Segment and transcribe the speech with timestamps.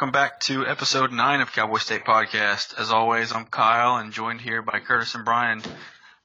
[0.00, 2.72] Welcome back to episode 9 of Cowboy State Podcast.
[2.80, 5.60] As always, I'm Kyle and joined here by Curtis and Brian.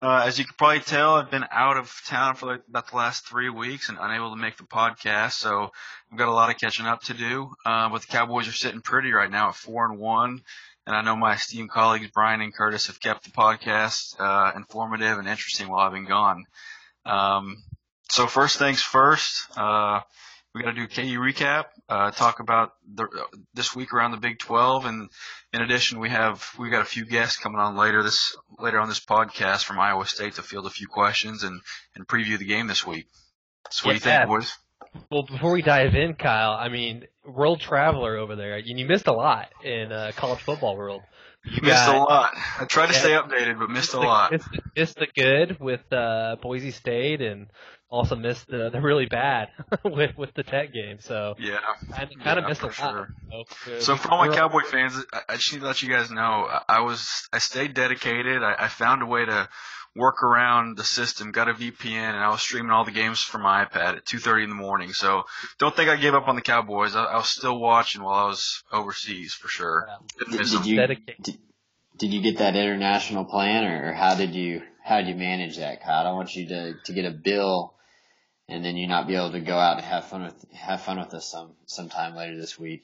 [0.02, 2.96] Uh, as you can probably tell, I've been out of town for like about the
[2.96, 5.74] last three weeks and unable to make the podcast, so
[6.10, 7.52] I've got a lot of catching up to do.
[7.66, 10.42] Uh, but the Cowboys are sitting pretty right now at 4 and 1,
[10.88, 15.18] and I know my esteemed colleagues Brian and Curtis have kept the podcast uh, informative
[15.18, 16.46] and interesting while I've been gone.
[17.06, 17.62] Um,
[18.10, 20.00] so first things first, uh,
[20.54, 23.08] we got to do KU recap, uh, talk about the,
[23.54, 25.10] this week around the Big 12, and
[25.54, 28.90] in addition, we have we got a few guests coming on later this later on
[28.90, 31.62] this podcast from Iowa State to field a few questions and
[31.96, 33.08] and preview the game this week.
[33.70, 34.52] So what do you think, boys?
[35.12, 39.08] Well, before we dive in, Kyle, I mean, world traveler over there, and you missed
[39.08, 41.02] a lot in uh, college football world.
[41.44, 42.34] You missed a lot.
[42.60, 44.32] I try to yeah, stay updated, but missed a lot.
[44.32, 47.48] Missed, missed the good with uh, Boise State and
[47.96, 49.50] also missed uh, the, the really bad
[49.84, 51.00] with with the Tech game.
[51.00, 51.60] So yeah,
[51.94, 52.76] I kind yeah, of missed a lot.
[52.76, 53.10] Sure.
[53.80, 54.94] So for all my Cowboy fans,
[55.28, 58.44] I just need to let you guys know I was I stayed dedicated.
[58.44, 59.50] I, I found a way to
[59.96, 61.32] work around the system.
[61.32, 64.44] Got a VPN, and I was streaming all the games from my iPad at 2:30
[64.44, 64.94] in the morning.
[64.94, 65.24] So
[65.58, 66.96] don't think I gave up on the Cowboys.
[66.96, 69.88] I, I was still watching while I was overseas for sure.
[70.20, 71.38] Did, did you did,
[71.98, 75.82] did you get that international plan, or how did you how did you manage that,
[75.82, 76.02] Kyle?
[76.02, 77.75] I don't want you to to get a bill
[78.48, 81.00] and then you not be able to go out and have fun with have fun
[81.00, 82.84] with us some sometime later this week.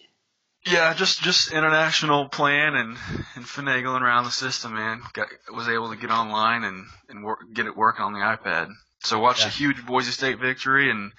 [0.65, 2.97] Yeah, just just international plan and
[3.35, 5.01] and finagling around the system, man.
[5.13, 8.69] Got was able to get online and and work, get it working on the iPad.
[9.03, 9.47] So watched yeah.
[9.47, 11.11] a huge Boise State victory and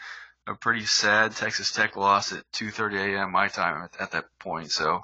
[0.47, 3.33] a pretty sad Texas Tech loss at 2:30 a.m.
[3.33, 4.71] my time at, at that point.
[4.71, 5.03] So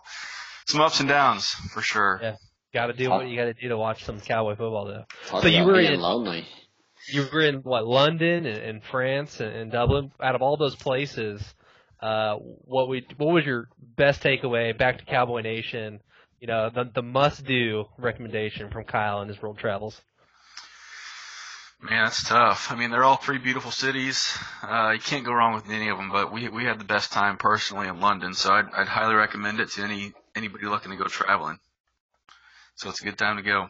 [0.67, 2.21] some ups and downs for sure.
[2.23, 2.37] Yeah,
[2.73, 5.05] got to do what you got to do to watch some Cowboy football though.
[5.27, 6.47] Talk so you were in, lonely
[7.11, 10.13] you were in what London and, and France and, and, Dublin.
[10.23, 11.43] Out of all those places,
[12.01, 16.01] uh, what we what was your best takeaway back to Cowboy Nation?
[16.41, 20.01] You know, the the must do recommendation from Kyle and his world travels.
[21.81, 22.73] Man, that's tough.
[22.73, 24.37] I mean, they're all three beautiful cities.
[24.65, 26.11] Uh, you can't go wrong with any of them.
[26.11, 29.61] But we we had the best time personally in London, so I'd, I'd highly recommend
[29.61, 31.59] it to any anybody looking to go traveling.
[32.75, 33.69] So it's a good time to go.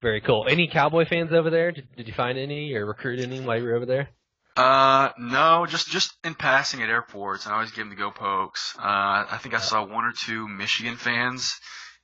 [0.00, 0.46] Very cool.
[0.48, 1.72] Any Cowboy fans over there?
[1.72, 4.08] Did, did you find any or recruit any while you were over there?
[4.56, 8.10] Uh, no, just just in passing at airports, and I always give them the go
[8.10, 8.74] pokes.
[8.76, 8.82] Uh,
[9.30, 11.60] I think I saw one or two Michigan fans,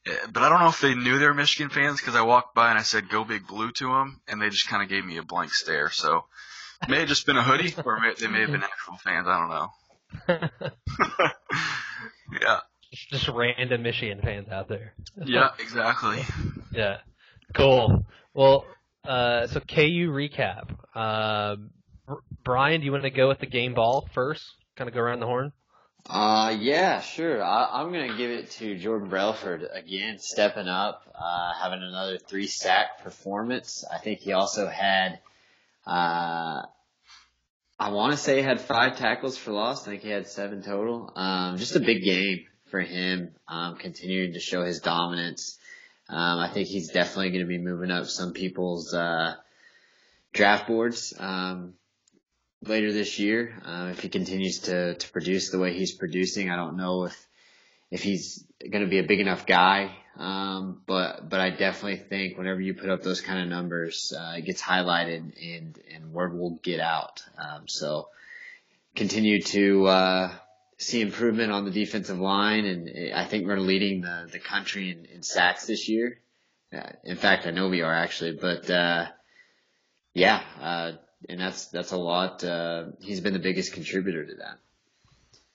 [0.06, 2.54] eh, but I don't know if they knew they were Michigan fans because I walked
[2.54, 5.04] by and I said "Go Big Blue" to them, and they just kind of gave
[5.04, 5.90] me a blank stare.
[5.90, 6.26] So
[6.82, 9.26] it may have just been a hoodie, or may, they may have been actual fans.
[9.28, 10.48] I don't know.
[12.40, 12.60] yeah,
[12.92, 14.94] just, just random Michigan fans out there.
[15.24, 16.24] yeah, exactly.
[16.72, 16.98] Yeah.
[17.54, 18.04] Cool.
[18.36, 18.66] Well,
[19.04, 20.76] uh, so KU recap.
[20.92, 21.54] Uh,
[22.42, 24.44] Brian, do you want to go with the game ball first?
[24.74, 25.52] Kind of go around the horn.
[26.08, 27.42] Uh, yeah, sure.
[27.42, 32.18] I, am going to give it to Jordan Brailford again, stepping up, uh, having another
[32.18, 33.84] three sack performance.
[33.90, 35.20] I think he also had,
[35.86, 36.62] uh,
[37.78, 39.86] I want to say he had five tackles for loss.
[39.86, 41.10] I think he had seven total.
[41.16, 45.58] Um, just a big game for him, um, continuing to show his dominance.
[46.08, 49.34] Um, I think he's definitely going to be moving up some people's uh,
[50.32, 51.74] draft boards um,
[52.62, 56.50] later this year uh, if he continues to to produce the way he's producing.
[56.50, 57.26] I don't know if
[57.90, 62.36] if he's going to be a big enough guy, um, but but I definitely think
[62.36, 66.36] whenever you put up those kind of numbers, uh, it gets highlighted and and word
[66.36, 67.22] will get out.
[67.38, 68.08] Um, so
[68.94, 70.32] continue to uh,
[70.78, 75.04] see improvement on the defensive line, and I think we're leading the the country in,
[75.06, 76.20] in sacks this year.
[76.74, 79.06] Uh, in fact, I know we are actually, but uh,
[80.12, 80.92] yeah, uh,
[81.28, 82.42] and that's that's a lot.
[82.42, 84.58] Uh, he's been the biggest contributor to that.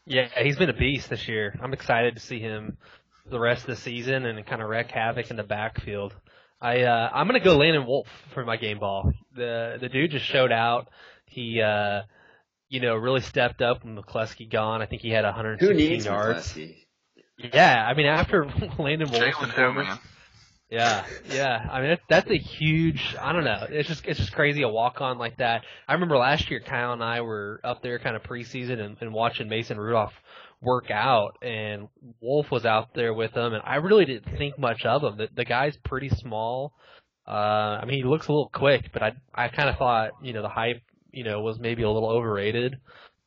[0.05, 1.57] Yeah, he's been a beast this year.
[1.61, 2.77] I'm excited to see him
[3.29, 6.15] the rest of the season and kind of wreak havoc in the backfield.
[6.61, 9.11] I uh, I'm gonna go Landon Wolf for my game ball.
[9.35, 10.89] The the dude just showed out.
[11.25, 12.01] He uh,
[12.69, 14.81] you know, really stepped up when McCleskey gone.
[14.81, 16.53] I think he had 116 Who needs yards.
[16.53, 16.75] McCleskey?
[17.53, 18.45] Yeah, I mean after
[18.79, 19.99] Landon Wolf's performance.
[20.69, 21.67] Yeah, yeah.
[21.71, 23.15] I mean that's a huge.
[23.19, 23.65] I don't know.
[23.69, 25.63] It's just it's just crazy a walk on like that.
[25.87, 29.13] I remember last year Kyle and I were up there kind of preseason and, and
[29.13, 30.13] watching Mason Rudolph
[30.61, 31.87] work out, and
[32.21, 35.17] Wolf was out there with him, and I really didn't think much of him.
[35.17, 36.73] The, the guy's pretty small.
[37.27, 40.33] Uh, I mean, he looks a little quick, but I I kind of thought you
[40.33, 42.77] know the hype you know, was maybe a little overrated.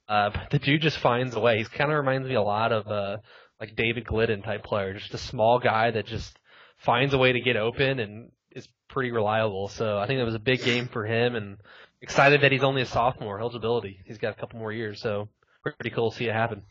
[0.08, 1.58] Uh, but the dude just finds a way.
[1.58, 3.18] He kind of reminds me a lot of, uh,
[3.60, 6.36] like David Glidden type player, just a small guy that just
[6.78, 9.68] finds a way to get open and is pretty reliable.
[9.68, 11.56] So I think that was a big game for him and
[12.00, 14.00] excited that he's only a sophomore eligibility.
[14.04, 15.00] He's got a couple more years.
[15.00, 15.28] So
[15.62, 16.62] pretty cool to see it happen.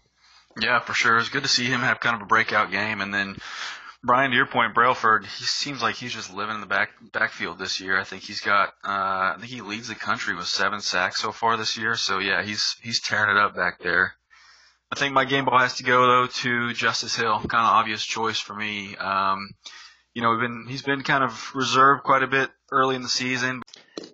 [0.60, 1.18] Yeah, for sure.
[1.18, 3.38] It's good to see him have kind of a breakout game, and then
[4.04, 7.60] Brian, to your point, Brailford, he seems like he's just living in the back backfield
[7.60, 8.00] this year.
[8.00, 11.32] I think he's got, uh, I think he leads the country with seven sacks so
[11.32, 11.96] far this year.
[11.96, 14.14] So yeah, he's he's tearing it up back there.
[14.92, 17.40] I think my game ball has to go though to Justice Hill.
[17.40, 18.96] Kind of obvious choice for me.
[18.98, 19.52] Um,
[20.14, 23.10] you know, we've been he's been kind of reserved quite a bit early in the
[23.10, 23.62] season.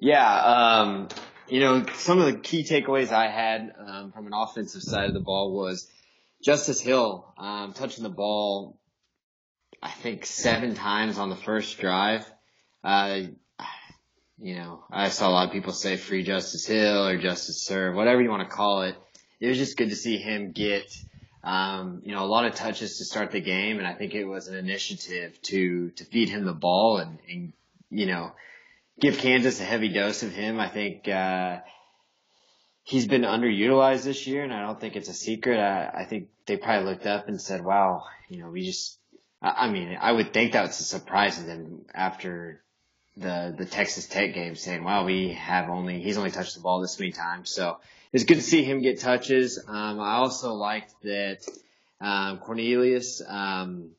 [0.01, 1.07] Yeah, um,
[1.47, 5.13] you know, some of the key takeaways I had um, from an offensive side of
[5.13, 5.89] the ball was
[6.43, 8.77] Justice Hill um, touching the ball.
[9.81, 12.25] I think seven times on the first drive.
[12.83, 13.21] Uh,
[14.39, 17.95] you know, I saw a lot of people say free Justice Hill or Justice Serve,
[17.95, 18.95] whatever you want to call it.
[19.39, 20.95] It was just good to see him get,
[21.43, 24.25] um, you know, a lot of touches to start the game, and I think it
[24.25, 27.53] was an initiative to to feed him the ball and, and
[27.89, 28.31] you know,
[28.99, 30.59] give Kansas a heavy dose of him.
[30.59, 31.59] I think uh,
[32.83, 35.59] he's been underutilized this year, and I don't think it's a secret.
[35.59, 38.99] I, I think they probably looked up and said, "Wow, you know, we just."
[39.41, 42.63] I mean, I would think that was a surprise to them after
[43.15, 46.81] the the Texas Tech game, saying, "Wow, we have only he's only touched the ball
[46.81, 47.77] this many times." So
[48.11, 49.59] it's good to see him get touches.
[49.67, 51.45] Um, I also liked that
[52.01, 53.21] um, Cornelius.
[53.27, 53.91] Um,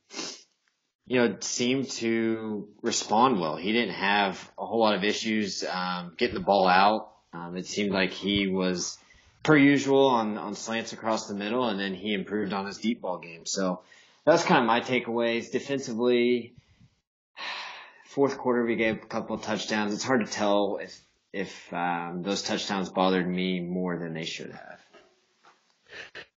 [1.07, 3.57] you know, seemed to respond well.
[3.57, 7.13] He didn't have a whole lot of issues um, getting the ball out.
[7.33, 8.99] Um, it seemed like he was
[9.43, 13.01] per usual on on slants across the middle, and then he improved on his deep
[13.01, 13.47] ball game.
[13.47, 13.81] So
[14.29, 15.51] that's kind of my takeaways.
[15.51, 16.55] Defensively,
[18.05, 19.95] fourth quarter we gave a couple of touchdowns.
[19.95, 21.01] It's hard to tell if
[21.33, 24.81] if um, those touchdowns bothered me more than they should have.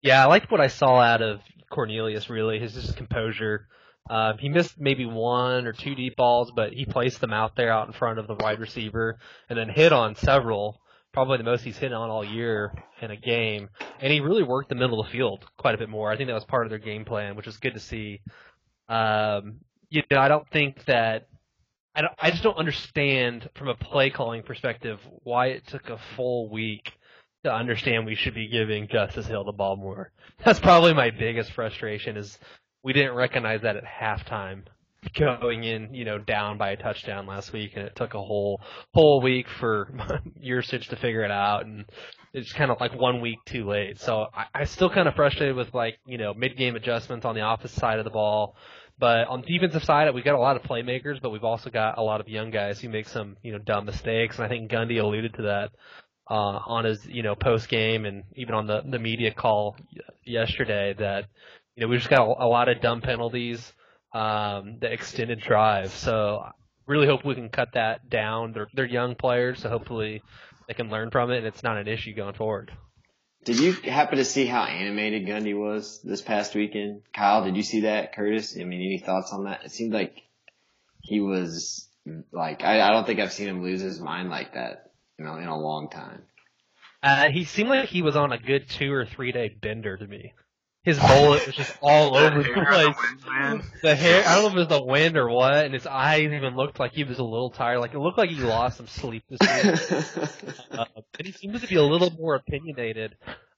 [0.00, 1.40] Yeah, I liked what I saw out of
[1.70, 2.30] Cornelius.
[2.30, 3.68] Really, his just composure.
[4.08, 7.72] Uh, he missed maybe one or two deep balls, but he placed them out there
[7.72, 9.18] out in front of the wide receiver
[9.48, 10.80] and then hit on several,
[11.12, 13.68] probably the most he's hit on all year in a game.
[14.00, 16.10] And he really worked the middle of the field quite a bit more.
[16.10, 18.20] I think that was part of their game plan, which was good to see.
[18.88, 19.58] Um,
[19.90, 21.28] you know, I don't think that
[21.94, 25.98] I don't, I just don't understand from a play calling perspective why it took a
[26.16, 26.92] full week
[27.44, 30.10] to understand we should be giving Justice Hill the ball more.
[30.44, 32.38] That's probably my biggest frustration is
[32.82, 34.62] we didn't recognize that at halftime
[35.18, 38.60] going in, you know, down by a touchdown last week and it took a whole
[38.94, 39.88] whole week for
[40.44, 41.84] Yurcich to figure it out and
[42.32, 44.00] it's kind of like one week too late.
[44.00, 47.34] So I, I still kind of frustrated with like, you know, mid game adjustments on
[47.34, 48.56] the opposite side of the ball.
[48.98, 51.98] But on the defensive side, we've got a lot of playmakers, but we've also got
[51.98, 54.36] a lot of young guys who make some, you know, dumb mistakes.
[54.36, 55.70] And I think Gundy alluded to that
[56.30, 59.76] uh, on his, you know, post game and even on the the media call
[60.24, 61.26] yesterday that
[61.74, 63.72] you know, we just got a, a lot of dumb penalties,
[64.12, 65.92] um, the extended drive.
[65.92, 66.44] So
[66.86, 68.52] really hope we can cut that down.
[68.52, 70.22] They're they're young players, so hopefully
[70.68, 72.72] they can learn from it and it's not an issue going forward.
[73.44, 77.02] Did you happen to see how animated Gundy was this past weekend?
[77.12, 78.14] Kyle, did you see that?
[78.14, 78.56] Curtis?
[78.58, 79.64] I mean, any thoughts on that?
[79.64, 80.22] It seemed like
[81.00, 81.88] he was
[82.32, 85.36] like I, I don't think I've seen him lose his mind like that, you know,
[85.36, 86.22] in a long time.
[87.02, 90.06] Uh, he seemed like he was on a good two or three day bender to
[90.06, 90.32] me
[90.82, 93.66] his bullet was just all over the place.
[93.82, 96.32] The hair, I don't know if it was the wind or what, and his eyes
[96.32, 97.78] even looked like he was a little tired.
[97.78, 100.48] Like it looked like he lost some sleep this week.
[100.72, 100.84] uh,
[101.18, 103.14] and he seems to be a little more opinionated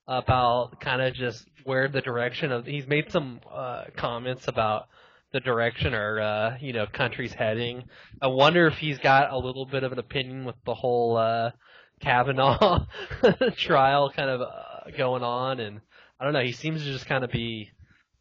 [0.06, 2.66] about kind of just where the direction of.
[2.66, 4.88] He's made some uh, comments about
[5.32, 7.84] the direction our uh, you know country's heading.
[8.20, 11.52] I wonder if he's got a little bit of an opinion with the whole uh,
[12.00, 12.84] Kavanaugh
[13.56, 15.80] trial kind of uh, going on and
[16.18, 16.42] I don't know.
[16.42, 17.70] He seems to just kind of be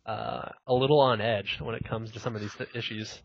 [0.05, 3.21] uh, a little on edge when it comes to some of these th- issues.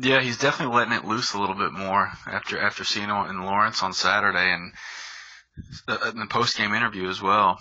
[0.00, 3.42] Yeah, he's definitely letting it loose a little bit more after after seeing him in
[3.42, 4.72] Lawrence on Saturday and
[5.88, 7.58] uh, in the post game interview as well.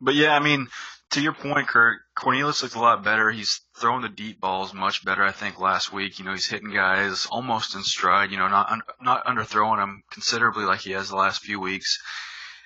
[0.00, 0.68] But yeah, I mean,
[1.10, 3.30] to your point, Kurt, Cornelius looks a lot better.
[3.30, 6.18] He's throwing the deep balls much better, I think, last week.
[6.18, 8.30] You know, he's hitting guys almost in stride.
[8.30, 12.00] You know, not un- not underthrowing them considerably like he has the last few weeks.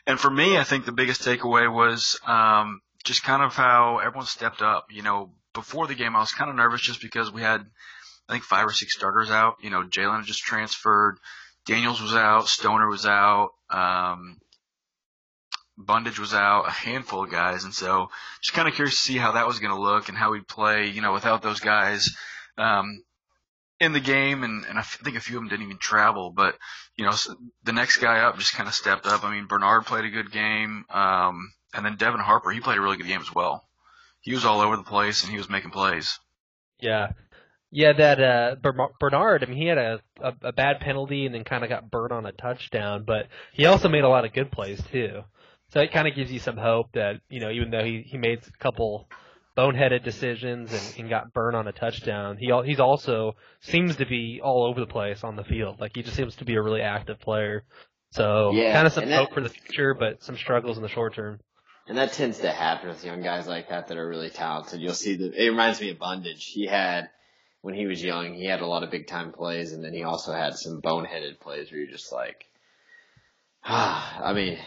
[0.08, 4.24] And for me, I think the biggest takeaway was um, just kind of how everyone
[4.24, 4.86] stepped up.
[4.90, 7.60] You know, before the game, I was kind of nervous just because we had,
[8.26, 9.56] I think, five or six starters out.
[9.60, 11.18] You know, Jalen just transferred,
[11.66, 14.38] Daniels was out, Stoner was out, um,
[15.78, 18.08] Bundage was out, a handful of guys, and so
[18.42, 20.48] just kind of curious to see how that was going to look and how we'd
[20.48, 20.86] play.
[20.86, 22.08] You know, without those guys.
[22.56, 23.02] Um,
[23.80, 26.30] in the game, and, and I think a few of them didn't even travel.
[26.30, 26.56] But
[26.96, 29.24] you know, so the next guy up just kind of stepped up.
[29.24, 32.80] I mean, Bernard played a good game, um, and then Devin Harper, he played a
[32.80, 33.64] really good game as well.
[34.20, 36.18] He was all over the place, and he was making plays.
[36.80, 37.12] Yeah,
[37.70, 37.92] yeah.
[37.92, 38.56] That uh,
[39.00, 41.90] Bernard, I mean, he had a, a, a bad penalty, and then kind of got
[41.90, 45.22] burnt on a touchdown, but he also made a lot of good plays too.
[45.70, 48.18] So it kind of gives you some hope that you know even though he he
[48.18, 49.08] made a couple
[49.58, 54.40] boneheaded decisions and, and got burned on a touchdown, he he's also seems to be
[54.42, 55.80] all over the place on the field.
[55.80, 57.64] Like he just seems to be a really active player.
[58.12, 60.88] So Yeah, kind of some that- hope for the future, but some struggles in the
[60.88, 61.40] short term.
[61.88, 64.80] And that tends to happen with young guys like that that are really talented.
[64.80, 66.44] You'll see that it reminds me of Bundage.
[66.44, 67.08] He had
[67.62, 70.04] when he was young, he had a lot of big time plays, and then he
[70.04, 72.44] also had some boneheaded plays where you're just like,
[73.64, 74.58] ah, I mean,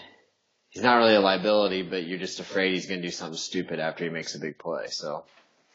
[0.72, 3.80] he's not really a liability, but you're just afraid he's going to do something stupid
[3.80, 4.88] after he makes a big play.
[4.88, 5.24] So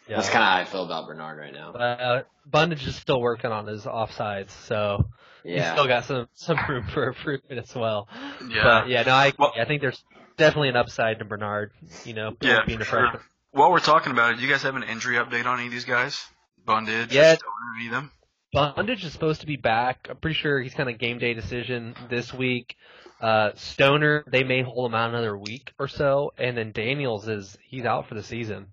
[0.09, 0.17] Yeah.
[0.17, 1.73] that's kind of how I feel about Bernard right now.
[1.73, 5.09] Uh, Bundage is still working on his offsides, so
[5.45, 8.09] he's still got some some room for improvement as well.
[8.49, 8.63] Yeah.
[8.63, 10.03] But yeah, no, I Well- I think there's
[10.37, 11.73] definitely an upside to Bernard.
[12.05, 13.21] You know, Yeah, being a for sure.
[13.53, 15.73] While we're talking about it, do you guys have an injury update on any of
[15.73, 16.25] these guys?
[16.67, 17.35] Bundage, Yeah.
[17.37, 18.11] Stoner, any of them?
[18.57, 20.07] Bundage is supposed to be back.
[20.09, 22.77] I'm pretty sure he's kind of game day decision this week.
[23.21, 27.59] Uh, Stoner, they may hold him out another week or so, and then Daniels is
[27.69, 28.69] he's out for the season.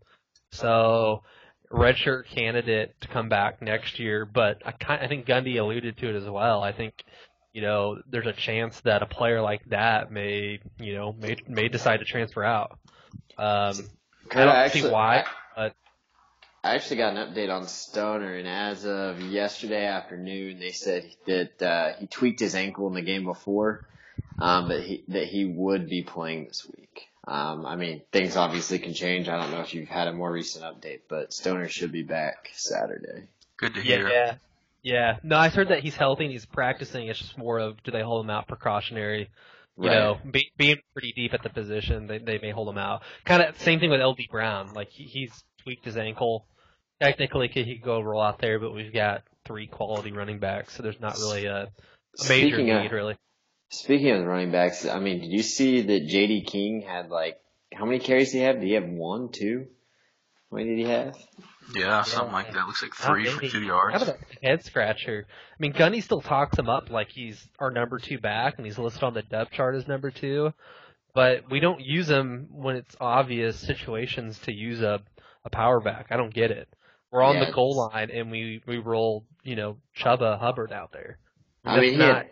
[0.52, 1.24] So
[1.70, 6.10] redshirt candidate to come back next year, but I kind I think Gundy alluded to
[6.10, 6.64] it as well.
[6.64, 7.04] I think
[7.52, 11.68] you know there's a chance that a player like that may you know may may
[11.68, 12.80] decide to transfer out.
[13.38, 13.76] Um,
[14.32, 15.26] I don't actually, see why,
[15.58, 15.76] but
[16.64, 21.62] I actually got an update on Stoner, and as of yesterday afternoon, they said that
[21.62, 23.86] uh, he tweaked his ankle in the game before,
[24.40, 27.08] um, but he, that he would be playing this week.
[27.28, 29.28] Um, I mean, things obviously can change.
[29.28, 32.50] I don't know if you've had a more recent update, but Stoner should be back
[32.54, 33.28] Saturday.
[33.58, 34.10] Good to Yeah, hear.
[34.10, 34.36] yeah,
[34.84, 35.18] yeah.
[35.24, 37.08] No, I heard that he's healthy and he's practicing.
[37.08, 39.30] It's just more of do they hold him out precautionary?
[39.82, 39.92] You Right.
[39.98, 43.04] know, be, being pretty deep at the position, they they may hold him out.
[43.26, 44.74] Kind of same thing with LD Brown.
[44.74, 46.46] Like he, he's tweaked his ankle.
[47.02, 50.84] Technically, he could go roll out there, but we've got three quality running backs, so
[50.84, 53.18] there's not really a, a major Speaking need of, really.
[53.70, 56.44] speaking of the running backs, I mean, did you see that J.D.
[56.44, 57.38] King had like
[57.74, 58.56] how many carries did he have?
[58.60, 59.66] Did he have one, two?
[60.52, 61.16] How many did he have?
[61.76, 62.68] Yeah, something like that.
[62.68, 63.50] Looks like three for many.
[63.50, 64.02] two Kind yards.
[64.04, 65.26] of a head scratcher.
[65.28, 68.78] I mean, Gundy still talks him up like he's our number two back, and he's
[68.78, 70.54] listed on the depth chart as number two.
[71.16, 75.02] But we don't use him when it's obvious situations to use a
[75.46, 76.08] a power back.
[76.12, 76.68] I don't get it.
[77.14, 80.92] We're on Yeah, the goal line and we we roll, you know, Chuba Hubbard out
[80.94, 81.20] there.
[81.66, 82.30] I mean, he That's had,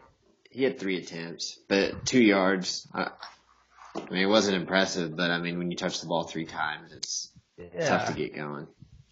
[0.50, 2.88] he had three attempts, but two yards.
[2.94, 3.12] I,
[3.96, 6.92] I mean, it wasn't impressive, but I mean, when you touch the ball three times,
[6.94, 8.68] it's yeah, tough to get going.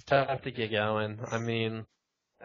[0.07, 1.19] tough to get going.
[1.31, 1.85] I mean,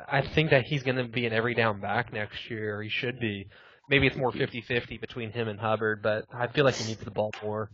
[0.08, 2.82] I think that he's going to be an every down back next year.
[2.82, 3.48] He should be.
[3.88, 7.10] Maybe it's more 50-50 between him and Hubbard, but I feel like he needs the
[7.10, 7.70] ball more.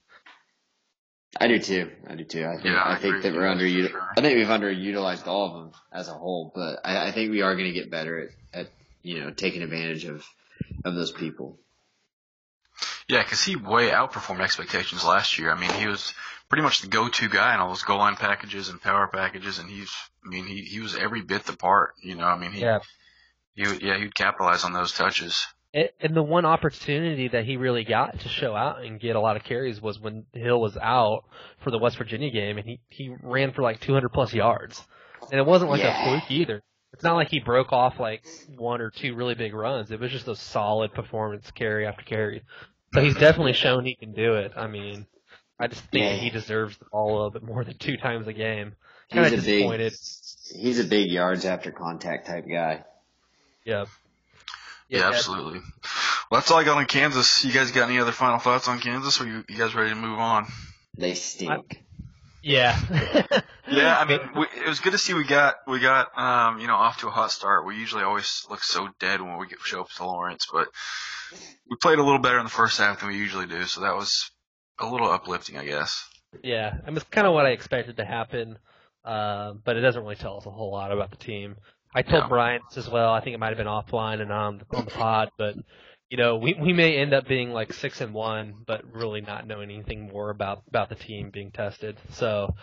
[1.39, 1.91] I do too.
[2.09, 2.45] I do too.
[2.45, 3.69] I think Yeah, I I, think that we're under.
[3.69, 4.09] sure.
[4.17, 7.43] I think we've underutilized all of them as a whole, but I, I think we
[7.43, 8.67] are going to get better at, at
[9.03, 10.25] you know taking advantage of
[10.85, 11.59] of those people.
[13.09, 15.53] Yeah, because he way outperformed expectations last year.
[15.53, 16.15] I mean, he was
[16.49, 19.69] pretty much the go-to guy in all those goal line packages and power packages, and
[19.69, 19.93] he's,
[20.25, 21.95] I mean, he he was every bit the part.
[22.03, 22.79] You know, I mean, he, Yeah.
[23.55, 25.47] he yeah, he'd capitalize on those touches.
[25.73, 29.37] And the one opportunity that he really got to show out and get a lot
[29.37, 31.25] of carries was when Hill was out
[31.63, 34.85] for the West Virginia game, and he he ran for like 200 plus yards,
[35.31, 36.07] and it wasn't like Yeah.
[36.07, 36.63] a fluke either.
[36.93, 38.25] It's not like he broke off like
[38.57, 39.93] one or two really big runs.
[39.93, 42.43] It was just a solid performance, carry after carry.
[42.93, 44.53] So he's definitely shown he can do it.
[44.57, 45.07] I mean,
[45.61, 46.17] I just think Yeah.
[46.17, 48.75] he deserves the ball a little bit more than two times a game.
[49.13, 49.45] Kind of a big.
[49.45, 49.93] disappointed.
[50.57, 52.83] He's a big yards after contact type guy.
[53.65, 53.85] Yeah.
[54.91, 55.61] Yeah, absolutely.
[56.31, 57.45] Well, that's all I got on Kansas.
[57.45, 59.97] You guys got any other final thoughts on Kansas, or you, you guys ready to
[59.97, 60.47] move on?
[60.97, 61.83] They stink.
[62.43, 62.79] Yeah.
[63.71, 66.67] Yeah, I mean, we, it was good to see we got we got um, you
[66.67, 67.67] know off to a hot start.
[67.67, 70.69] We usually always look so dead when we get, show up to Lawrence, but
[71.69, 73.95] we played a little better in the first half than we usually do, so that
[73.95, 74.31] was
[74.79, 76.05] a little uplifting, I guess.
[76.43, 78.59] Yeah, I mean, it's kind of what I expected to happen,
[79.05, 81.57] uh, but it doesn't really tell us a whole lot about the team.
[81.95, 82.29] I told.
[82.29, 83.13] Brian as well.
[83.13, 85.57] I think it might have been offline and on the, on the pod, but
[86.09, 89.47] you know, we we may end up being like six and one, but really not
[89.47, 91.97] knowing anything more about about the team being tested.
[92.11, 92.55] So,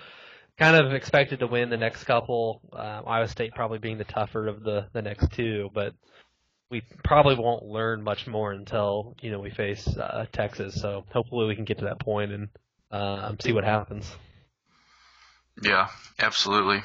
[0.57, 2.61] kind of expected to win the next couple.
[2.73, 5.93] Uh, Iowa State probably being the tougher of the the next two, but
[6.69, 10.75] we probably won't learn much more until you know we face uh, Texas.
[10.81, 12.49] So hopefully we can get to that point and
[12.91, 14.13] um, see what happens.
[15.61, 15.87] Yeah,
[16.19, 16.83] absolutely.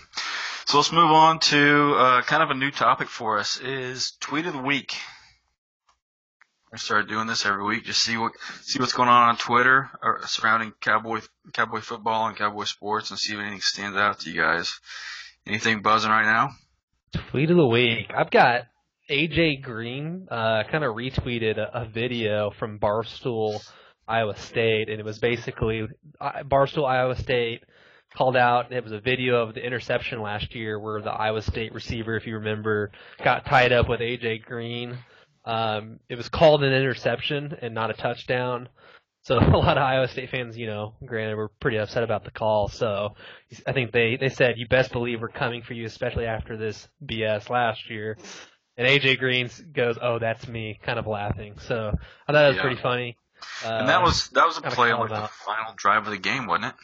[0.67, 4.47] So let's move on to uh, kind of a new topic for us is tweet
[4.47, 4.97] of the week.
[6.73, 9.91] I started doing this every week, just see what see what's going on on Twitter
[10.25, 11.21] surrounding cowboy
[11.53, 14.73] cowboy football and cowboy sports, and see if anything stands out to you guys.
[15.47, 16.51] Anything buzzing right now?
[17.31, 18.11] Tweet of the week.
[18.17, 18.63] I've got
[19.11, 23.61] AJ Green uh, kind of retweeted a, a video from Barstool
[24.09, 25.87] Iowa State, and it was basically
[26.21, 27.65] uh, Barstool Iowa State
[28.17, 28.73] called out.
[28.73, 32.27] It was a video of the interception last year where the Iowa State receiver, if
[32.27, 32.91] you remember,
[33.23, 34.99] got tied up with AJ Green.
[35.45, 38.69] Um, it was called an interception and not a touchdown.
[39.25, 42.31] So a lot of Iowa State fans, you know, granted, were pretty upset about the
[42.31, 42.69] call.
[42.69, 43.15] So
[43.67, 46.89] I think they they said, "You best believe we're coming for you, especially after this
[47.05, 48.17] BS last year."
[48.77, 51.59] And AJ Green goes, "Oh, that's me," kind of laughing.
[51.61, 51.93] So
[52.27, 52.63] I thought it was Yeah.
[52.63, 53.17] pretty funny.
[53.65, 56.19] Uh, and that was that was a play on like the final drive of the
[56.19, 56.75] game, wasn't it?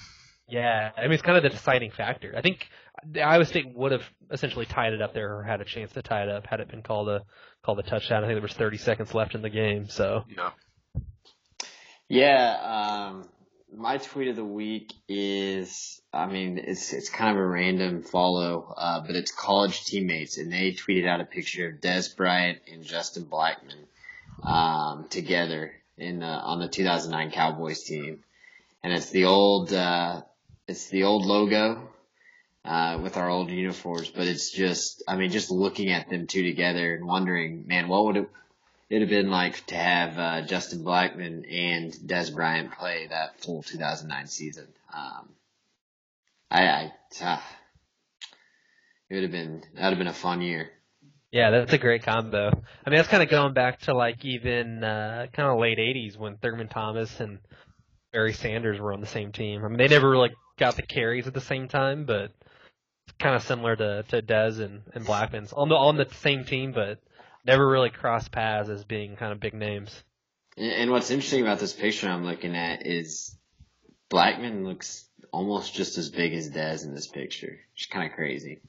[0.49, 2.35] Yeah, I mean it's kind of the deciding factor.
[2.37, 2.69] I think
[3.07, 6.03] the Iowa State would have essentially tied it up there or had a chance to
[6.03, 7.23] tie it up had it been called a
[7.63, 8.25] called a touchdown.
[8.25, 9.89] I think there was 30 seconds left in the game.
[9.89, 10.51] So Yeah.
[12.09, 13.29] Yeah, um,
[13.77, 18.75] my tweet of the week is, I mean, it's it's kind of a random follow,
[18.77, 22.83] uh, but it's college teammates, and they tweeted out a picture of Dez Bryant and
[22.83, 23.85] Justin Blackmon
[24.43, 28.25] um, together in the, on the 2009 Cowboys team,
[28.83, 30.23] and it's the old uh,
[30.69, 31.89] it's the old logo
[32.65, 36.45] uh, with our old uniforms, but it's just, I mean, just looking at them two
[36.45, 38.31] together and wondering, man, what would it
[38.91, 43.63] it'd have been like to have uh, Justin Blackmon and Dez Bryant play that full
[43.63, 44.67] 2009 season.
[44.95, 45.29] Um,
[46.51, 47.41] I, I uh,
[49.11, 50.71] it would have been that would have been a fun year.
[51.31, 52.49] yeah, that's a great combo.
[52.49, 56.17] I mean that's kind of going back to like even uh, kind of late 80s
[56.17, 57.39] when Thurman Thomas and
[58.13, 59.65] Barry Sanders were on the same team.
[59.65, 62.33] I mean they never really got the carries at the same time, but
[63.07, 66.45] it's kind of similar to to Dez and, and Blackmon's on the on the same
[66.45, 66.99] team, but
[67.45, 70.05] never really crossed paths as being kind of big names.
[70.57, 73.37] And, and what's interesting about this picture I'm looking at is
[74.11, 77.59] Blackmon looks almost just as big as Dez in this picture.
[77.75, 78.61] It's kind of crazy.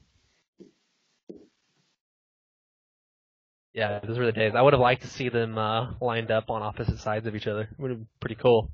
[3.72, 4.54] Yeah, those were the days.
[4.56, 7.46] I would have liked to see them uh, lined up on opposite sides of each
[7.46, 7.62] other.
[7.62, 8.70] It would have been pretty cool.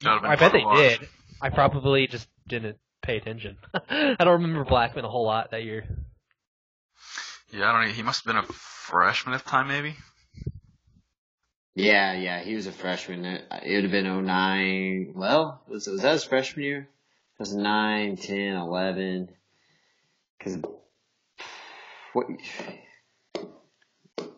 [0.00, 0.76] Been I bet they watch.
[0.76, 1.08] did.
[1.44, 3.58] I probably just didn't pay attention.
[3.90, 5.84] I don't remember Blackmon a whole lot that year.
[7.52, 7.92] Yeah, I don't know.
[7.94, 9.94] He must have been a freshman at the time, maybe.
[11.74, 13.26] Yeah, yeah, he was a freshman.
[13.26, 15.12] It it would have been 09.
[15.14, 16.78] Well, was, was that his freshman year?
[16.78, 19.28] It was 9, 10, 11.
[20.42, 20.58] Cause,
[22.14, 22.26] what,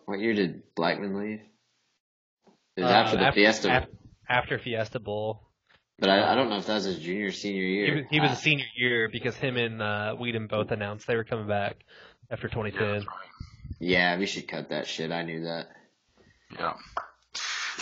[0.07, 1.41] what year did Blackmon leave?
[2.77, 3.89] It was Uh, after the Fiesta, af-
[4.29, 5.46] after Fiesta Bowl.
[5.99, 7.97] But I, I don't know if that was his junior or senior He year.
[7.97, 11.17] was, he was Uh, a senior year because him and uh, Weeden both announced they
[11.17, 11.77] were coming back
[12.31, 13.07] after 2010.
[13.81, 15.11] yeah, we should cut that shit.
[15.11, 15.69] I knew that.
[16.59, 16.75] Yeah.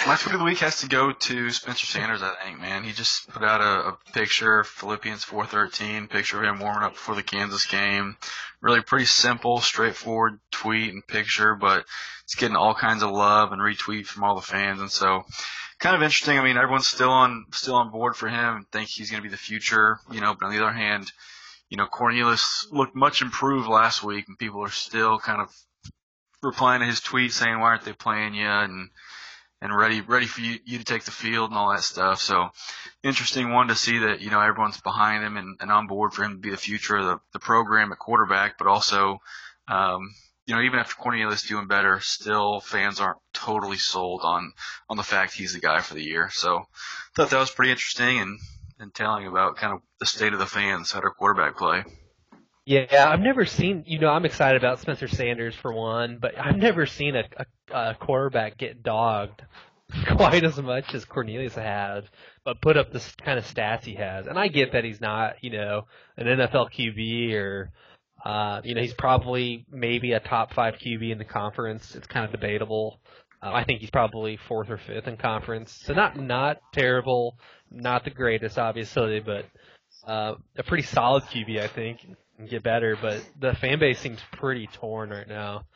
[0.07, 2.20] My tweet of the week has to go to Spencer Sanders.
[2.22, 6.59] I think, man, he just put out a, a picture, Philippians 4:13, picture of him
[6.61, 8.16] warming up before the Kansas game.
[8.61, 11.85] Really pretty simple, straightforward tweet and picture, but
[12.24, 15.24] it's getting all kinds of love and retweet from all the fans, and so
[15.78, 16.38] kind of interesting.
[16.38, 19.32] I mean, everyone's still on still on board for him think he's going to be
[19.32, 20.34] the future, you know.
[20.34, 21.10] But on the other hand,
[21.68, 25.54] you know, Cornelius looked much improved last week, and people are still kind of
[26.42, 28.90] replying to his tweet saying, "Why aren't they playing you?" and
[29.60, 32.20] and ready ready for you, you to take the field and all that stuff.
[32.20, 32.50] So
[33.02, 36.22] interesting one to see that you know everyone's behind him and, and on board for
[36.22, 39.20] him to be the future of the, the program at quarterback, but also
[39.68, 40.14] um,
[40.46, 44.52] you know even after Cornelius doing better, still fans aren't totally sold on
[44.88, 46.30] on the fact he's the guy for the year.
[46.30, 46.64] So
[47.14, 48.38] thought that was pretty interesting and
[48.78, 51.85] and telling about kind of the state of the fans at our quarterback play.
[52.66, 53.85] Yeah, I've never seen.
[53.87, 57.90] You know, I'm excited about Spencer Sanders for one, but I've never seen a, a,
[57.90, 59.42] a quarterback get dogged
[60.16, 62.04] quite as much as Cornelius has,
[62.42, 64.26] but put up the kind of stats he has.
[64.26, 67.70] And I get that he's not, you know, an NFL QB or,
[68.24, 71.94] uh, you know, he's probably maybe a top five QB in the conference.
[71.94, 73.00] It's kind of debatable.
[73.42, 77.37] Uh, I think he's probably fourth or fifth in conference, so not not terrible,
[77.70, 79.44] not the greatest, obviously, but
[80.06, 82.06] uh, a pretty solid QB, I think,
[82.38, 82.96] and get better.
[83.00, 85.66] But the fan base seems pretty torn right now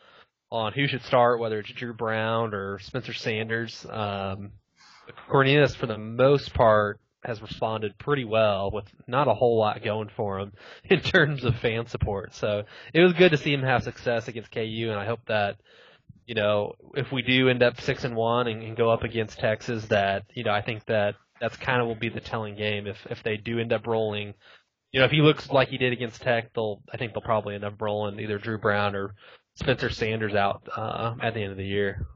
[0.51, 3.85] on who should start, whether it's Dru Brown or Spencer Sanders.
[3.91, 4.53] Um,
[5.29, 6.99] Cornelius, for the most part,
[7.29, 10.53] has responded pretty well with not a whole lot going for him
[10.85, 12.35] in terms of fan support.
[12.35, 15.57] So it was good to see him have success against KU, and I hope that
[16.27, 19.39] you know if we do end up six and one and, and go up against
[19.39, 22.87] Texas, that you know I think that that's kind of will be the telling game
[22.87, 24.35] if if they do end up rolling.
[24.91, 27.55] You know, if he looks like he did against Tech, they'll I think they'll probably
[27.55, 29.15] end up rolling either Dru Brown or
[29.55, 32.07] Spencer Sanders out uh, at the end of the year.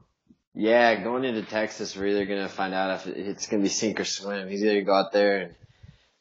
[0.55, 4.05] Yeah, going into Texas, we're either gonna find out if it's gonna be sink or
[4.05, 4.49] swim.
[4.49, 5.55] He's either go out there and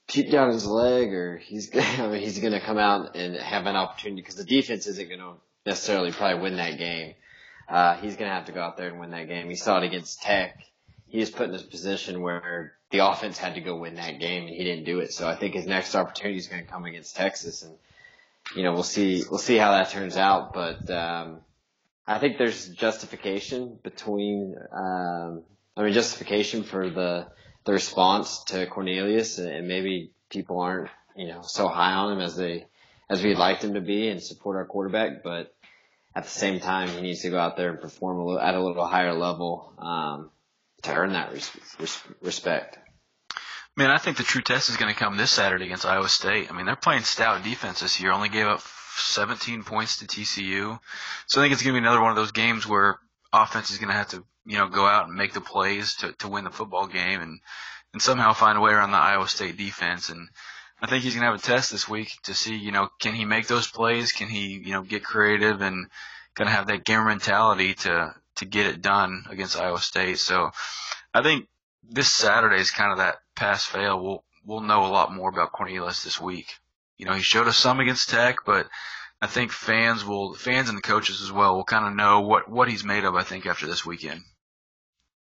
[0.09, 3.67] shoot down his leg, or he's gonna, I mean, he's gonna come out and have
[3.67, 5.35] an opportunity because the defense isn't gonna
[5.67, 7.15] necessarily probably win that game.
[7.69, 9.49] Uh, he's gonna have to go out there and win that game.
[9.49, 10.59] He saw it against Tech.
[11.07, 14.47] he was put in this position where the offense had to go win that game,
[14.47, 15.13] and he didn't do it.
[15.13, 17.75] So I think his next opportunity is to come against Texas, and
[18.57, 20.55] you know we'll see we'll see how that turns out.
[20.55, 21.41] But um,
[22.07, 25.45] I think there's justification between um,
[25.77, 27.29] I mean justification for the
[27.65, 32.37] the response to Cornelius, and maybe people aren't you know so high on him as
[32.37, 32.67] they
[33.09, 35.55] as we'd like them to be and support our quarterback, but
[36.15, 38.55] at the same time, he needs to go out there and perform a little, at
[38.55, 40.31] a little higher level um,
[40.83, 42.79] to earn that res- res- respect.
[43.77, 46.51] Man, I think the true test is going to come this Saturday against Iowa State.
[46.51, 48.13] I mean, they're playing stout defense this year.
[48.13, 48.61] Only gave up
[48.97, 50.79] 17 points to TCU,
[51.27, 52.99] so I think it's going to be another one of those games where
[53.33, 56.13] offense is going to have to, you know, go out and make the plays to
[56.13, 57.41] to win the football game and
[57.93, 60.09] and somehow find a way around the Iowa State defense.
[60.09, 60.29] And
[60.81, 63.15] I think he's going to have a test this week to see, you know, can
[63.15, 64.13] he make those plays?
[64.13, 65.87] Can he, you know, get creative and
[66.35, 70.19] kind of have that gamer mentality to to get it done against Iowa State?
[70.19, 70.51] So
[71.15, 71.49] I think
[71.83, 74.03] this Saturday is kind of that pass fail.
[74.03, 76.59] We'll we'll know a lot more about Cornelius this week.
[77.03, 78.69] You know, he showed us some against Tech, but
[79.21, 82.49] I think fans will fans and the coaches as well will kind of know what
[82.49, 83.17] what he's made of.
[83.17, 84.21] I think after this weekend.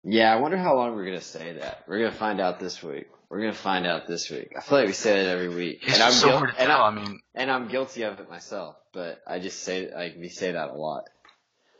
[0.04, 1.84] Yeah, I wonder how long we're gonna say that.
[1.88, 3.06] We're gonna find out this week.
[3.30, 4.54] We're gonna find out this week.
[4.58, 6.72] I feel like we say it every week, It's and I'm so guil- and.
[6.72, 8.76] I, I mean, and I'm guilty of it myself.
[8.92, 11.04] But I just say like we say that a lot.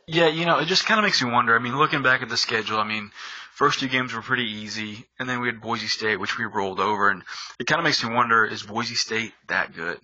[0.06, 1.56] Yeah, you know, it just kind of makes me wonder.
[1.56, 3.10] I mean, looking back at the schedule, I mean,
[3.58, 6.78] first two games were pretty easy, and then we had Boise State, which we rolled
[6.78, 7.24] over, and
[7.58, 9.98] it kind of makes me wonder: is Boise State that good?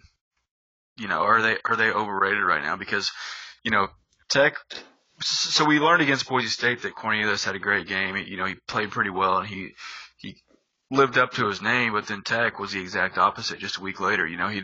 [0.97, 2.77] You know, are they are they overrated right now?
[2.77, 3.13] Because,
[3.63, 3.89] you know,
[4.29, 4.57] Tech.
[5.21, 8.17] So we learned against Boise State that Cornelius had a great game.
[8.17, 9.75] You know, he played pretty well, and he
[10.17, 10.43] he
[10.91, 11.93] lived up to his name.
[11.93, 13.61] But then Tech was the exact opposite.
[13.61, 14.63] Just a week later, you know, he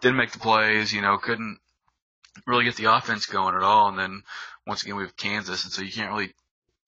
[0.00, 0.94] didn't make the plays.
[0.94, 1.58] You know, couldn't
[2.46, 4.22] really get the offense going at all, and then
[4.66, 6.32] once again we have Kansas, and so you can't really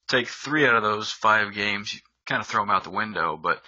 [0.09, 1.93] take three out of those five games.
[1.95, 3.63] You kind of throw them out the window, but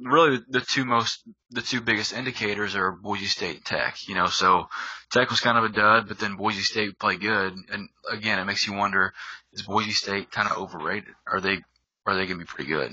[0.00, 4.08] really the two most, the two biggest indicators are Boise State and Tech.
[4.08, 4.68] You know, so
[5.10, 8.44] Tech was kind of a dud, but then Boise State played good, and again it
[8.44, 9.12] makes you wonder:
[9.52, 11.14] is Boise State kind of overrated?
[11.26, 11.58] Are they,
[12.06, 12.92] are they going to be pretty good?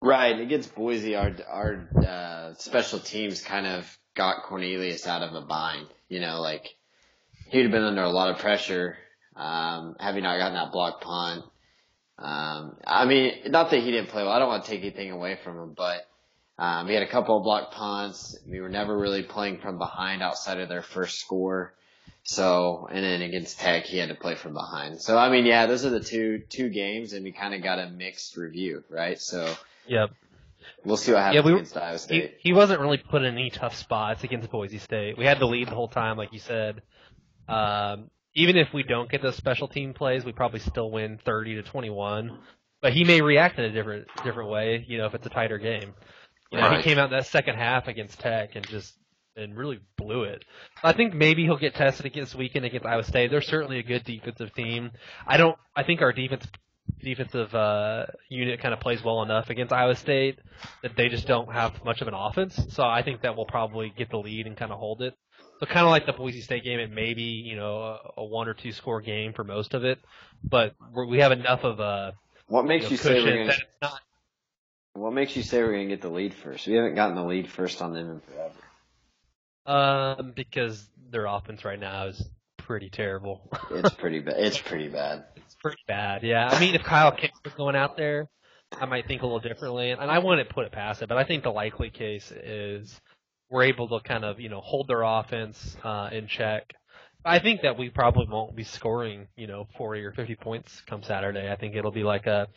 [0.00, 5.40] Right against Boise, our our uh, special teams kind of got Cornelius out of a
[5.40, 5.86] bind.
[6.08, 6.76] You know, like
[7.50, 8.96] he'd have been under a lot of pressure,
[9.34, 11.44] um, having not gotten that block punt.
[12.18, 14.32] Um, I mean, not that he didn't play well.
[14.32, 16.06] I don't want to take anything away from him, but
[16.58, 18.38] um, he had a couple of block punts.
[18.48, 21.74] We were never really playing from behind outside of their first score.
[22.22, 25.00] So, and then against Tech, he had to play from behind.
[25.00, 27.78] So, I mean, yeah, those are the two two games, and we kind of got
[27.78, 29.20] a mixed review, right?
[29.20, 29.54] So,
[29.86, 30.10] Yep.
[30.84, 32.34] we'll see what happens we were- against Iowa He, State.
[32.40, 35.16] he wasn't really put in any tough spots against Boise State.
[35.16, 36.82] We had the lead the whole time, like you said.
[37.48, 41.56] Um, even if we don't get those special team plays, we probably still win 30
[41.56, 42.38] to 21.
[42.82, 45.58] But he may react in a different different way, you know, if it's a tighter
[45.58, 45.94] game.
[46.52, 46.76] You know, Right.
[46.76, 48.94] he came out in that second half against Tech and just
[49.34, 50.44] and really blew it.
[50.84, 53.30] I think maybe he'll get tested against weekend against Iowa State.
[53.30, 54.92] They're certainly a good defensive team.
[55.26, 55.56] I don't.
[55.74, 56.46] I think our defense
[57.00, 60.38] defensive uh, unit kind of plays well enough against Iowa State
[60.82, 62.58] that they just don't have much of an offense.
[62.70, 65.14] So I think that we'll probably get the lead and kind of hold it.
[65.58, 68.24] So kind of like the Boise State game, it may be you know a, a
[68.24, 69.98] one or two score game for most of it,
[70.44, 72.14] but we're, we have enough of a
[72.48, 73.56] What makes you know, you say we're gonna?
[73.80, 74.00] not.
[74.94, 76.66] What makes you say we're gonna get the lead first?
[76.66, 78.52] We haven't gotten the lead first on them in forever.
[79.66, 83.50] Um, because their offense right now is pretty terrible.
[83.70, 84.36] It's pretty bad.
[84.38, 85.24] It's pretty bad.
[85.36, 86.22] It's pretty bad.
[86.22, 88.28] Yeah, I mean, if Kyle Kempt was going out there,
[88.72, 91.08] I might think a little differently, and I wouldn't put it past it.
[91.08, 93.00] But I think the likely case is
[93.50, 96.72] we're able to kind of you know hold their offense uh, in check.
[97.24, 101.02] I think that we probably won't be scoring you know 40 or 50 points come
[101.02, 101.50] Saturday.
[101.50, 102.48] I think it'll be like a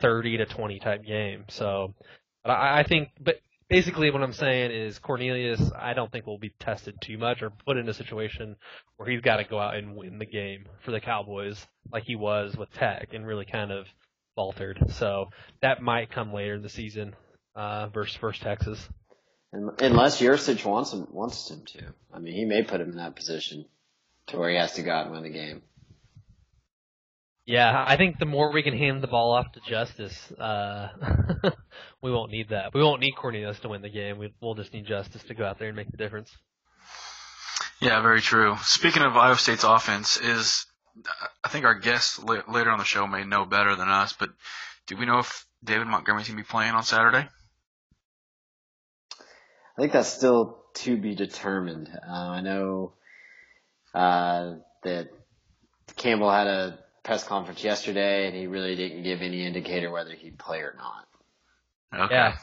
[0.00, 1.44] 30 to 20 type game.
[1.48, 1.94] So,
[2.44, 3.36] but I, I think, but
[3.68, 7.50] basically what I'm saying is Cornelius, I don't think will be tested too much or
[7.64, 8.56] put in a situation
[8.96, 12.16] where he's got to go out and win the game for the Cowboys like he
[12.16, 13.86] was with Tech and really kind of
[14.34, 14.78] faltered.
[14.90, 15.26] So
[15.60, 17.14] that might come later in the season
[17.54, 18.88] uh, versus First Texas.
[19.54, 21.94] Un- Unless Yurcich wants him wants him to.
[22.12, 23.66] I mean, he may put him in that position
[24.28, 25.62] to where he has to go out and win the game.
[27.44, 30.88] Yeah, I think the more we can hand the ball off to Justice, uh,
[32.02, 32.72] we won't need that.
[32.72, 34.18] We won't need Cornelius to win the game.
[34.18, 36.30] We, we'll just need Justice to go out there and make the difference.
[37.80, 38.56] Yeah, very true.
[38.62, 40.66] Speaking of Iowa State's offense, is
[41.42, 44.30] I think our guest la- later on the show may know better than us, but
[44.86, 47.28] do we know if David Montgomery's gonna be playing on Saturday?
[49.82, 51.90] I think that's still to be determined.
[52.08, 52.92] Uh, I know
[53.92, 55.08] uh, that
[55.96, 60.38] Campbell had a press conference yesterday, and he really didn't give any indicator whether he'd
[60.38, 62.04] play or not.
[62.04, 62.14] Okay.
[62.14, 62.36] Yeah.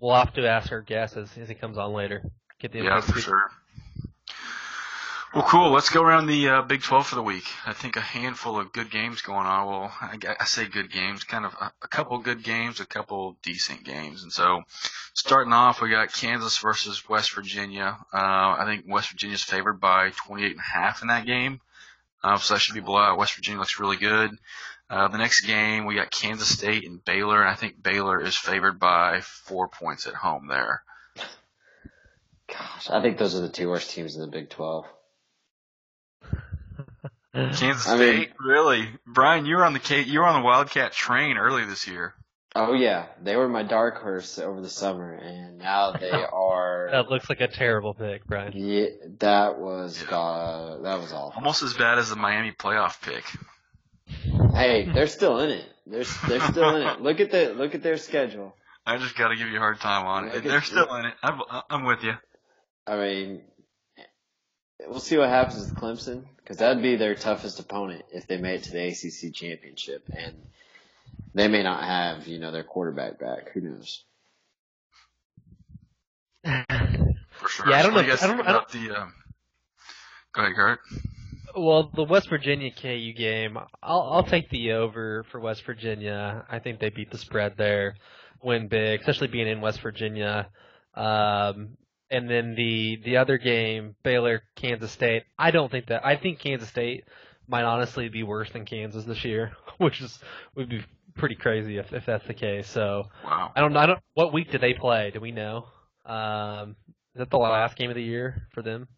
[0.00, 2.28] We'll have to ask our guest as, as he comes on later.
[2.58, 3.52] Get the Yeah, for sure.
[5.32, 5.70] Well, cool.
[5.70, 7.44] Let's go around the uh, Big 12 for the week.
[7.64, 9.66] I think a handful of good games going on.
[9.68, 13.36] Well, I, I say good games, kind of a, a couple good games, a couple
[13.40, 14.24] decent games.
[14.24, 14.62] And so,
[15.14, 17.96] starting off, we got Kansas versus West Virginia.
[18.12, 18.16] Uh,
[18.58, 21.60] I think West Virginia's favored by 28 and a half in that game.
[22.24, 23.16] Uh, so that should be blowout.
[23.16, 24.36] West Virginia looks really good.
[24.90, 28.36] Uh, the next game, we got Kansas State and Baylor, and I think Baylor is
[28.36, 30.82] favored by four points at home there.
[32.48, 34.86] Gosh, I think those are the two worst teams in the Big 12.
[37.34, 38.88] Kansas I State, mean- really?
[39.06, 42.14] Brian, you were on the K- you were on the Wildcat train early this year.
[42.56, 46.88] Oh yeah, they were my dark horse over the summer, and now they are.
[46.90, 48.52] That looks like a terrible pick, Brian.
[48.56, 48.86] yeah,
[49.20, 50.10] that was Yeah.
[50.10, 51.32] God, that was awful.
[51.36, 53.24] Almost as bad as the Miami playoff pick.
[54.54, 55.64] Hey, they're still in it.
[55.86, 57.00] They're they're still in it.
[57.02, 58.56] Look at the look at their schedule.
[58.84, 60.38] I just got to give you a hard time on Look it.
[60.38, 61.14] at- They're still in it.
[61.22, 61.40] I'm,
[61.70, 62.14] I'm with you.
[62.86, 63.42] I mean,
[64.88, 68.56] we'll see what happens with Clemson because that'd be their toughest opponent if they made
[68.56, 70.34] it to the ACC championship, and
[71.32, 73.52] they may not have you know their quarterback back.
[73.54, 74.02] Who knows?
[76.42, 77.70] For sure.
[77.70, 79.14] Yeah, I don't So what know- do You I don't- think I about the, um,
[80.32, 80.80] go ahead, Kurt.
[81.56, 86.44] Well, the West Virginia KU game, I'll I'll take the over for West Virginia.
[86.50, 87.94] I think they beat the spread there,
[88.42, 90.48] win big, especially being in West Virginia.
[90.94, 91.76] Um,
[92.10, 95.24] and then the the other game, Baylor Kansas State.
[95.38, 96.04] I don't think that.
[96.04, 97.04] I think Kansas State
[97.48, 100.18] might honestly be worse than Kansas this year, which is
[100.54, 100.84] would be
[101.16, 102.68] pretty crazy if if that's the case.
[102.68, 103.52] So Wow.
[103.54, 104.00] I don't I don't.
[104.14, 105.10] What week did they play?
[105.12, 105.66] Do we know?
[106.04, 106.76] Um,
[107.14, 108.88] is that the last game of the year for them?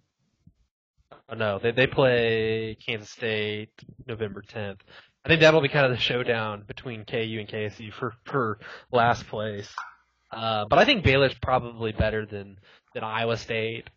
[1.29, 3.70] Oh no, they they play Kansas State
[4.07, 4.81] November 10th.
[5.25, 8.59] I think that'll be kind of the showdown between KU and KSU for for
[8.90, 9.72] last place.
[10.31, 12.59] Uh, but I think Baylor's probably better than
[12.94, 13.88] than Iowa State,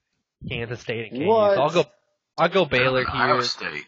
[0.49, 1.27] Kansas State, and KU.
[1.27, 1.55] What?
[1.55, 1.86] So I'll go
[2.38, 3.10] I'll go Baylor here.
[3.13, 3.86] Iowa State.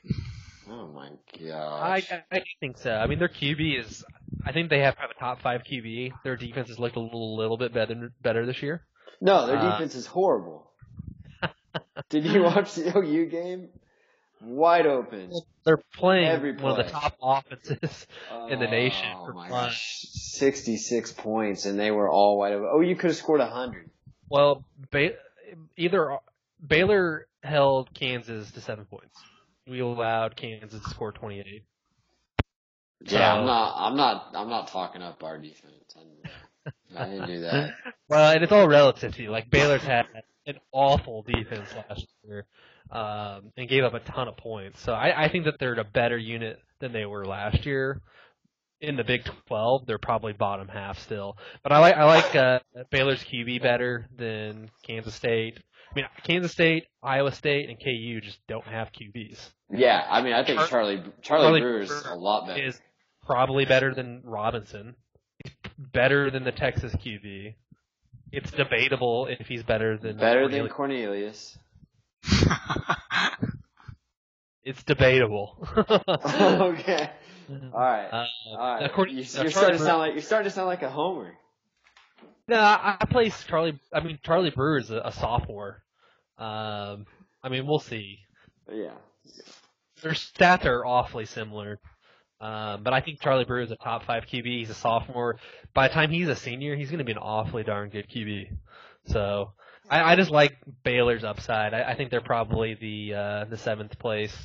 [0.70, 2.12] Oh my I, gosh!
[2.12, 2.92] I I think so.
[2.92, 4.04] I mean, their QB is.
[4.46, 6.12] I think they have have a top five QB.
[6.24, 8.86] Their defense has looked a little, little bit better better this year.
[9.22, 10.72] no, their uh, defense is horrible.
[12.10, 13.70] Did you watch the OU game?
[14.42, 15.32] Wide open.
[15.66, 18.06] They're playing Every one of the top offenses
[18.50, 22.70] in the nation Oh for my gosh, sixty-six points, and they were all wide open.
[22.72, 23.90] Oh, you could have scored hundred.
[24.30, 25.16] Well, ba-
[25.78, 26.18] either
[26.66, 29.16] Baylor held Kansas to seven points.
[29.68, 31.64] We allowed Kansas to score 28.
[33.02, 33.76] Yeah, So- I'm not.
[33.78, 34.32] I'm not.
[34.36, 35.74] I'm not talking up our defense.
[35.96, 37.70] I didn't, I didn't do that.
[38.10, 39.30] well, and it's all relative to you.
[39.32, 40.06] Like Baylor's had
[40.46, 42.46] an awful defense last year,
[42.92, 44.82] um, and gave up a ton of points.
[44.82, 48.02] So I, I think that they're a better unit than they were last year.
[48.80, 51.38] In the Big 12, they're probably bottom half still.
[51.64, 52.60] But I like I like uh,
[52.92, 55.58] Baylor's QB better than Kansas State.
[55.92, 59.40] I mean, Kansas State, Iowa State, and KU just don't have QBs.
[59.72, 62.62] Yeah, I mean, I think Char- Charlie Charlie, Charlie Brewer's Brewer a lot better.
[62.62, 62.80] Is
[63.26, 64.96] probably better than Robinson.
[65.44, 67.56] He's better than the Texas QB.
[68.32, 71.58] It's debatable if he's better than better than Cornelius.
[72.24, 72.98] Cornelius.
[74.68, 75.66] It's debatable.
[75.78, 77.10] okay.
[77.50, 78.08] All right.
[78.12, 78.82] Uh, All right.
[78.82, 81.34] now, you, now, you're starting to sound like you're starting to sound like a homer.
[82.48, 83.80] No, I, I place Charlie.
[83.94, 85.84] I mean, Charlie Brewer is a, a sophomore.
[86.38, 87.06] Um,
[87.44, 88.20] I mean, we'll see.
[88.72, 88.94] Yeah.
[90.02, 91.80] Their stats are awfully similar.
[92.40, 94.46] Um, but I think Charlie Brewer is a top five QB.
[94.46, 95.38] He's a sophomore.
[95.74, 98.50] By the time he's a senior, he's going to be an awfully darn good QB.
[99.08, 99.54] So
[99.90, 101.74] I, I just like Baylor's upside.
[101.74, 104.36] I, I think they're probably the uh, the seventh place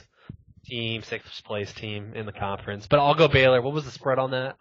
[0.64, 2.86] team, sixth place team in the conference.
[2.86, 3.60] But I'll go Baylor.
[3.62, 4.56] What was the spread on that?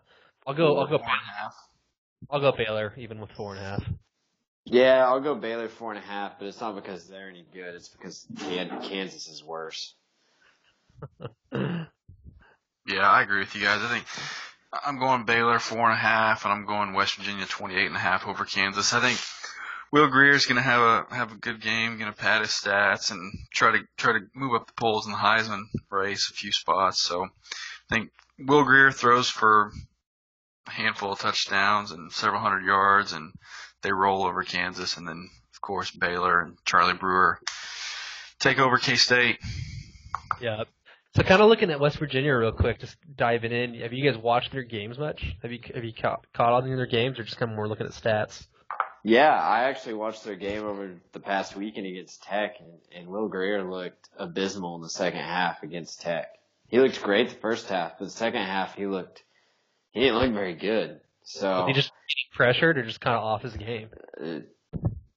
[0.45, 0.77] I'll go.
[0.77, 0.97] I'll go.
[0.97, 1.55] Four and a half.
[2.29, 3.83] I'll go Baylor, even with four and a half.
[4.65, 7.73] Yeah, I'll go Baylor four and a half, but it's not because they're any good.
[7.73, 9.95] It's because Kansas is worse.
[12.87, 13.81] Yeah, I agree with you guys.
[13.81, 14.05] I think
[14.85, 17.99] I'm going Baylor four and a half, and I'm going West Virginia 28 and a
[17.99, 18.93] half over Kansas.
[18.93, 19.19] I think
[19.91, 23.11] Will Grier's going to have a have a good game, going to pad his stats
[23.11, 26.51] and try to try to move up the polls in the Heisman race a few
[26.51, 27.03] spots.
[27.03, 27.29] So I
[27.95, 29.71] think Will Greer throws for
[30.67, 33.33] a handful of touchdowns and several hundred yards, and
[33.81, 37.39] they roll over Kansas, and then of course Baylor and Charlie Brewer
[38.39, 39.39] take over K State.
[40.39, 40.63] Yeah.
[41.15, 43.73] So kind of looking at West Virginia real quick, just diving in.
[43.81, 45.35] Have you guys watched their games much?
[45.41, 47.57] Have you have you caught, caught on any of their games, or just kind of
[47.57, 48.47] more looking at stats?
[49.03, 53.27] Yeah, I actually watched their game over the past weekend against Tech, and, and Will
[53.27, 56.27] Grier looked abysmal in the second half against Tech.
[56.67, 59.23] he looked great the first half, but the second half he looked
[59.91, 61.01] he didn't look very good.
[61.23, 61.91] So Was he just
[62.33, 63.89] pressured or just kind of off his game?
[64.19, 64.39] uh,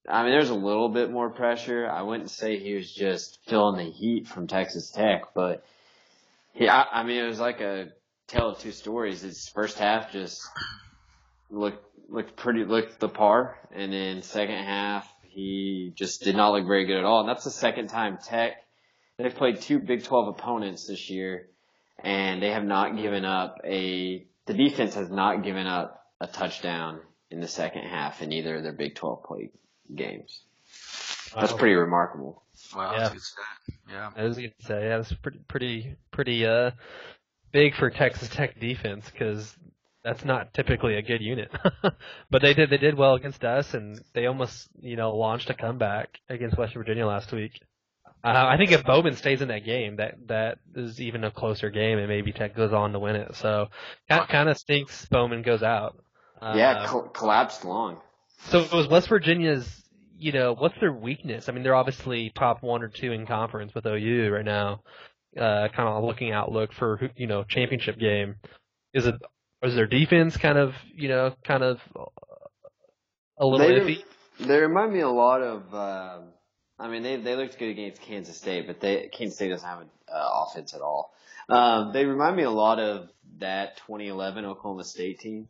[0.06, 1.88] I mean, there's a little bit more pressure.
[1.88, 5.64] I wouldn't say he was just feeling the heat from Texas Tech, but
[6.52, 7.88] he, I, I mean, it was like a
[8.26, 9.22] tale of two stories.
[9.22, 10.42] His first half just
[11.50, 16.66] looked looked pretty looked the par, and then second half he just did not look
[16.66, 17.20] very good at all.
[17.20, 18.52] And that's the second time Tech
[19.18, 21.48] they've played two Big 12 opponents this year,
[22.02, 27.00] and they have not given up a the defense has not given up a touchdown
[27.30, 29.50] in the second half in either of their Big 12 play
[29.94, 30.40] games.
[31.34, 31.58] That's Wow.
[31.58, 32.42] pretty remarkable.
[32.76, 32.98] Wow, Yeah.
[32.98, 33.44] that's a good stat.
[33.90, 34.10] Yeah.
[34.16, 36.70] I was gonna say, yeah, that's pretty, pretty, pretty uh,
[37.52, 39.56] big for Texas Tech defense because
[40.04, 41.50] that's not typically a good unit.
[42.30, 45.54] but they did, they did well against us, and they almost, you know, launched a
[45.54, 47.60] comeback against West Virginia last week.
[48.22, 51.68] Uh, I think if Bowman stays in that game, that that is even a closer
[51.70, 53.34] game, and maybe Tech goes on to win it.
[53.36, 53.68] So
[54.08, 55.98] kind of stinks Bowman goes out.
[56.40, 57.98] Uh, yeah, col- collapsed long.
[58.48, 59.82] so it was West Virginia's,
[60.18, 61.48] you know, what's their weakness?
[61.48, 64.80] I mean, they're obviously top one or two in conference with OU right now.
[65.38, 68.36] Uh, kind of looking outlook for you know championship game.
[68.94, 69.16] Is it
[69.64, 71.80] is their defense kind of you know kind of
[73.38, 74.04] a little They- iffy?
[74.40, 75.72] They remind me a lot of.
[75.72, 76.24] Um,
[76.78, 79.82] I mean, they they looked good against Kansas State, but they Kansas State doesn't have
[79.82, 81.14] an uh, offense at all.
[81.48, 85.48] Um, they remind me a lot of that 2011 Oklahoma State team.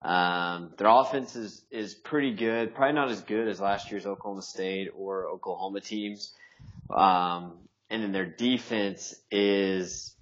[0.00, 4.42] Um, their offense is is pretty good, probably not as good as last year's Oklahoma
[4.42, 6.32] State or Oklahoma teams.
[6.90, 7.58] Um,
[7.90, 10.13] and then their defense is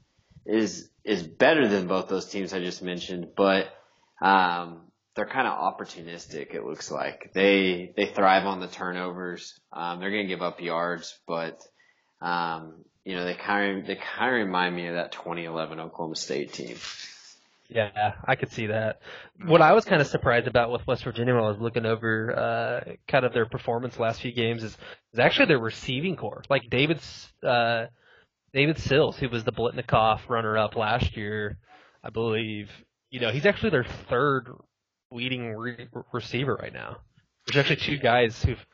[0.46, 3.66] is is better than both those teams I just mentioned, but
[4.20, 4.83] um,
[5.14, 6.55] they're kind of opportunistic.
[6.55, 9.59] It looks like they they thrive on the turnovers.
[9.72, 11.61] Um, they're going to give up yards, but
[12.20, 16.16] um, you know they kind of they kind of remind me of that 2011 Oklahoma
[16.16, 16.76] State team.
[17.68, 19.00] Yeah, I could see that.
[19.46, 22.37] What I was kind of surprised about with West Virginia when I was looking over
[22.37, 24.76] uh, kind of their performance last few games is,
[25.14, 26.42] is actually their receiving core.
[26.50, 27.87] Like David's uh,
[28.55, 31.59] David Sills, who was the Biletnikoff runner-up last year,
[32.05, 32.71] I believe.
[33.11, 34.49] You know, he's actually their third
[35.11, 36.99] leading re- receiver right now.
[37.47, 38.65] There's actually two guys who've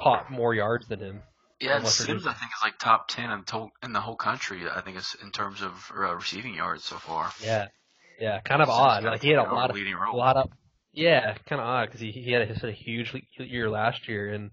[0.00, 1.22] caught more yards than him.
[1.60, 4.62] Yeah, Sims I think is like top ten in, to- in the whole country.
[4.70, 7.30] I think it's in terms of uh, receiving yards so far.
[7.42, 7.68] Yeah,
[8.20, 9.04] yeah, kind of Sims odd.
[9.04, 10.50] Like he had a lot of leading a lot of
[10.92, 14.50] yeah, kind of odd because he he had a, a huge year last year and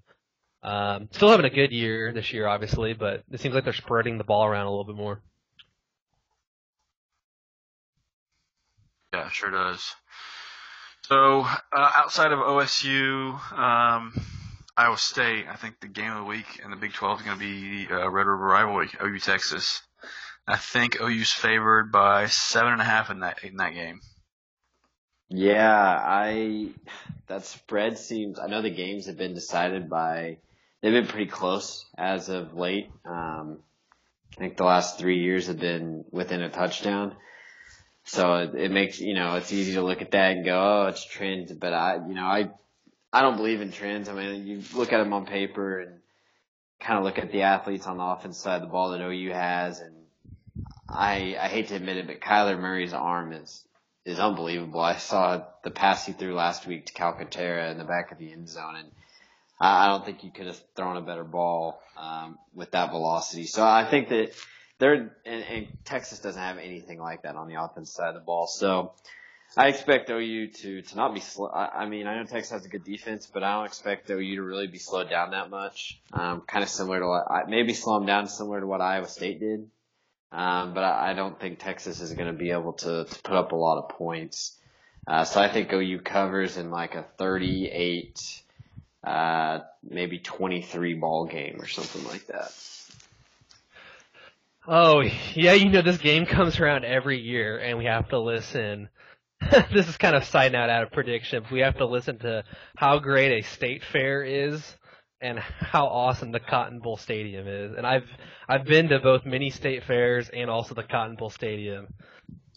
[0.63, 2.93] um, still having a good year this year, obviously.
[2.93, 5.21] But it seems like they're spreading the ball around a little bit more.
[9.13, 9.95] Yeah, sure does.
[11.03, 14.13] So uh, outside of OSU, um,
[14.75, 17.37] Iowa State, I think the game of the week in the Big 12 is going
[17.37, 19.81] to be uh, Red River rivalry, OU Texas.
[20.47, 24.01] I think OU's favored by seven and a half in that in that game.
[25.29, 26.69] Yeah, I
[27.27, 28.39] that spread seems.
[28.39, 30.37] I know the games have been decided by.
[30.83, 32.91] They've been pretty close as of late.
[33.05, 33.59] Um,
[34.35, 37.15] I think the last three years have been within a touchdown.
[38.03, 40.87] So it, it makes you know it's easy to look at that and go, oh,
[40.87, 41.53] it's trends.
[41.53, 42.49] But I, you know, I
[43.13, 44.09] I don't believe in trends.
[44.09, 45.99] I mean, you look at them on paper and
[46.81, 49.31] kind of look at the athletes on the offense side of the ball that OU
[49.31, 49.95] has, and
[50.89, 53.63] I I hate to admit it, but Kyler Murray's arm is
[54.03, 54.81] is unbelievable.
[54.81, 58.33] I saw the pass he threw last week to Calcaterra in the back of the
[58.33, 58.91] end zone, and
[59.63, 63.45] I I don't think you could have thrown a better ball um, with that velocity.
[63.45, 64.31] So I think that
[64.77, 68.19] they're and, and Texas doesn't have anything like that on the offense side of the
[68.19, 68.47] ball.
[68.47, 68.91] So
[69.55, 71.47] I expect OU to to not be slow.
[71.47, 74.35] I, I mean, I know Texas has a good defense, but I don't expect OU
[74.35, 76.01] to really be slowed down that much.
[76.11, 79.07] Um, kind of similar to what I, maybe slow them down similar to what Iowa
[79.07, 79.69] State did.
[80.31, 83.35] Um, but I, I don't think Texas is going to be able to, to put
[83.35, 84.57] up a lot of points.
[85.05, 88.42] Uh, so I think OU covers in like a 38,
[89.03, 92.51] uh, maybe 23 ball game or something like that.
[94.65, 95.01] Oh
[95.35, 98.87] yeah, you know this game comes around every year, and we have to listen.
[99.73, 101.43] this is kind of side note out of prediction.
[101.51, 102.45] We have to listen to
[102.77, 104.63] how great a state fair is
[105.19, 107.73] and how awesome the Cotton Bowl Stadium is.
[107.75, 108.07] And I've
[108.47, 111.87] I've been to both mini state fairs and also the Cotton Bowl Stadium.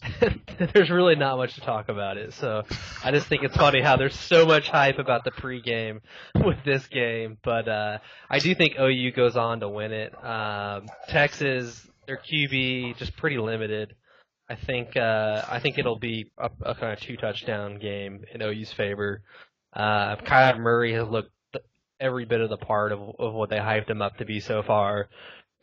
[0.73, 2.33] there's really not much to talk about it.
[2.33, 2.63] So
[3.03, 6.01] I just think it's funny how there's so much hype about the pregame
[6.35, 7.37] with this game.
[7.43, 7.97] But uh
[8.29, 10.13] I do think OU goes on to win it.
[10.23, 13.95] Um Texas, their QB just pretty limited.
[14.49, 18.41] I think uh I think it'll be a, a kind of two touchdown game in
[18.41, 19.23] OU's favor.
[19.73, 21.31] Uh Kyler Murray has looked
[21.99, 24.61] every bit of the part of, of what they hyped him up to be so
[24.61, 25.09] far.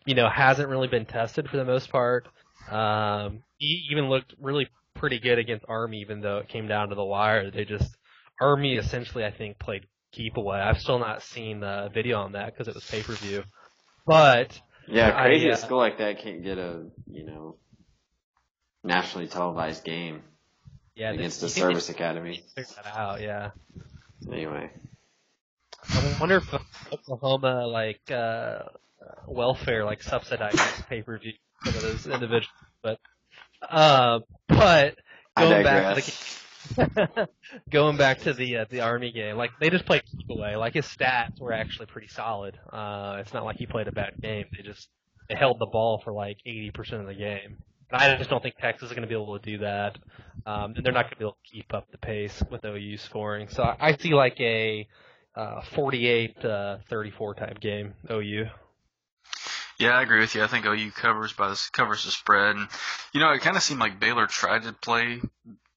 [0.05, 2.27] You know, hasn't really been tested for the most part.
[2.71, 6.95] Um, he even looked really pretty good against Army, even though it came down to
[6.95, 7.51] the wire.
[7.51, 7.97] They just
[8.41, 10.59] Army essentially, I think, played keep away.
[10.59, 13.43] I've still not seen the video on that because it was pay per view,
[14.07, 17.57] but Yeah, I, crazy uh, a school like that can't get a you know
[18.83, 20.23] nationally televised game
[20.95, 22.45] yeah, against the the Service Academy.
[22.55, 23.51] Figure that out, yeah.
[24.31, 24.71] Anyway,
[25.89, 26.55] I wonder if
[26.93, 28.61] Oklahoma like uh
[29.27, 31.33] welfare like subsidizes pay per view
[31.65, 32.49] some of those individuals,
[32.83, 32.99] but
[33.69, 34.97] uh, but
[35.37, 37.29] going back to the
[37.71, 40.57] going back to the uh, the army game, like they just played keep away.
[40.57, 42.59] Like his stats were actually pretty solid.
[42.73, 44.47] Uh, it's not like he played a bad game.
[44.57, 44.89] They just
[45.29, 47.59] they held the ball for like eighty percent of the game.
[47.91, 49.99] And I just don't think Texas is going to be able to do that,
[50.47, 52.97] um, and they're not going to be able to keep up the pace with OU
[52.97, 53.49] scoring.
[53.49, 54.89] So I, I see like a
[55.37, 57.95] uh, 48 uh, 34 type game.
[58.11, 58.47] OU.
[59.85, 60.43] Yeah, I agree with you.
[60.43, 62.69] I think OU covers by the, covers the spread, and
[63.13, 65.21] you know it kind of seemed like Baylor tried to play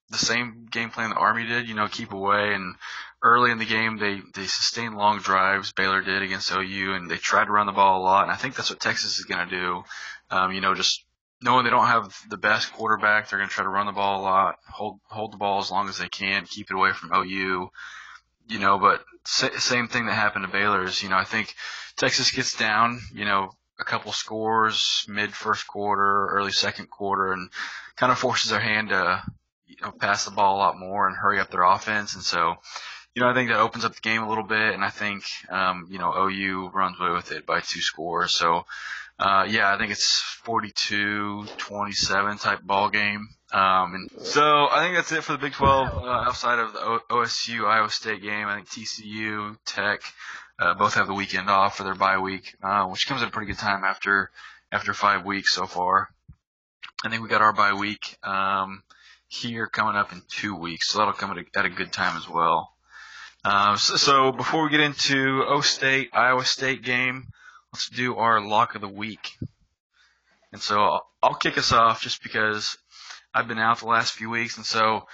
[0.09, 1.67] the same game plan the Army did.
[1.67, 2.75] You know, keep away, and
[3.21, 5.73] early in the game they they sustained long drives.
[5.73, 8.23] Baylor did against OU, and they tried to run the ball a lot.
[8.23, 9.83] And I think that's what Texas is going to do.
[10.31, 11.03] Um, you know, just
[11.41, 14.21] knowing they don't have the best quarterback, they're going to try to run the ball
[14.21, 17.11] a lot, hold hold the ball as long as they can, keep it away from
[17.13, 17.69] OU.
[18.47, 21.53] You know, but sa- same thing that happened to Baylor is, you know, I think
[21.97, 27.49] Texas gets down, you know, a couple scores mid first quarter, early second quarter, and
[27.95, 29.23] kind of forces their hand to,
[29.67, 32.15] you know, pass the ball a lot more and hurry up their offense.
[32.15, 32.55] And so,
[33.13, 35.23] you know, I think that opens up the game a little bit, and I think,
[35.49, 38.33] um, you know, OU runs away with it by two scores.
[38.33, 38.65] So,
[39.19, 43.29] uh, yeah, I think it's 42-27 type ball game.
[43.51, 45.87] Um, so I think that's it for the Big 12.
[45.87, 50.01] Uh, outside of the o- OSU Iowa State game, I think TCU, Tech,
[50.59, 53.31] uh, both have the weekend off for their bye week, uh, which comes at a
[53.31, 54.31] pretty good time after
[54.71, 56.09] after five weeks so far.
[57.05, 58.83] I think we got our bye week um,
[59.27, 62.17] here coming up in two weeks, so that'll come at a, at a good time
[62.17, 62.73] as well.
[63.45, 67.27] Uh, so, so before we get into O State Iowa State game,
[67.71, 69.37] let's do our lock of the week.
[70.51, 72.77] And so I'll, I'll kick us off just because
[73.33, 75.07] I've been out the last few weeks, and so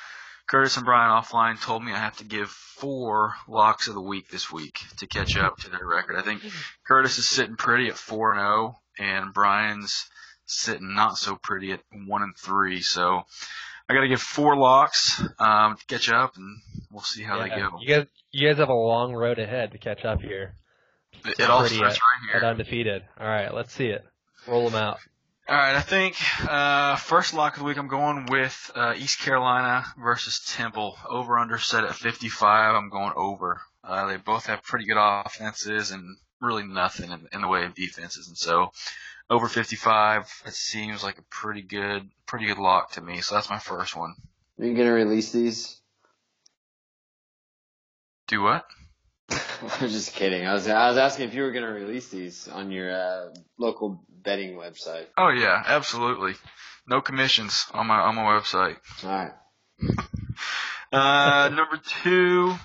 [0.48, 4.30] Curtis and Brian offline told me I have to give four locks of the week
[4.30, 6.18] this week to catch up to their record.
[6.18, 6.42] I think
[6.86, 10.10] Curtis is sitting pretty at four and zero, and Brian's
[10.46, 12.82] sitting not so pretty at one and three.
[12.82, 13.24] So
[13.90, 16.62] I got to give four locks um, to catch up, and
[16.92, 17.80] we'll see how they go.
[17.80, 20.56] You guys, you guys have a long road ahead to catch up here.
[21.26, 23.04] It, it all starts right At undefeated.
[23.20, 24.04] All right, let's see it.
[24.48, 25.00] Roll them out.
[25.46, 26.16] All right, I think
[26.50, 30.98] uh, first lock of the week I'm going with uh, East Carolina versus Temple.
[31.10, 32.76] Over under set at 55.
[32.76, 33.60] I'm going over.
[33.84, 37.76] Uh, they both have pretty good offenses and really nothing in, in the way of
[37.76, 38.72] defenses, and so
[39.30, 43.20] over 55 it seems like a pretty good, pretty good lock to me.
[43.20, 44.16] So that's my first one.
[44.60, 45.82] are you gonna release these?
[48.28, 48.66] Do what?
[49.80, 50.46] I'm just kidding.
[50.46, 54.04] I was I was asking if you were gonna release these on your uh, local
[54.10, 55.06] betting website.
[55.18, 56.34] Oh yeah, absolutely.
[56.88, 58.78] No commissions on my on my website.
[59.04, 59.32] All right.
[60.92, 62.56] Uh, number two,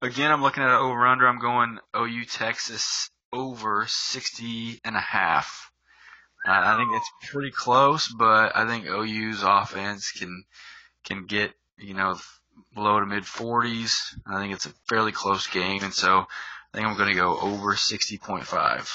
[0.00, 1.26] again, I'm looking at an over under.
[1.26, 5.70] I'm going OU Texas over 60 and a half.
[6.46, 10.44] Uh, I think it's pretty close, but I think OU's offense can
[11.04, 12.16] can get you know
[12.76, 14.18] low to mid 40s.
[14.26, 17.38] I think it's a fairly close game, and so I think I'm going to go
[17.38, 18.88] over 60.5.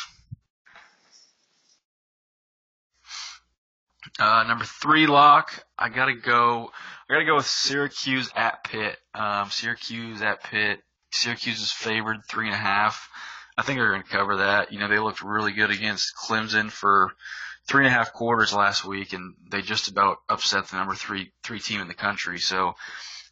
[4.19, 6.71] Uh, number three lock, I gotta go.
[7.07, 8.97] I gotta go with Syracuse at Pitt.
[9.13, 10.81] Um, Syracuse at Pitt.
[11.11, 13.09] Syracuse is favored three and a half.
[13.57, 14.71] I think they're going to cover that.
[14.71, 17.11] You know, they looked really good against Clemson for
[17.67, 21.31] three and a half quarters last week, and they just about upset the number three
[21.43, 22.39] three team in the country.
[22.39, 22.75] So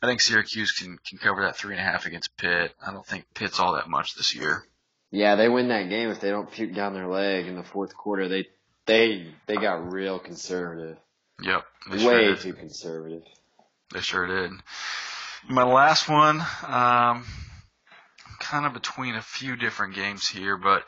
[0.02, 2.74] I think Syracuse can can cover that three and a half against Pitt.
[2.86, 4.64] I don't think Pitt's all that much this year.
[5.12, 7.96] Yeah, they win that game if they don't puke down their leg in the fourth
[7.96, 8.28] quarter.
[8.28, 8.48] They
[8.86, 10.98] they they got real conservative.
[11.42, 11.64] Yep,
[11.98, 12.40] sure Way did.
[12.40, 13.24] too conservative.
[13.94, 14.52] They sure did.
[15.48, 17.26] My last one, um,
[18.40, 20.84] kind of between a few different games here, but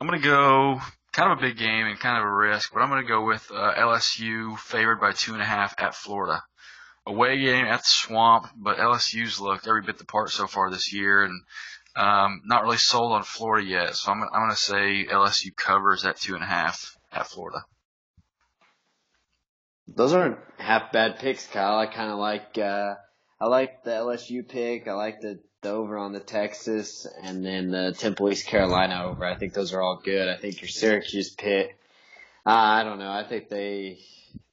[0.00, 0.80] I'm going to go
[1.12, 3.24] kind of a big game and kind of a risk, but I'm going to go
[3.24, 6.42] with uh, LSU favored by two and a half at Florida.
[7.06, 10.92] Away game at the Swamp, but LSU's looked every bit the part so far this
[10.92, 11.42] year, and
[11.96, 13.96] um, not really sold on Florida yet.
[13.96, 17.64] So I'm, I'm going to say LSU covers that two and a half at Florida.
[19.88, 21.78] Those aren't half bad picks, Kyle.
[21.78, 22.94] I kind of like uh,
[23.40, 24.86] I like the LSU pick.
[24.86, 29.24] I like the, the over on the Texas, and then the Temple East Carolina over.
[29.24, 30.28] I think those are all good.
[30.28, 31.76] I think your Syracuse pick.
[32.46, 33.10] Uh, I don't know.
[33.10, 33.98] I think they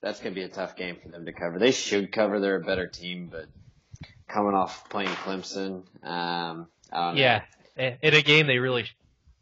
[0.01, 1.59] that's going to be a tough game for them to cover.
[1.59, 2.39] They should cover.
[2.39, 3.45] They're a better team, but
[4.28, 7.21] coming off playing Clemson, um, I don't know.
[7.21, 7.41] Yeah,
[7.78, 8.86] in a game they really,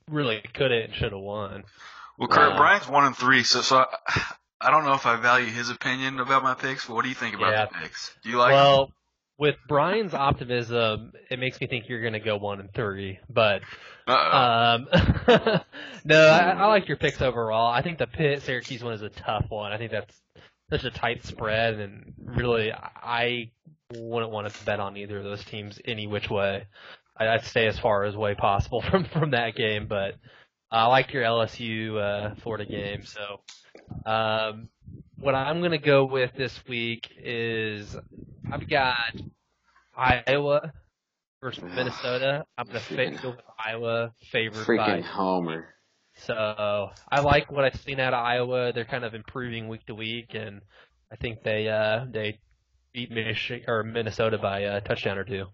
[0.10, 1.64] really could have and should have won.
[2.18, 2.58] Well, Kurt Wow.
[2.58, 3.78] Brian's one and three, so so
[4.08, 4.22] I,
[4.62, 6.86] I don't know if I value his opinion about my picks.
[6.86, 7.66] But what do you think about Yeah.
[7.66, 8.16] the picks?
[8.24, 8.52] Do you like?
[8.54, 8.92] well,
[9.38, 13.20] with Brian's optimism, it makes me think you're going to go one and three.
[13.30, 13.62] But
[14.08, 14.88] Uh um,
[16.06, 17.72] no, I, I like your picks overall.
[17.72, 19.72] I think the Pitt Syracuse one is a tough one.
[19.74, 20.16] I think that's
[20.70, 23.52] such a tight spread, and really, I
[23.94, 26.66] wouldn't want to bet on either of those teams any which way.
[27.18, 30.16] I- I'd stay as far as way possible from from that game, but
[30.72, 33.04] I like your LSU uh, Florida game.
[33.06, 33.42] So,
[34.10, 34.70] um,
[35.26, 37.98] what I'm gonna go with this week is
[38.52, 39.16] I've got
[39.98, 40.72] Iowa
[41.42, 42.46] versus Minnesota.
[42.56, 45.02] I'm gonna fa- go with Iowa favored Freaking by.
[45.02, 45.66] Homer.
[46.14, 48.72] So I like what I've seen out of Iowa.
[48.72, 50.62] They're kind of improving week to week, and
[51.12, 52.38] I think they uh they
[52.94, 55.48] beat Michigan or Minnesota by a touchdown or two.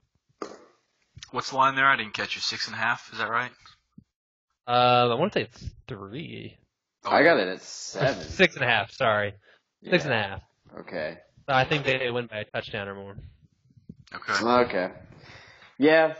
[1.31, 1.87] what's the line there?
[1.87, 2.41] I didn't catch you.
[2.41, 3.09] Six and a half.
[3.13, 3.51] Is that right?
[4.67, 6.57] Um, I want to say it's three.
[7.05, 8.23] I got it at seven.
[8.27, 8.91] Six and a half.
[8.91, 9.33] Sorry,
[9.89, 10.41] six and a half.
[10.79, 11.17] Okay.
[11.47, 13.15] So I think they win by a touchdown or more.
[14.13, 14.45] Okay.
[14.45, 14.91] Okay.
[15.77, 16.13] Yeah,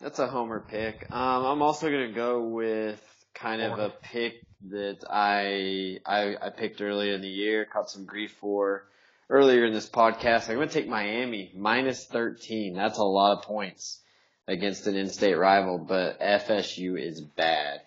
[0.00, 1.06] that's a homer pick.
[1.10, 3.00] Um, I'm also gonna go with
[3.34, 8.04] kind of a pick that I, I I picked earlier in the year, caught some
[8.04, 8.84] grief for
[9.30, 10.48] earlier in this podcast.
[10.48, 12.74] I'm gonna take Miami minus 13.
[12.74, 14.00] That's a lot of points
[14.46, 17.80] against an in-state rival, but FSU is bad.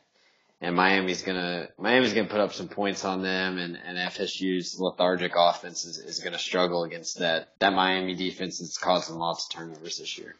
[0.61, 5.33] And Miami's gonna Miami's gonna put up some points on them, and, and FSU's lethargic
[5.35, 7.49] offense is, is gonna struggle against that.
[7.59, 10.35] That Miami defense that's causing lots of turnovers this year.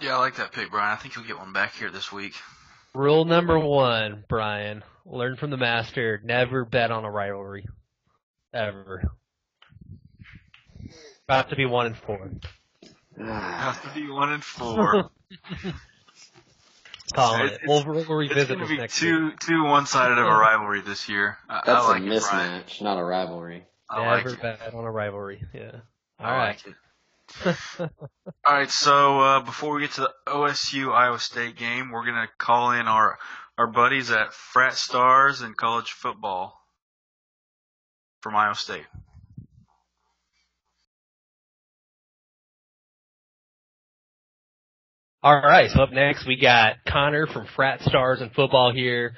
[0.00, 0.92] Yeah, I like that pick, Brian.
[0.92, 2.34] I think you'll get one back here this week.
[2.94, 4.84] Rule number one, Brian.
[5.04, 6.20] Learn from the master.
[6.24, 7.66] Never bet on a rivalry.
[8.54, 9.02] Ever.
[11.24, 12.30] About to be one and four.
[13.18, 15.10] Have to be one and four.
[17.14, 17.68] Calling It's- it.
[17.68, 19.10] We'll, we'll it's revisit going to this be next week.
[19.10, 21.38] two two one sided of a rivalry this year.
[21.48, 23.64] I, That's I like a it, mismatch, not a rivalry.
[23.90, 24.42] I like Never it.
[24.60, 25.42] bet on a rivalry.
[25.54, 25.72] Yeah.
[26.18, 26.46] I All right.
[26.48, 26.74] like it.
[28.46, 32.28] All right, so uh, before we get to the OSU Iowa State game, we're gonna
[32.38, 33.18] call in our
[33.58, 36.58] our buddies at Frat Stars and College Football
[38.22, 38.86] from Iowa State.
[45.20, 45.68] All right.
[45.70, 49.14] So up next we got Connor from Frat Stars and Football here,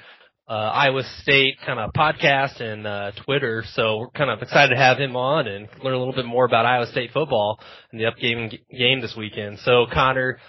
[0.49, 3.63] uh, Iowa State kind of podcast and uh, Twitter.
[3.73, 6.45] So we're kind of excited to have him on and learn a little bit more
[6.45, 7.59] about Iowa State football
[7.91, 9.59] and the upcoming game this weekend.
[9.59, 10.39] So Connor,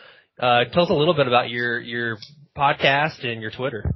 [0.40, 2.16] uh, tell us a little bit about your your
[2.57, 3.92] podcast and your Twitter.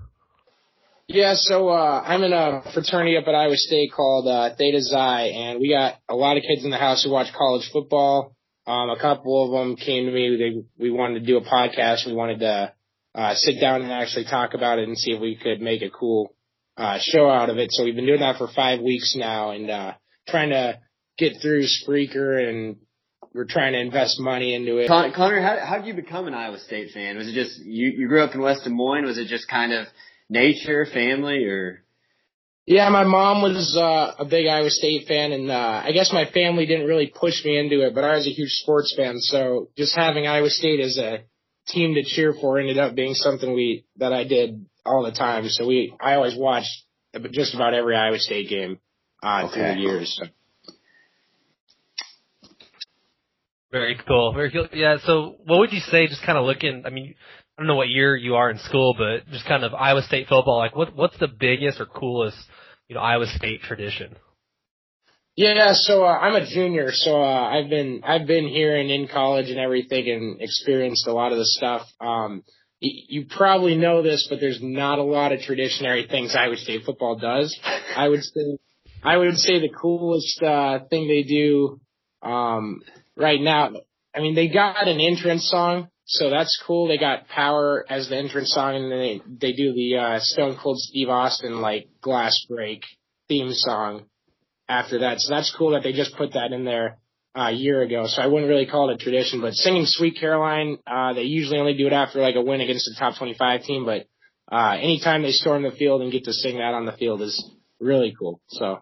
[1.08, 4.94] Yeah, so uh, I'm in a fraternity up at Iowa State called uh, Theta Xi,
[4.94, 8.35] and we got a lot of kids in the house who watch college football.
[8.66, 10.36] Um, a couple of them came to me.
[10.36, 12.06] They, we wanted to do a podcast.
[12.06, 12.72] We wanted to
[13.14, 15.90] uh, sit down and actually talk about it and see if we could make a
[15.90, 16.34] cool
[16.76, 17.68] uh, show out of it.
[17.72, 19.94] So we've been doing that for five weeks now, and uh,
[20.28, 20.80] trying to
[21.16, 22.76] get through Spreaker, and
[23.32, 24.88] we're trying to invest money into it.
[24.88, 27.16] Con- Connor, how how did you become an Iowa State fan?
[27.16, 29.06] Was it just you you grew up in West Des Moines?
[29.06, 29.86] Was it just kind of
[30.28, 31.84] nature, family, or
[32.66, 36.28] Yeah, my mom was uh, a big Iowa State fan, and uh, I guess my
[36.28, 39.68] family didn't really push me into it, but I was a huge sports fan, so
[39.76, 41.20] just having Iowa State as a
[41.68, 45.48] team to cheer for ended up being something we that I did all the time.
[45.48, 46.82] So we, I always watched
[47.30, 48.80] just about every Iowa State game
[49.22, 50.20] uh, through the years.
[50.20, 50.26] So.
[53.70, 54.32] Very cool.
[54.32, 54.68] Very cool.
[54.72, 54.96] Yeah.
[55.04, 56.06] So, what would you say?
[56.08, 56.82] Just kind of looking.
[56.84, 57.14] I mean,
[57.56, 60.28] I don't know what year you are in school, but just kind of Iowa State
[60.28, 60.58] football.
[60.58, 62.36] Like, what what's the biggest or coolest,
[62.88, 64.14] you know, Iowa State tradition?
[65.36, 69.08] Yeah, so uh, I'm a junior, so uh, I've been I've been here and in
[69.08, 71.86] college and everything, and experienced a lot of the stuff.
[72.00, 72.42] Um,
[72.80, 76.84] y- you probably know this, but there's not a lot of traditionary things Iowa State
[76.84, 77.58] football does.
[77.96, 78.58] I would say
[79.02, 81.80] I would say the coolest uh, thing they do
[82.22, 82.82] um,
[83.16, 83.72] right now.
[84.14, 86.86] I mean, they got an entrance song, so that's cool.
[86.86, 90.56] They got Power as the entrance song, and then they they do the uh, Stone
[90.62, 92.84] Cold Steve Austin like Glass Break
[93.28, 94.06] theme song
[94.68, 95.20] after that.
[95.20, 96.98] So that's cool that they just put that in there
[97.36, 98.06] uh, a year ago.
[98.06, 101.58] So I wouldn't really call it a tradition, but singing Sweet Caroline, uh, they usually
[101.58, 104.06] only do it after like a win against a top 25 team, but
[104.50, 107.50] uh, anytime they storm the field and get to sing that on the field is
[107.80, 108.40] really cool.
[108.46, 108.78] So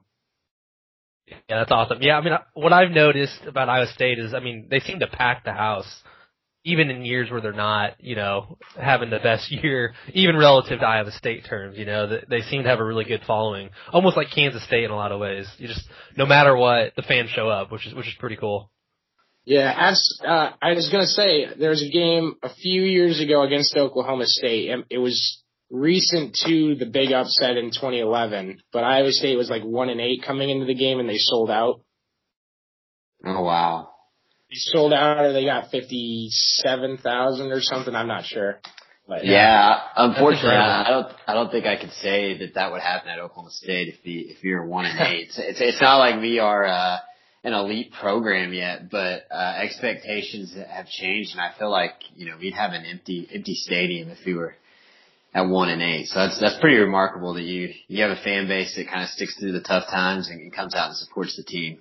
[1.26, 2.02] Yeah, that's awesome.
[2.02, 5.06] Yeah, I mean, what I've noticed about Iowa State is, I mean, they seem to
[5.06, 6.02] pack the house
[6.64, 10.86] even in years where they're not, you know, having the best year, even relative to
[10.86, 14.30] Iowa State terms, you know, they seem to have a really good following, almost like
[14.34, 15.46] Kansas State in a lot of ways.
[15.58, 15.86] You just,
[16.16, 18.70] no matter what, the fans show up, which is which is pretty cool.
[19.44, 23.42] Yeah, as uh, I was gonna say, there was a game a few years ago
[23.42, 24.70] against Oklahoma State.
[24.70, 29.62] and It was recent to the big upset in 2011, but Iowa State was like
[29.62, 31.82] one and eight coming into the game, and they sold out.
[33.26, 33.93] Oh wow!
[34.54, 37.94] They sold out, or they got fifty-seven thousand or something.
[37.94, 38.60] I'm not sure.
[39.06, 39.32] But, yeah.
[39.32, 41.12] yeah, unfortunately, I don't.
[41.26, 44.20] I don't think I could say that that would happen at Oklahoma State if the
[44.20, 45.28] if you're one and eight.
[45.28, 46.64] it's, it's it's not like we are.
[46.64, 46.98] uh
[47.44, 52.38] an elite program yet, but uh, expectations have changed, and I feel like you know
[52.40, 54.54] we'd have an empty empty stadium if we were
[55.34, 56.06] at one and eight.
[56.06, 59.10] So that's that's pretty remarkable that you you have a fan base that kind of
[59.10, 61.80] sticks through the tough times and comes out and supports the team.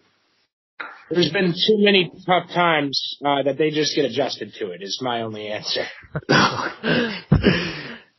[1.09, 4.81] There's been too many tough times uh, that they just get adjusted to it.
[4.81, 5.85] Is my only answer.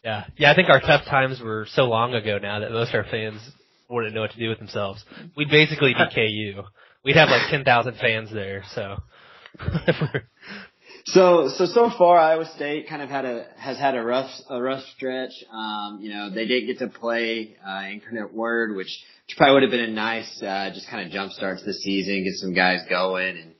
[0.04, 0.50] yeah, yeah.
[0.50, 3.40] I think our tough times were so long ago now that most of our fans
[3.88, 5.04] wouldn't know what to do with themselves.
[5.36, 6.62] We'd basically be KU.
[7.04, 8.96] We'd have like 10,000 fans there, so.
[11.06, 14.60] so, so, so far Iowa State kind of had a, has had a rough, a
[14.60, 15.32] rough stretch.
[15.52, 18.86] Um, you know, they didn't get to play, uh, Incarnate Word, which,
[19.28, 22.24] which probably would have been a nice, uh, just kind of jump starts the season,
[22.24, 23.54] get some guys going and,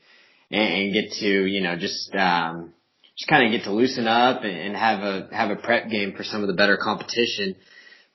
[0.50, 2.72] and, and get to, you know, just, um,
[3.18, 6.14] just kind of get to loosen up and, and have a, have a prep game
[6.16, 7.56] for some of the better competition.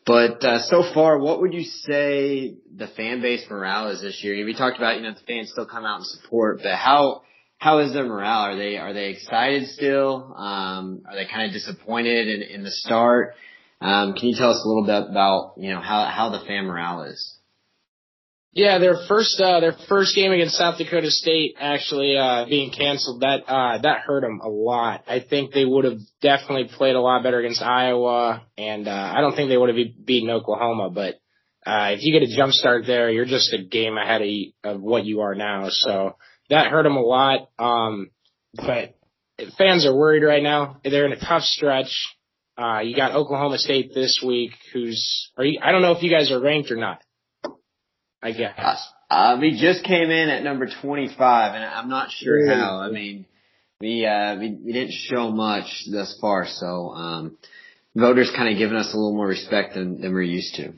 [0.05, 4.43] But uh, so far, what would you say the fan base morale is this year?
[4.43, 7.21] We talked about you know the fans still come out and support, but how
[7.59, 8.39] how is their morale?
[8.39, 10.33] Are they are they excited still?
[10.35, 13.35] Um, are they kind of disappointed in, in the start?
[13.81, 16.65] Um, can you tell us a little bit about you know how how the fan
[16.65, 17.35] morale is?
[18.53, 23.21] Yeah, their first uh, their first game against South Dakota State actually uh, being canceled
[23.21, 25.03] that uh, that hurt them a lot.
[25.07, 29.19] I think they would have definitely played a lot better against Iowa, and uh, I
[29.19, 30.89] don't think they would have beaten Oklahoma.
[30.89, 31.15] But
[31.65, 34.81] uh, if you get a jump start there, you're just a game ahead of, of
[34.81, 35.67] what you are now.
[35.69, 36.15] So
[36.49, 37.49] that hurt them a lot.
[37.57, 38.11] Um,
[38.55, 38.95] but
[39.57, 40.79] fans are worried right now.
[40.83, 42.15] They're in a tough stretch.
[42.57, 45.59] Uh, you got Oklahoma State this week, who's are you?
[45.63, 47.01] I don't know if you guys are ranked or not.
[48.21, 48.53] I guess.
[48.57, 52.53] Uh, uh, we just came in at number 25, and I'm not sure really?
[52.53, 52.79] how.
[52.79, 53.25] I mean,
[53.79, 57.37] we, uh, we, we didn't show much thus far, so, um,
[57.95, 60.73] voters kind of giving us a little more respect than, than we're used to.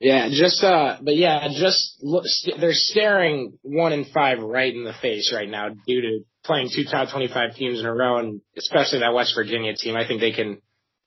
[0.00, 4.84] Yeah, just, uh, but yeah, just look, st- they're staring one and five right in
[4.84, 8.40] the face right now due to playing two top 25 teams in a row, and
[8.56, 9.96] especially that West Virginia team.
[9.96, 10.62] I think they can,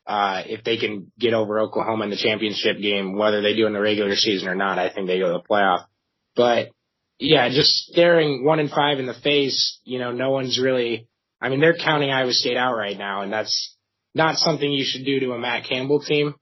[0.05, 3.73] uh, if they can get over Oklahoma in the championship game, whether they do in
[3.73, 5.85] the regular season or not, I think they go to the playoff.
[6.35, 6.69] But
[7.17, 11.07] yeah, just staring one and five in the face, you know, no one's really,
[11.39, 13.77] I mean, they're counting Iowa State out right now, and that's
[14.13, 16.35] not something you should do to a Matt Campbell team.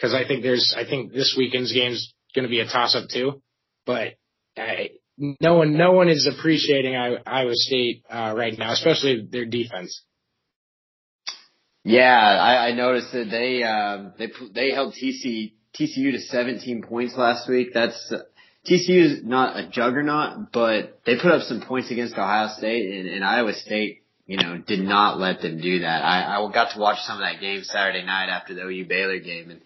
[0.00, 3.08] Cause I think there's, I think this weekend's game's going to be a toss up
[3.08, 3.42] too.
[3.84, 4.14] But
[4.56, 10.02] I, no one, no one is appreciating Iowa State, uh, right now, especially their defense.
[11.88, 17.16] Yeah, I, I noticed that they um, they they held TC, TCU to 17 points
[17.16, 17.68] last week.
[17.72, 18.12] That's
[18.66, 23.08] TCU is not a juggernaut, but they put up some points against Ohio State and,
[23.08, 24.02] and Iowa State.
[24.26, 26.04] You know, did not let them do that.
[26.04, 29.20] I, I got to watch some of that game Saturday night after the OU Baylor
[29.20, 29.62] game, and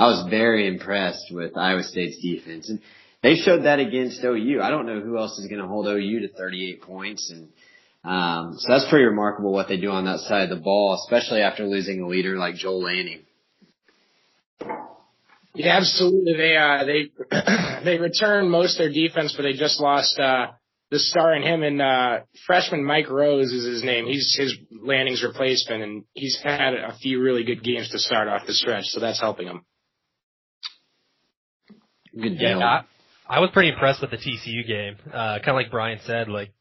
[0.00, 2.70] I was very impressed with Iowa State's defense.
[2.70, 2.80] And
[3.22, 4.60] they showed that against OU.
[4.62, 7.48] I don't know who else is going to hold OU to 38 points and
[8.02, 11.42] um, so that's pretty remarkable what they do on that side of the ball, especially
[11.42, 13.20] after losing a leader like Joel Lanning.
[15.54, 16.32] Yeah, absolutely.
[16.32, 20.46] They uh, they they return most of their defense, but they just lost uh,
[20.90, 24.06] the star in him and uh, freshman Mike Rose is his name.
[24.06, 28.46] He's his Lanning's replacement, and he's had a few really good games to start off
[28.46, 29.66] the stretch, so that's helping him.
[32.14, 32.58] Good deal.
[32.58, 32.84] Yeah, I,
[33.28, 34.96] I was pretty impressed with the TCU game.
[35.06, 36.52] Uh, kind of like Brian said, like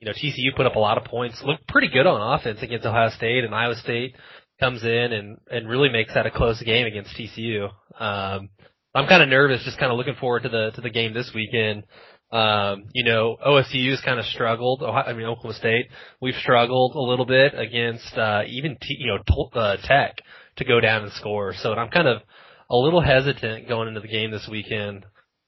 [0.00, 2.86] you know, TCU put up a lot of points, looked pretty good on offense against
[2.86, 4.16] Ohio State, and Iowa State
[4.60, 7.68] comes in and and really makes that a close game against TCU.
[7.98, 8.50] Um,
[8.94, 11.30] I'm kind of nervous, just kind of looking forward to the to the game this
[11.34, 11.84] weekend.
[12.30, 14.82] Um, you know, OSU's kind of struggled.
[14.82, 15.86] Ohio, I mean, Oklahoma State,
[16.20, 20.18] we've struggled a little bit against uh, even t- you know t- uh, Tech
[20.56, 21.54] to go down and score.
[21.54, 22.22] So I'm kind of
[22.70, 25.04] a little hesitant going into the game this weekend,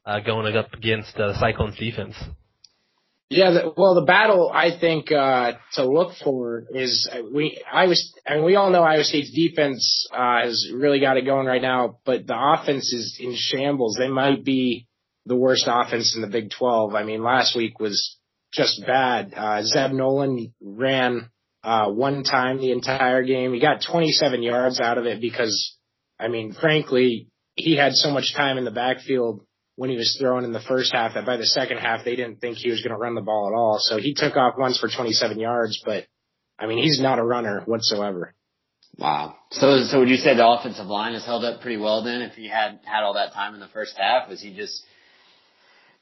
[0.06, 2.14] uh, going up against uh, Cyclones defense.
[3.28, 7.86] Yeah, the, well, the battle I think uh, to look for is uh, we I
[7.86, 11.46] was I mean we all know Iowa State's defense uh, has really got it going
[11.46, 13.96] right now, but the offense is in shambles.
[13.96, 14.88] They might be
[15.26, 16.94] the worst offense in the Big 12.
[16.94, 18.18] I mean, last week was
[18.52, 19.32] just bad.
[19.36, 21.30] Uh, Zeb Noland ran
[21.62, 23.52] uh, one time the entire game.
[23.52, 25.76] He got 27 yards out of it because,
[26.20, 29.44] I mean, frankly, he had so much time in the backfield
[29.76, 32.40] when he was throwing in the first half that by the second half they didn't
[32.40, 33.78] think he was going to run the ball at all.
[33.80, 36.06] So he took off once for 27 yards, but
[36.58, 38.34] I mean, he's not a runner whatsoever.
[38.98, 39.36] Wow.
[39.52, 42.20] So, so would you say the offensive line has held up pretty well then?
[42.20, 44.84] If he had had all that time in the first half, was he just?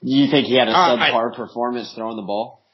[0.02, 2.64] Do you think he had a Uh, subpar performance throwing the ball?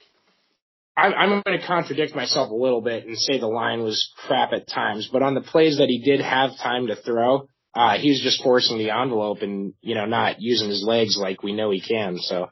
[0.97, 4.69] I'm going to contradict myself a little bit and say the line was crap at
[4.69, 8.21] times, but on the plays that he did have time to throw, uh, he was
[8.21, 11.81] just forcing the envelope and you know not using his legs like we know he
[11.81, 12.19] can.
[12.19, 12.51] So.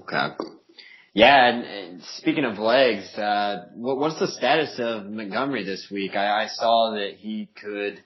[0.00, 0.34] Okay.
[1.12, 6.14] Yeah, and, and speaking of legs, uh, what, what's the status of Montgomery this week?
[6.14, 8.00] I, I saw that he could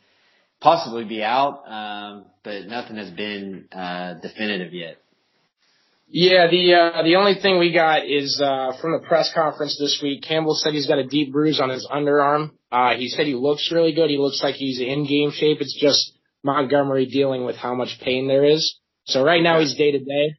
[0.60, 4.96] possibly be out, um, but nothing has been uh, definitive yet.
[6.06, 10.00] Yeah, the uh, the only thing we got is uh, from the press conference this
[10.02, 10.22] week.
[10.22, 12.50] Campbell said he's got a deep bruise on his underarm.
[12.70, 14.10] Uh, he said he looks really good.
[14.10, 15.58] He looks like he's in game shape.
[15.60, 18.78] It's just Montgomery dealing with how much pain there is.
[19.06, 20.34] So right now he's day to day.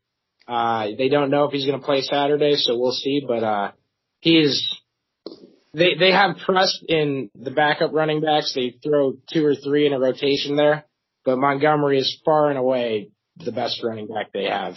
[0.47, 3.23] Uh, they don't know if he's going to play Saturday, so we'll see.
[3.27, 3.71] But uh,
[4.19, 4.79] he is.
[5.73, 8.53] They they have trust in the backup running backs.
[8.53, 10.85] They throw two or three in a rotation there,
[11.25, 14.75] but Montgomery is far and away the best running back they have.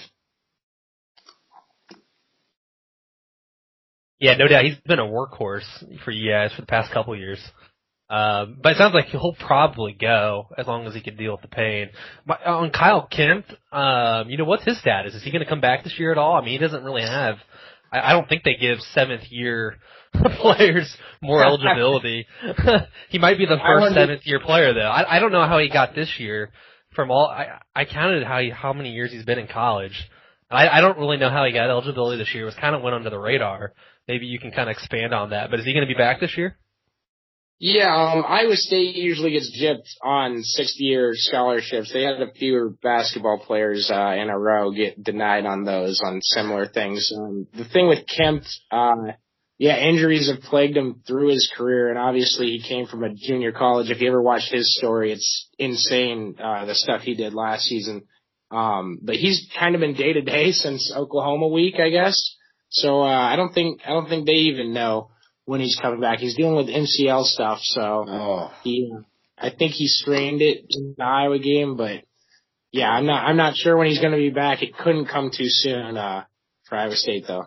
[4.20, 4.64] Yeah, no doubt.
[4.64, 5.66] He's been a workhorse
[6.04, 7.40] for you guys for the past couple years.
[8.10, 11.42] Um, but it sounds like he'll probably go as long as he can deal with
[11.42, 11.90] the pain.
[12.24, 15.14] My, on Kyle Kempt, um, you know, what's his status?
[15.14, 16.34] Is he going to come back this year at all?
[16.34, 17.36] I mean, he doesn't really have.
[17.92, 19.76] I, I don't think they give seventh year
[20.40, 22.26] players more eligibility.
[23.10, 24.80] he might be the first seventh year player though.
[24.80, 26.50] I, I don't know how he got this year
[26.94, 27.26] from all.
[27.26, 30.08] I, I counted how he, how many years he's been in college.
[30.50, 32.44] I, I don't really know how he got eligibility this year.
[32.44, 33.74] It was kind of went under the radar.
[34.08, 35.50] Maybe you can kind of expand on that.
[35.50, 36.56] But is he going to be back this year?
[37.60, 41.92] Yeah, um, Iowa State usually gets gypped on 60-year scholarships.
[41.92, 46.22] They had a few basketball players uh, in a row get denied on those on
[46.22, 47.12] similar things.
[47.14, 49.12] Um, the thing with Kempt, uh,
[49.58, 53.50] yeah, injuries have plagued him through his career, and obviously he came from a junior
[53.50, 53.90] college.
[53.90, 58.04] If you ever watched his story, it's insane uh, the stuff he did last season.
[58.52, 62.36] Um, but he's kind of been day to day since Oklahoma week, I guess.
[62.70, 65.10] So uh, I don't think I don't think they even know
[65.44, 66.18] when he's coming back.
[66.18, 68.52] He's dealing with MCL stuff, so Oh.
[68.64, 68.92] he,
[69.38, 72.02] I think he strained it in the Iowa game, but
[72.70, 74.62] yeah, I'm not, I'm not sure when he's going to be back.
[74.62, 76.24] It couldn't come too soon, uh,
[76.68, 77.46] for Iowa State though.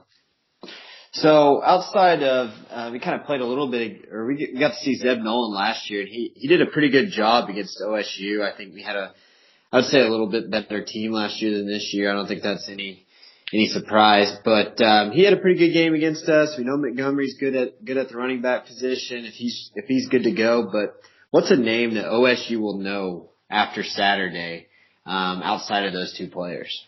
[1.14, 4.70] So outside of, uh, we kind of played a little bit, or we we got
[4.70, 7.80] to see Zeb Noland last year, and he he did a pretty good job against
[7.82, 8.42] OSU.
[8.42, 9.12] I think we had a,
[9.74, 12.10] I would say a little bit better team last year than this year.
[12.10, 13.06] I don't think that's any
[13.54, 16.56] any surprise, but um, he had a pretty good game against us.
[16.58, 20.08] We know Montgomery's good at good at the running back position if he's if he's
[20.08, 20.70] good to go.
[20.72, 20.96] But
[21.32, 24.68] what's a name that OSU will know after Saturday
[25.06, 26.86] um, outside of those two players?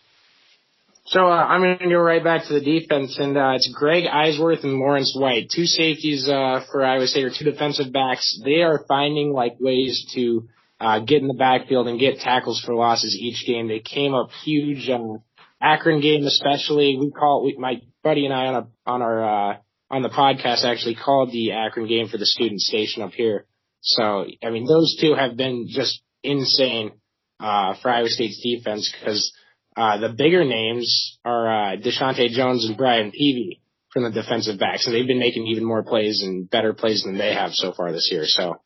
[1.06, 4.04] So, uh, I'm going to go right back to the defense and, uh, it's Greg
[4.04, 8.40] Eisworth and Lawrence White, two safeties, uh, for Iowa State or two defensive backs.
[8.42, 10.48] They are finding like ways to,
[10.80, 13.68] uh, get in the backfield and get tackles for losses each game.
[13.68, 15.18] They came up huge, uh,
[15.64, 16.96] Akron game especially.
[17.00, 19.56] We call we, my buddy and I on a, on our, uh,
[19.90, 23.46] on the podcast actually called the Akron game for the student station up here.
[23.80, 26.92] So, I mean, those two have been just insane,
[27.40, 29.32] uh, for Iowa State's defense because,
[29.76, 33.60] uh, the bigger names are, uh, Deshaunte Jones and Brian Peavy
[33.92, 37.16] from the defensive backs, and they've been making even more plays and better plays than
[37.16, 38.24] they have so far this year.
[38.26, 38.60] So,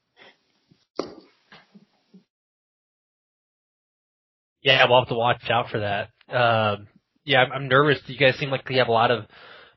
[4.60, 6.10] Yeah, we'll have to watch out for that.
[6.30, 6.88] Um,
[7.24, 7.98] yeah, I'm, I'm nervous.
[8.06, 9.24] You guys seem like you have a lot of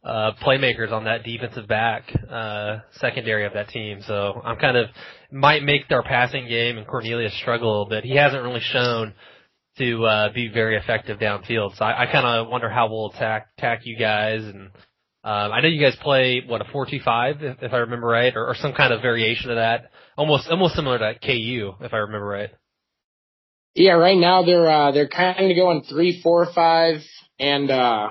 [0.03, 4.01] uh, playmakers on that defensive back uh, secondary of that team.
[4.07, 4.87] So I'm kind of
[5.31, 8.03] might make their passing game and Cornelius struggle a little bit.
[8.03, 9.13] He hasn't really shown
[9.77, 11.75] to uh, be very effective downfield.
[11.77, 14.41] So I, I kind of wonder how we'll attack attack you guys.
[14.43, 14.71] And
[15.23, 18.07] um, I know you guys play what a four two five if, if I remember
[18.07, 19.91] right, or, or some kind of variation of that.
[20.17, 22.49] Almost almost similar to KU if I remember right.
[23.75, 26.97] Yeah, right now they're uh, they're kind of going three, four, five,
[27.39, 28.09] and uh,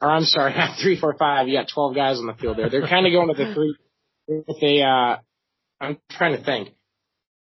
[0.00, 1.48] or I'm sorry, not three, four, five.
[1.48, 2.68] You got twelve guys on the field there.
[2.68, 3.76] They're kind of going with the three.
[4.28, 5.16] With a, uh,
[5.80, 6.70] I'm trying to think.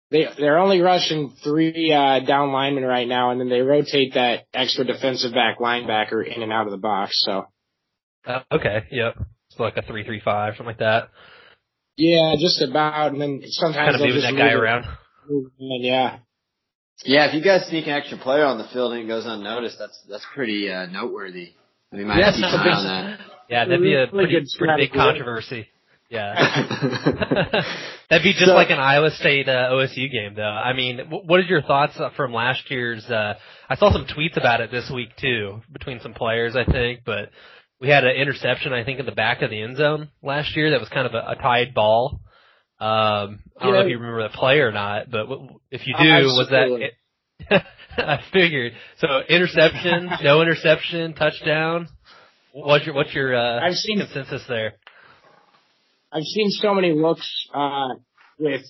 [0.10, 4.46] They they're only rushing three uh, down linemen right now, and then they rotate that
[4.54, 7.12] extra defensive back linebacker in and out of the box.
[7.26, 7.48] So.
[8.26, 9.16] Uh, okay, yep.
[9.50, 11.10] It's like a three three five, something like that.
[11.98, 14.86] Yeah, just about, and then sometimes Kind of they'll moving just that guy move around.
[15.60, 16.18] it yeah.
[17.06, 19.78] Yeah, if you guys sneak an extra player on the field and it goes unnoticed,
[19.80, 21.52] that's that's pretty uh, noteworthy.
[21.92, 23.20] We might Yeah, keep an eye on that.
[23.50, 25.68] Yeah, that'd be a pretty, good pretty big controversy.
[26.10, 26.36] Yeah.
[28.10, 30.42] That'd be just So- like an Iowa State uh, OSU game, though.
[30.44, 33.06] I mean, wh- what are your thoughts uh, from last year's?
[33.06, 33.36] Uh,
[33.70, 37.02] I saw some tweets about it this week too, between some players, I think.
[37.06, 37.30] But
[37.80, 40.72] we had an interception, I think, in the back of the end zone last year.
[40.72, 42.20] That was kind of a, a tied ball.
[42.80, 45.28] Um, I don't know if you remember that play or not, but
[45.72, 46.90] if you do, was Absolutely.
[47.50, 47.66] that?
[47.98, 48.74] I figured.
[49.00, 51.88] So interception, no interception, touchdown.
[52.54, 54.74] What's your what's your uh, I've seen- consensus there?
[56.12, 57.90] I've seen so many looks uh,
[58.40, 58.62] with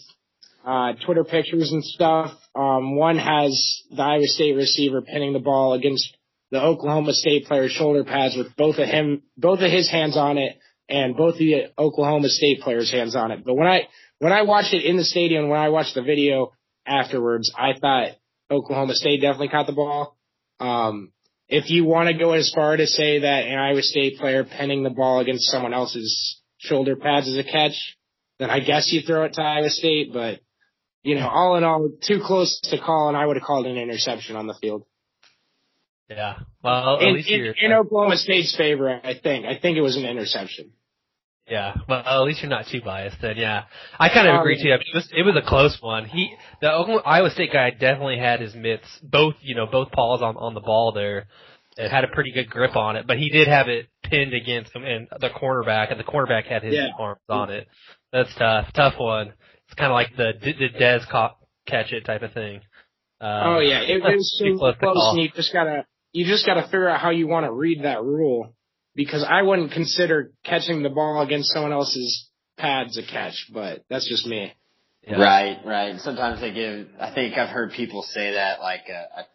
[0.65, 2.31] uh, Twitter pictures and stuff.
[2.55, 6.15] Um, one has the Iowa State receiver pinning the ball against
[6.49, 10.37] the Oklahoma State player's shoulder pads with both of him, both of his hands on
[10.37, 10.57] it,
[10.89, 13.43] and both the Oklahoma State player's hands on it.
[13.45, 13.88] But when I
[14.19, 16.53] when I watched it in the stadium, when I watched the video
[16.85, 18.11] afterwards, I thought
[18.49, 20.17] Oklahoma State definitely caught the ball.
[20.59, 21.11] Um,
[21.49, 24.83] if you want to go as far to say that an Iowa State player pinning
[24.83, 27.97] the ball against someone else's shoulder pads is a catch,
[28.39, 30.11] then I guess you throw it to Iowa State.
[30.13, 30.39] But
[31.03, 33.77] you know, all in all, too close to call, and I would have called an
[33.77, 34.83] interception on the field.
[36.09, 36.39] Yeah.
[36.63, 39.45] Well, at In, least in, you're in Oklahoma State's favor, I think.
[39.45, 40.71] I think it was an interception.
[41.49, 41.75] yeah.
[41.87, 43.35] Well, at least you're not too biased then.
[43.37, 43.63] Yeah.
[43.99, 44.69] I kind of Um, agree too.
[44.69, 46.05] I mean, it was it was a close one.
[46.05, 50.21] He the Oklahoma, Iowa State guy definitely had his mitts both you know both paws
[50.21, 51.27] on on the ball there.
[51.77, 54.73] It had a pretty good grip on it, but he did have it pinned against
[54.75, 56.87] him and the cornerback, and the cornerback had his Yeah.
[56.97, 57.67] arms on it.
[58.11, 58.71] That's tough.
[58.73, 59.33] Tough one.
[59.65, 61.35] It's kind of like the the Dez ca-
[61.67, 62.61] catch it type of thing.
[63.21, 66.25] Um, oh yeah, it, it was too so close close, and you just gotta you
[66.25, 68.53] just gotta figure out how you want to read that rule
[68.95, 74.07] because I wouldn't consider catching the ball against someone else's pads a catch, but that's
[74.09, 74.53] just me.
[75.07, 75.21] Yeah.
[75.21, 75.99] Right, right.
[75.99, 76.87] Sometimes they give.
[76.99, 79.25] I think I've heard people say that like a, a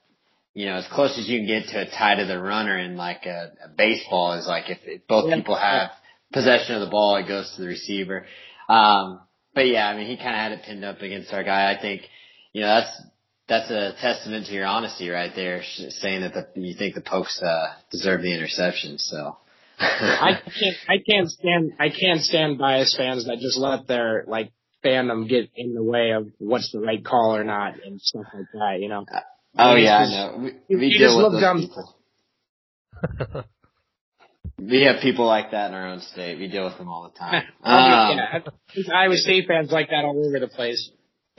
[0.54, 2.96] you know, as close as you can get to a tie to the runner in
[2.96, 5.36] like a, a baseball is like if, if both Yeah.
[5.36, 5.90] people have
[6.32, 8.26] possession of the ball, it goes to the receiver.
[8.68, 9.20] Um,
[9.54, 11.72] but yeah, I mean, he kind of had it pinned up against our guy.
[11.72, 12.02] I think,
[12.52, 13.02] you know, that's
[13.52, 17.40] that's a testament to your honesty right there, saying that the, you think the Pokes
[17.42, 18.96] uh, deserve the interception.
[18.98, 19.36] So.
[19.78, 24.52] I can't I can't stand I can't stand biased fans that just let their like
[24.84, 28.46] fandom get in the way of what's the right call or not and stuff like
[28.52, 28.76] that.
[28.80, 29.04] You know.
[29.58, 30.52] Oh yeah, I know.
[30.68, 31.58] We, we deal just with look those dumb.
[31.58, 31.94] people.
[34.58, 36.38] We have people like that in our own state.
[36.38, 37.42] We deal with them all the time.
[37.64, 40.90] Um, yeah, Iowa State fans like that all over the place.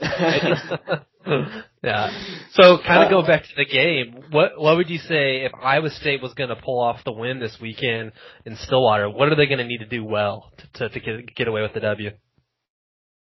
[1.82, 2.10] yeah.
[2.52, 4.22] So kind of go back to the game.
[4.30, 7.38] What what would you say if Iowa State was going to pull off the win
[7.40, 8.12] this weekend
[8.44, 9.08] in Stillwater?
[9.08, 11.62] What are they going to need to do well to to, to get get away
[11.62, 12.10] with the W?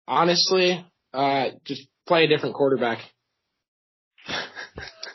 [0.08, 3.00] Honestly, uh, just play a different quarterback.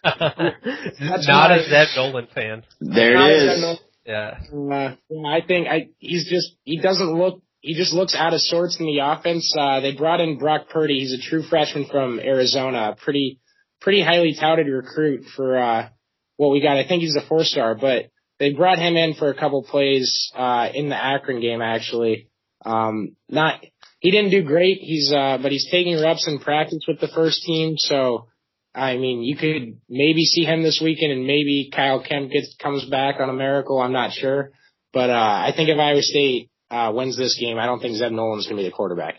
[0.04, 2.62] That's Not a my- Zeb Noland fan.
[2.80, 3.78] there Not it as I is.
[4.06, 4.38] Yeah.
[4.52, 8.40] Uh, yeah, I think I he's just he doesn't look he just looks out of
[8.40, 9.52] sorts in the offense.
[9.58, 11.00] Uh, they brought in Brock Purdy.
[11.00, 12.96] He's a true freshman from Arizona.
[13.02, 13.40] Pretty
[13.80, 15.88] pretty highly touted recruit for uh,
[16.36, 16.76] what we got.
[16.76, 20.30] I think he's a four star, but they brought him in for a couple plays
[20.36, 22.28] uh, in the Akron game actually.
[22.64, 23.60] Um, not
[24.00, 24.78] he didn't do great.
[24.80, 28.28] He's uh, but he's taking reps in practice with the first team, so.
[28.74, 32.84] I mean, you could maybe see him this weekend, and maybe Kyle Kempt gets comes
[32.88, 33.80] back on a miracle.
[33.80, 34.52] I'm not sure,
[34.92, 38.12] but uh, I think if Iowa State uh, wins this game, I don't think Zeb
[38.12, 39.16] Noland's going to be the quarterback.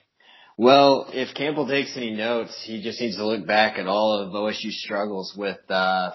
[0.57, 4.33] Well, if Campbell takes any notes, he just needs to look back at all of
[4.33, 6.11] OSU's struggles with uh,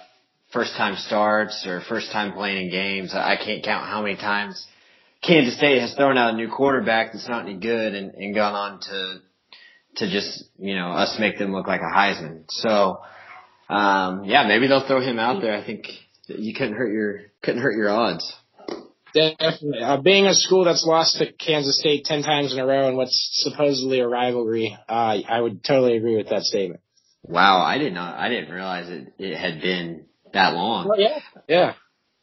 [0.52, 3.14] first time starts or first time playing in games.
[3.14, 4.66] I can't count how many times
[5.22, 8.54] Kansas State has thrown out a new quarterback that's not any good and, and gone
[8.54, 9.20] on to
[9.96, 12.44] to just you know us make them look like a Heisman.
[12.48, 12.98] So
[13.68, 15.54] um, yeah, maybe they'll throw him out there.
[15.54, 15.86] I think
[16.26, 18.30] you couldn't hurt your couldn't hurt your odds.
[19.14, 22.88] Definitely, uh, being a school that's lost to Kansas State ten times in a row
[22.88, 26.80] in what's supposedly a rivalry, uh, I would totally agree with that statement.
[27.22, 28.20] Wow, I did not know.
[28.20, 30.88] I didn't realize it it had been that long.
[30.88, 31.74] Well, yeah, yeah.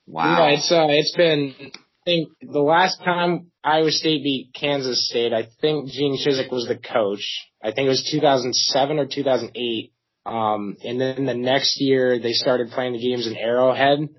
[0.06, 0.50] Wow.
[0.50, 1.56] Yeah, it's uh, it's been.
[1.60, 6.66] I think the last time Iowa State beat Kansas State, I think Gene Chizik was
[6.68, 7.24] the coach.
[7.64, 9.94] I think it was 2007 or 2008.
[10.26, 14.10] Um, and then the next year they started playing the games in Arrowhead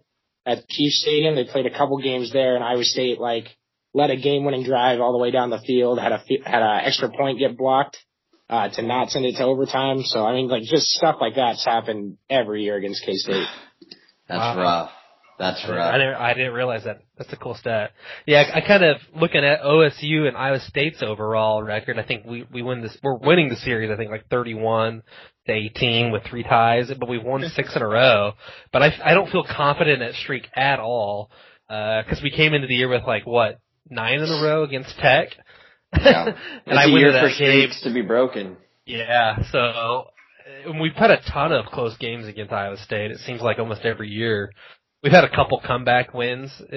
[0.47, 1.35] at Chiefs Stadium.
[1.35, 3.47] They played a couple games there, and Iowa State like
[3.95, 5.99] led a game-winning drive all the way down the field.
[5.99, 7.99] Had a fi- had a extra point get blocked
[8.49, 10.03] uh, to not send it to overtime.
[10.03, 13.47] So I mean, like just stuff like that's happened every year against K State.
[14.29, 14.63] That's Wow.
[14.63, 14.91] rough.
[15.39, 15.93] That's rough.
[15.95, 17.01] I didn't, I didn't realize that.
[17.19, 17.91] That's a cool stat.
[18.27, 21.99] Yeah, I, I kind of looking at OSU and Iowa State's overall record.
[21.99, 22.97] I think we we win this.
[23.03, 23.91] We're winning the series.
[23.91, 25.03] I think like thirty-one
[25.47, 28.33] to eighteen with three ties, but we've won six in a row.
[28.73, 31.31] But I I don't feel confident in that streak at all
[31.69, 35.29] because we came into the year with like what nine in a row against Tech.
[35.99, 36.27] Yeah.
[36.27, 36.37] and
[36.67, 37.71] It's I a year for that game.
[37.71, 38.57] streaks to be broken.
[38.87, 43.11] Yeah, so uh, we've had a ton of close games against Iowa State.
[43.13, 44.53] It seems like almost every year.
[45.03, 46.77] We've had a couple comeback wins, uh,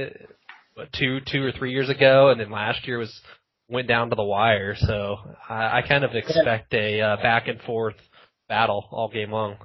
[0.76, 3.22] what, two, two or three years ago, and then last year was
[3.68, 4.76] went down to the wire.
[4.78, 5.18] So
[5.50, 7.96] I, I kind of expect a uh, back and forth
[8.48, 9.58] battle all game long.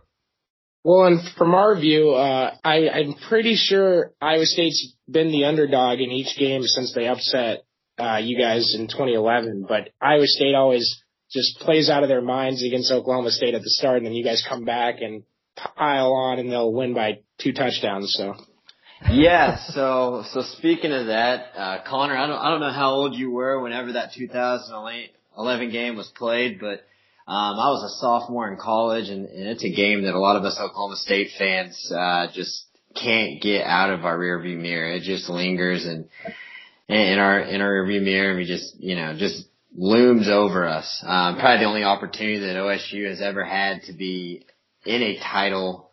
[0.83, 6.01] Well, and from our view, uh, I, I'm pretty sure Iowa State's been the underdog
[6.01, 7.65] in each game since they upset
[7.99, 9.67] uh, you guys in 2011.
[9.69, 13.69] But Iowa State always just plays out of their minds against Oklahoma State at the
[13.71, 15.23] start, and then you guys come back and
[15.77, 18.15] pile on, and they'll win by two touchdowns.
[18.17, 18.35] So.
[19.11, 19.59] yeah.
[19.75, 23.31] So so speaking of that, uh, Connor, I don't I don't know how old you
[23.31, 26.87] were whenever that 2011 game was played, but
[27.31, 30.35] um, I was a sophomore in college, and, and it's a game that a lot
[30.35, 32.65] of us Oklahoma State fans uh, just
[33.01, 34.91] can't get out of our rearview mirror.
[34.91, 36.09] It just lingers and
[36.89, 39.45] in our in our rearview mirror, and we just you know just
[39.77, 41.05] looms over us.
[41.07, 44.45] Um, probably the only opportunity that OSU has ever had to be
[44.85, 45.89] in a title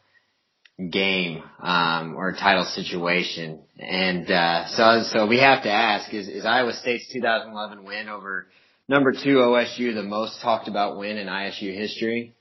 [0.89, 6.27] game um, or a title situation, and uh, so so we have to ask: Is,
[6.27, 8.47] is Iowa State's 2011 win over
[8.87, 12.35] number two OSU the most talked about win in ISU history?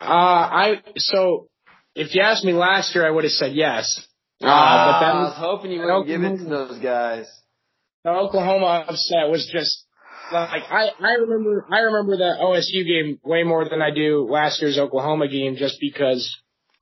[0.00, 1.48] Uh, I so
[1.94, 4.04] if you asked me last year, I would have said yes.
[4.40, 7.26] Uh, Ah, but that I was, was hoping you wouldn't give it to those guys.
[8.04, 9.84] the Oklahoma upset was just
[10.32, 14.60] like I I remember I remember the OSU game way more than I do last
[14.60, 16.28] year's Oklahoma game just because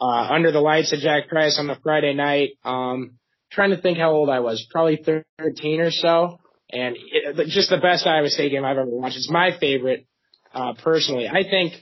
[0.00, 3.18] uh under the lights at Jack Trice on a Friday night um
[3.52, 6.39] trying to think how old I was probably 13 or so
[6.72, 10.06] and it, just the best Iowa State game I've ever watched it's my favorite
[10.54, 11.74] uh personally I think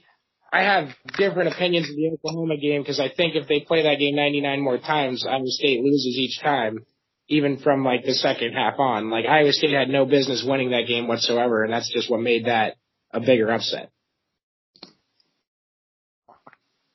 [0.53, 3.99] I have different opinions of the Oklahoma game because I think if they play that
[3.99, 6.87] game 99 more times Iowa State loses each time
[7.29, 9.11] even from like the second half on.
[9.11, 12.47] Like Iowa State had no business winning that game whatsoever, and that's just what made
[12.47, 12.77] that
[13.13, 13.91] a bigger upset.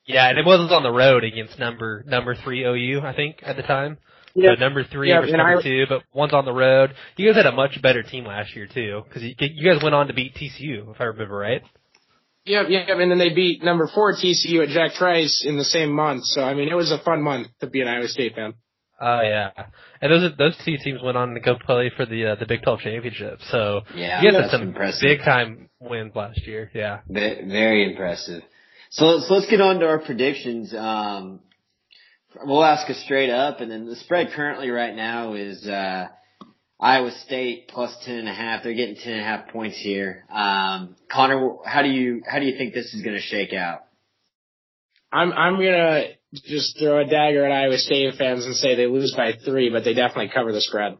[0.05, 3.55] Yeah, and it wasn't on the road against number number three OU, I think, at
[3.55, 3.99] the time.
[4.36, 4.55] Yeah.
[4.55, 6.93] So number three Yeah, versus and number I- two, but one's on the road.
[7.17, 9.93] You guys had a much better team last year too, because you, you guys went
[9.95, 11.61] on to beat TCU, if I remember right.
[12.45, 15.91] Yep, yep, and then they beat number four TCU at Jack Trice in the same
[15.93, 16.25] month.
[16.25, 18.53] So I mean, it was a fun month to be an Iowa State fan.
[18.99, 19.51] Oh yeah,
[20.01, 22.61] and those those two teams went on to go play for the uh, the Big
[22.63, 23.39] 12 championship.
[23.49, 25.01] So Yeah, you guys had that's some impressive.
[25.01, 26.69] big time wins last year.
[26.73, 26.99] Yeah.
[27.07, 28.43] Ve- Very impressive.
[28.89, 30.73] So let's let's get on to our predictions.
[30.75, 31.39] Um,
[32.43, 36.07] we'll ask us straight up, and then the spread currently right now is uh,
[36.79, 38.63] Iowa State plus ten and a half.
[38.63, 40.25] They're getting ten and a half points here.
[40.31, 43.86] Um, Connor, how do you how do you think this is going to shake out?
[45.11, 49.13] I'm I'm gonna just throw a dagger at Iowa State fans and say they lose
[49.15, 50.97] by three, but they definitely cover the spread.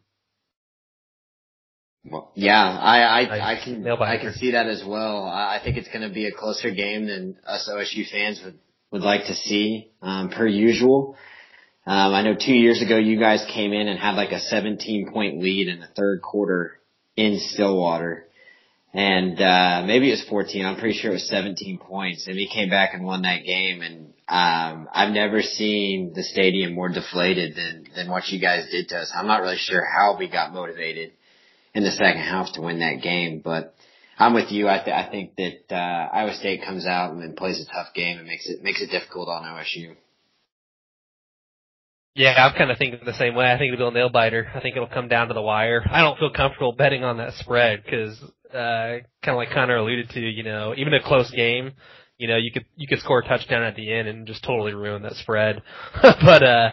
[2.06, 4.20] Well, yeah, I I, I can Nail biter.
[4.20, 5.26] I can see that as well.
[5.26, 8.60] I, I think it's going to be a closer game than us OSU fans would
[8.94, 11.18] would like to see, um, per usual.
[11.86, 15.12] Um, I know two years ago you guys came in and had like a 17
[15.12, 16.80] point lead in the third quarter
[17.18, 18.28] in Stillwater.
[18.94, 20.64] And, uh, maybe it was 14.
[20.64, 22.28] I'm pretty sure it was 17 points.
[22.28, 23.82] And we came back and won that game.
[23.82, 28.90] And, um, I've never seen the stadium more deflated than, than what you guys did
[28.90, 29.12] to us.
[29.14, 31.14] I'm not really sure how we got motivated
[31.74, 33.74] in the second half to win that game, but
[34.18, 34.68] I'm with you.
[34.68, 37.94] I, th- I think that, uh, Iowa State comes out and then plays a tough
[37.96, 39.96] game and makes it, makes it difficult on OSU.
[42.16, 43.52] Yeah, I'm kind of thinking the same way.
[43.52, 44.52] I think it'll be a nail biter.
[44.54, 45.84] I think it'll come down to the wire.
[45.90, 50.12] I don't feel comfortable betting on that spread because, uh, kind of like Connor alluded
[50.12, 51.72] to, you know, even a close game,
[52.18, 54.74] you know, you could you could score a touchdown at the end and just totally
[54.74, 55.64] ruin that spread.
[56.02, 56.72] but uh,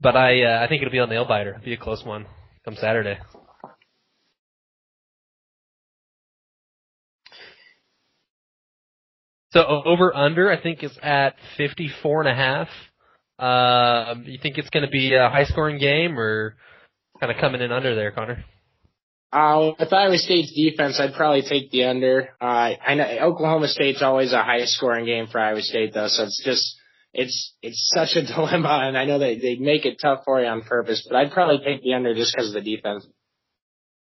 [0.00, 1.50] but I uh, I think it'll be a nail biter.
[1.50, 2.26] It'll be a close one
[2.64, 3.18] come Saturday.
[9.52, 12.68] So over under, I think is at fifty four and a half.
[13.38, 16.56] Um, you think it's going to be a high scoring game or
[17.20, 18.44] kind of coming in under there, Connor?
[19.32, 22.30] Uh, with Iowa State's defense, I'd probably take the under.
[22.40, 26.24] Uh, I know Oklahoma State's always a high scoring game for Iowa State though, so
[26.24, 26.76] it's just,
[27.12, 30.46] it's, it's such a dilemma and I know they, they make it tough for you
[30.46, 33.06] on purpose, but I'd probably take the under just because of the defense.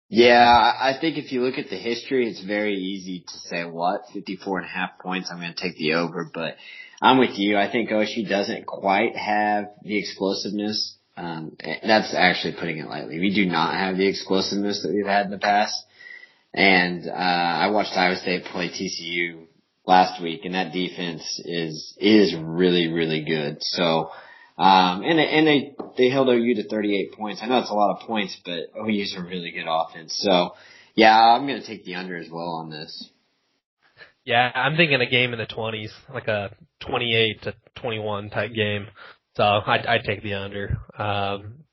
[0.10, 4.04] Yeah, I think if you look at the history, it's very easy to say what,
[4.14, 6.56] 54 and a half points, I'm going to take the over, but
[7.02, 7.58] I'm with you.
[7.58, 10.96] I think OSU doesn't quite have the explosiveness.
[11.18, 13.20] Um, that's actually putting it lightly.
[13.20, 15.76] We do not have the explosiveness that we've had in the past.
[16.54, 19.46] And, uh, I watched Iowa State play TCU
[19.86, 23.58] last week and that defense is, is really, really good.
[23.62, 24.12] So,
[24.58, 27.42] um, and and they, they held OU to 38 points.
[27.44, 30.18] I know it's a lot of points, but OU's a really good offense.
[30.18, 30.56] So,
[30.96, 33.10] Yeah, I'm to take the under as well on this.
[34.26, 36.52] Yeah, I'm thinking a game in the 20s, like a
[36.82, 38.88] 28 to 21 type game.
[39.36, 40.78] So I'd, I'd take the under.
[40.98, 41.64] Um,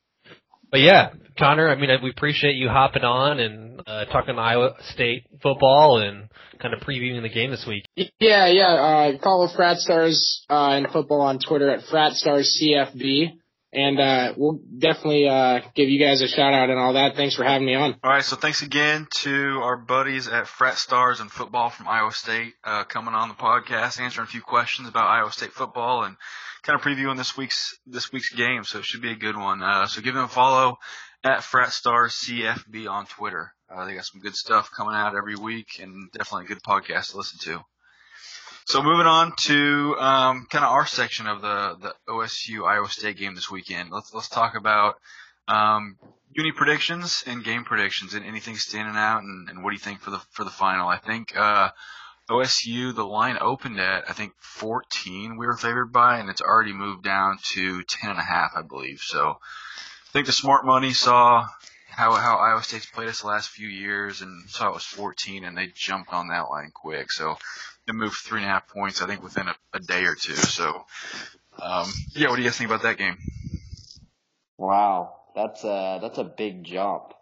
[0.74, 5.24] but yeah, Connor, I mean, we appreciate you hopping on and uh, talking Iowa State
[5.40, 7.84] football and kind of previewing the game this week.
[8.18, 8.72] Yeah, yeah.
[8.72, 13.38] Uh, follow Frat Stars uh, in football on Twitter at Frat Stars CFB.
[13.72, 17.14] And uh, we'll definitely uh, give you guys a shout out and all that.
[17.14, 17.94] Thanks for having me on.
[18.02, 22.10] All right, so thanks again to our buddies at Frat Stars and Football from Iowa
[22.10, 26.16] State uh, coming on the podcast, answering a few questions about Iowa State football and
[26.64, 28.64] kind of previewing this week's this week's game.
[28.64, 29.62] So it should be a good one.
[29.62, 30.78] Uh, so give them a follow
[31.22, 33.52] at Frat Stars CFB on Twitter.
[33.70, 37.10] Uh, they got some good stuff coming out every week, and definitely a good podcast
[37.10, 37.64] to listen to.
[38.66, 43.18] So moving on to um, kind of our section of the the OSU Iowa State
[43.18, 43.90] game this weekend.
[43.90, 44.96] Let's let's talk about
[45.48, 45.98] um,
[46.32, 50.00] uni predictions and game predictions and anything standing out and, and what do you think
[50.00, 50.88] for the for the final?
[50.88, 51.70] I think uh,
[52.28, 56.72] OSU the line opened at I think 14 we were favored by and it's already
[56.72, 59.00] moved down to 10 and a half I believe.
[59.00, 61.46] So I think the smart money saw
[61.88, 65.44] how how Iowa State's played us the last few years and saw it was 14
[65.44, 67.12] and they jumped on that line quick.
[67.12, 67.36] So
[67.86, 70.34] they moved three and a half points I think within a, a day or two.
[70.34, 70.84] So
[71.60, 73.16] um, yeah, what do you guys think about that game?
[74.56, 77.12] Wow, that's a that's a big jump,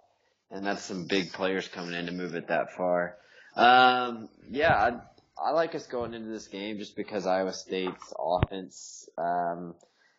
[0.51, 3.17] and that's some big players coming in to move it that far.
[3.55, 5.01] Um, yeah, I,
[5.43, 9.75] I like us going into this game just because Iowa State's offense um,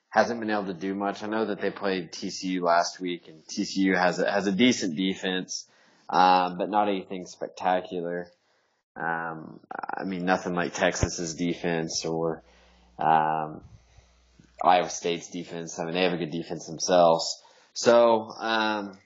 [0.10, 1.24] hasn't been able to do much.
[1.24, 4.96] I know that they played TCU last week, and TCU has a, has a decent
[4.96, 5.68] defense,
[6.10, 8.28] um, but not anything spectacular.
[8.96, 9.60] Um,
[9.98, 12.44] I mean, nothing like Texas's defense or
[13.00, 13.62] um,
[14.64, 15.80] Iowa State's defense.
[15.80, 17.42] I mean, they have a good defense themselves.
[17.74, 18.98] So, um,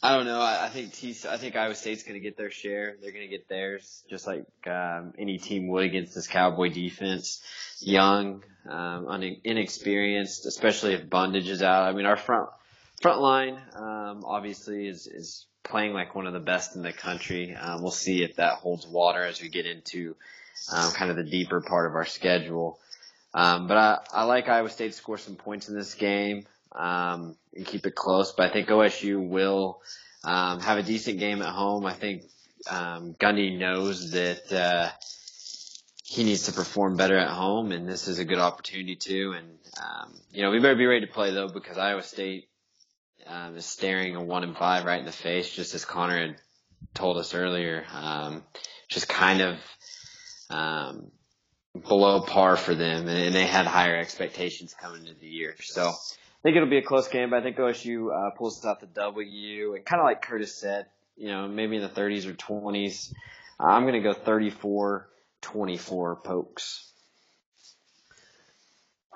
[0.00, 0.40] I don't know.
[0.40, 0.92] I, I think
[1.26, 2.96] I think Iowa State's going to get their share.
[3.02, 7.42] They're going to get theirs, just like um, any team would against this Cowboy defense.
[7.80, 11.88] Young, um, un- inexperienced, especially if Bundage is out.
[11.88, 12.48] I mean, our front
[13.00, 17.54] front line um, obviously is is playing like one of the best in the country.
[17.54, 20.14] Um, we'll see if that holds water as we get into
[20.72, 22.78] um, kind of the deeper part of our schedule.
[23.34, 27.36] Um, but I, I like Iowa State to score some points in this game um,
[27.54, 28.32] and keep it close.
[28.32, 29.80] But I think OSU will
[30.24, 31.86] um, have a decent game at home.
[31.86, 32.22] I think
[32.68, 34.90] um, Gundy knows that uh,
[36.04, 39.32] he needs to perform better at home, and this is a good opportunity to.
[39.32, 42.48] And um, you know, we better be ready to play though because Iowa State
[43.26, 46.36] um, is staring a one and five right in the face, just as Connor had
[46.94, 47.84] told us earlier.
[47.92, 48.42] Um,
[48.88, 49.58] just kind of
[50.50, 51.10] um,
[51.86, 55.54] below par for them, and they had higher expectations coming into the year.
[55.60, 55.92] So
[56.42, 59.74] think it'll be a close game, but I think OSU uh, pulls out the W.
[59.74, 60.86] And kind of like Curtis said,
[61.16, 63.12] you know, maybe in the 30s or 20s.
[63.60, 65.08] I'm going to go 34
[65.40, 66.92] 24 pokes.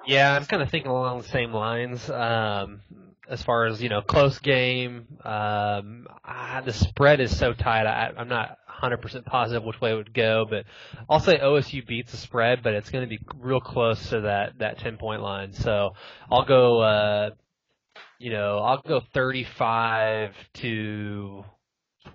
[0.07, 2.11] Yeah, I'm kind of thinking along the same lines.
[2.11, 2.81] Um,
[3.29, 5.07] as far as you know, close game.
[5.25, 7.87] Um, ah, the spread is so tight.
[7.87, 10.64] I, I'm not 100% positive which way it would go, but
[11.09, 14.59] I'll say OSU beats the spread, but it's going to be real close to that
[14.59, 15.53] that 10 point line.
[15.53, 15.95] So
[16.30, 16.80] I'll go.
[16.80, 17.30] Uh,
[18.18, 21.45] you know, I'll go 35 to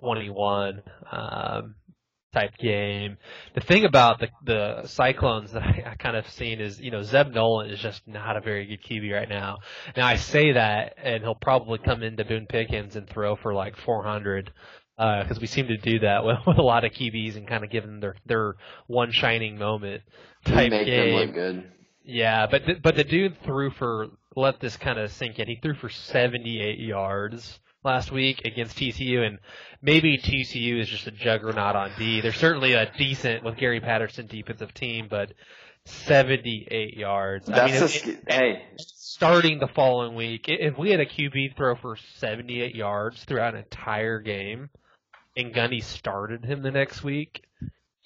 [0.00, 0.82] 21.
[1.12, 1.74] Um,
[2.32, 3.16] type game.
[3.54, 7.02] The thing about the the Cyclones that I, I kind of seen is, you know,
[7.02, 9.58] Zeb Noland is just not a very good QB right now.
[9.96, 13.76] Now I say that, and he'll probably come into Boone Pickens and throw for like
[13.76, 14.52] 400
[14.98, 17.62] because uh, we seem to do that with, with a lot of QBs and kind
[17.64, 18.54] of give them their their
[18.88, 20.02] one shining moment
[20.44, 20.86] type game.
[21.14, 21.72] them look good.
[22.04, 25.46] Yeah, but the, but the dude threw for let this kind of sink in.
[25.46, 29.38] He threw for 78 yards last week against TCU, and
[29.82, 32.20] maybe TCU is just a juggernaut on D.
[32.20, 35.32] They're certainly a decent with Gary Patterson defensive team, but
[35.84, 37.46] 78 yards.
[37.46, 41.56] That's I mean, a, it- hey, starting the following week, if we had a QB
[41.56, 44.70] throw for 78 yards throughout an entire game,
[45.38, 47.44] and Gundy started him the next week,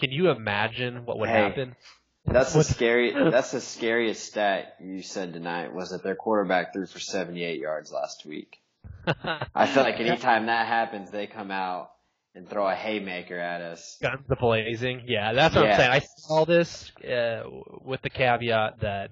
[0.00, 1.42] can you imagine what would Hey.
[1.42, 1.76] happen?
[2.24, 3.10] that's the What- scary.
[3.30, 7.90] That's the scariest stat you said tonight was that their quarterback threw for 78 yards
[7.92, 8.58] last week.
[9.54, 11.90] I feel like anytime that happens, they come out
[12.36, 13.98] and throw a haymaker at us.
[14.00, 15.02] guns a blazing.
[15.06, 15.72] Yeah, that's what Yeah.
[15.72, 15.90] I'm saying.
[15.90, 17.42] I saw this uh,
[17.84, 19.10] with the caveat that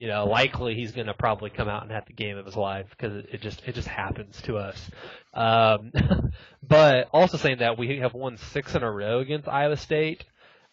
[0.00, 2.56] you know likely he's going to probably come out and have the game of his
[2.56, 4.90] life because it, it just it just happens to us.
[5.32, 5.92] Um,
[6.62, 10.24] but also saying that we have won six in a row against Iowa State.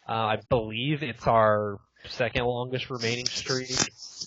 [0.08, 1.78] Uh, I believe it's our
[2.08, 3.76] second longest remaining streak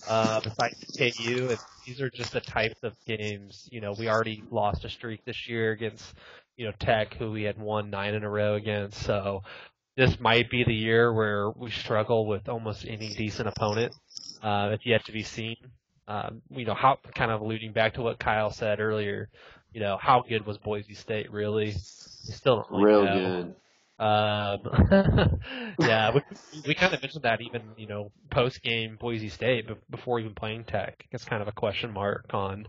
[0.07, 1.47] uh, besides KU.
[1.49, 3.67] And these are just the types of games.
[3.71, 6.13] You know, we already lost a streak this year against
[6.61, 9.01] you know, Tech, who we had won nine in a row against.
[9.01, 9.41] So
[9.97, 13.95] this might be the year where we struggle with almost any decent opponent.
[14.43, 15.55] Uh, it's yet to be seen.
[16.07, 19.29] Um, you know, how kind of alluding back to what Kyle said earlier.
[19.73, 21.84] You know, how good was Boise State really?
[22.30, 23.22] Still don't really Real know.
[23.31, 23.56] good.
[23.99, 24.60] Um,
[25.80, 26.22] yeah, we,
[26.65, 30.34] we kind of mentioned that even you know post game Boise State be- before even
[30.35, 31.06] playing Tech.
[31.11, 32.68] It's kind of a question mark on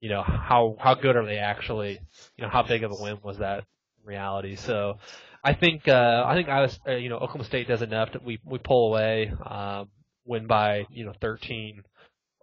[0.00, 2.00] you know how how good are they actually?
[2.36, 3.58] You know how big of a win was that
[4.00, 4.56] in reality?
[4.56, 4.98] So
[5.44, 8.24] I think uh, I think I was uh, you know Oklahoma State does enough that
[8.24, 9.88] we we pull away, um,
[10.24, 11.82] win by you know 13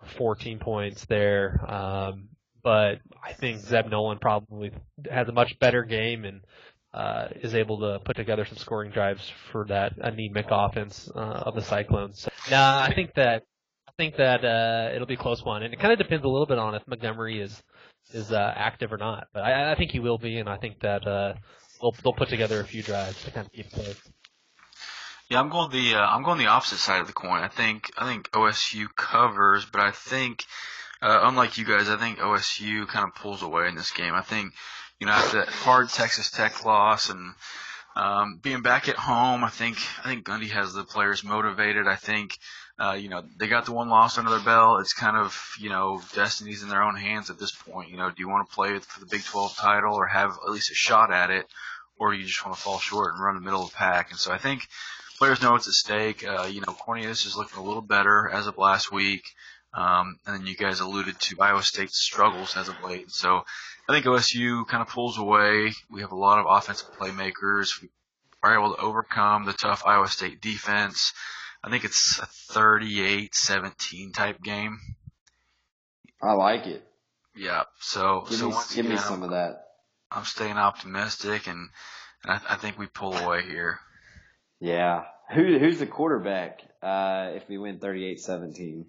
[0.02, 1.60] or 14 points there.
[1.68, 2.30] Um,
[2.68, 4.74] but I think Zeb Noland probably
[5.10, 6.42] has a much better game and
[6.94, 11.56] uh, is able to put together some scoring drives for that anemic offense uh, of
[11.56, 12.24] the Cyclones.
[12.24, 13.44] So, nah, I think that
[13.88, 16.28] I think that uh, it'll be a close one, and it kind of depends a
[16.28, 17.64] little bit on if Montgomery is
[18.12, 19.30] is uh, active or not.
[19.34, 21.36] But I, I think he will be, and I think that uh,
[21.80, 23.96] they'll they'll put together a few drives to kind of keep close.
[25.30, 27.44] Yeah, I'm going the uh, I'm going the opposite side of the coin.
[27.44, 30.44] I think I think OSU covers, but I think
[31.02, 34.14] uh, unlike you guys, I think OSU kind of pulls away in this game.
[34.14, 34.54] I think
[35.00, 37.34] you know after that hard Texas Tech loss and
[37.98, 41.88] um, being back at home, I think I think Gundy has the players motivated.
[41.88, 42.38] I think
[42.80, 44.82] uh, you know they got the one loss under their belt.
[44.82, 47.90] It's kind of you know destiny's in their own hands at this point.
[47.90, 50.52] You know, do you want to play for the Big 12 title or have at
[50.52, 51.48] least a shot at it,
[51.98, 54.12] or you just want to fall short and run the middle of the pack?
[54.12, 54.68] And so I think
[55.18, 56.24] players know what's at stake.
[56.24, 59.24] Uh, you know, Cornelius is looking a little better as of last week.
[59.74, 63.12] Um, and then you guys alluded to Iowa State's struggles as of late.
[63.12, 63.44] So
[63.88, 65.72] I think OSU kind of pulls away.
[65.90, 67.82] We have a lot of offensive playmakers.
[67.82, 67.90] We
[68.44, 71.14] are able to overcome the tough Iowa State defense.
[71.64, 74.80] I think it's a 38-17 type game.
[76.22, 76.84] I like it.
[77.36, 77.64] Yeah.
[77.80, 79.64] So Give so me, once give me again, some of that.
[80.12, 81.70] I'm staying optimistic, and,
[82.24, 83.80] and I, I think we pull away here.
[84.60, 85.04] Yeah.
[85.34, 86.62] Who who's the quarterback?
[86.82, 88.86] Uh, if we win 38-17,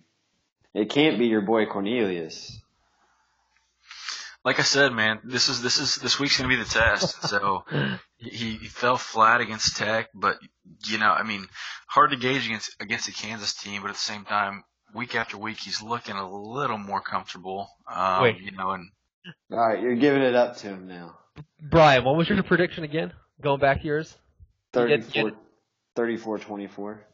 [0.78, 2.60] it can't be your boy Cornelius.
[4.44, 7.22] like I said, man, this is this is this week's gonna be the test.
[7.28, 7.64] So
[8.16, 10.38] he, he fell flat against Tech, but
[10.86, 11.46] you know, I mean,
[11.88, 14.62] hard to gauge against against a Kansas team, but at the same time,
[14.94, 17.68] week after week, he's looking a little more comfortable.
[17.92, 18.40] Um, Wait.
[18.40, 18.88] you know, and
[19.50, 21.16] All right, you're giving it up to him now.
[21.60, 23.12] Brian, what was your prediction again?
[23.40, 24.16] Going back to yours.
[24.74, 25.38] You 34, get-
[25.96, 27.04] 34 24.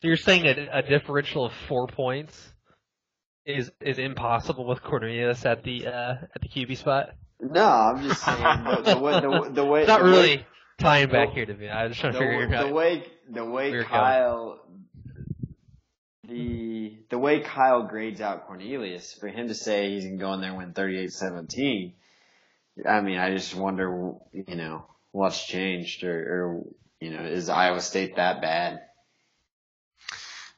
[0.00, 2.52] So you're saying a, a differential of four points
[3.48, 7.10] is is impossible with Cornelius at the uh, at the QB spot?
[7.40, 10.46] No, I'm just saying the, the way the, the way It's not the way- really
[10.78, 11.68] tying back here to me.
[11.68, 12.66] I was just trying to figure out.
[12.68, 14.60] the way the way Kyle
[16.28, 20.40] the the way Kyle grades out Cornelius for him to say he's gonna go in
[20.40, 21.94] there and win 38-17
[22.86, 26.64] I mean I just wonder you know what's changed or, or
[27.00, 28.80] you know is Iowa State that bad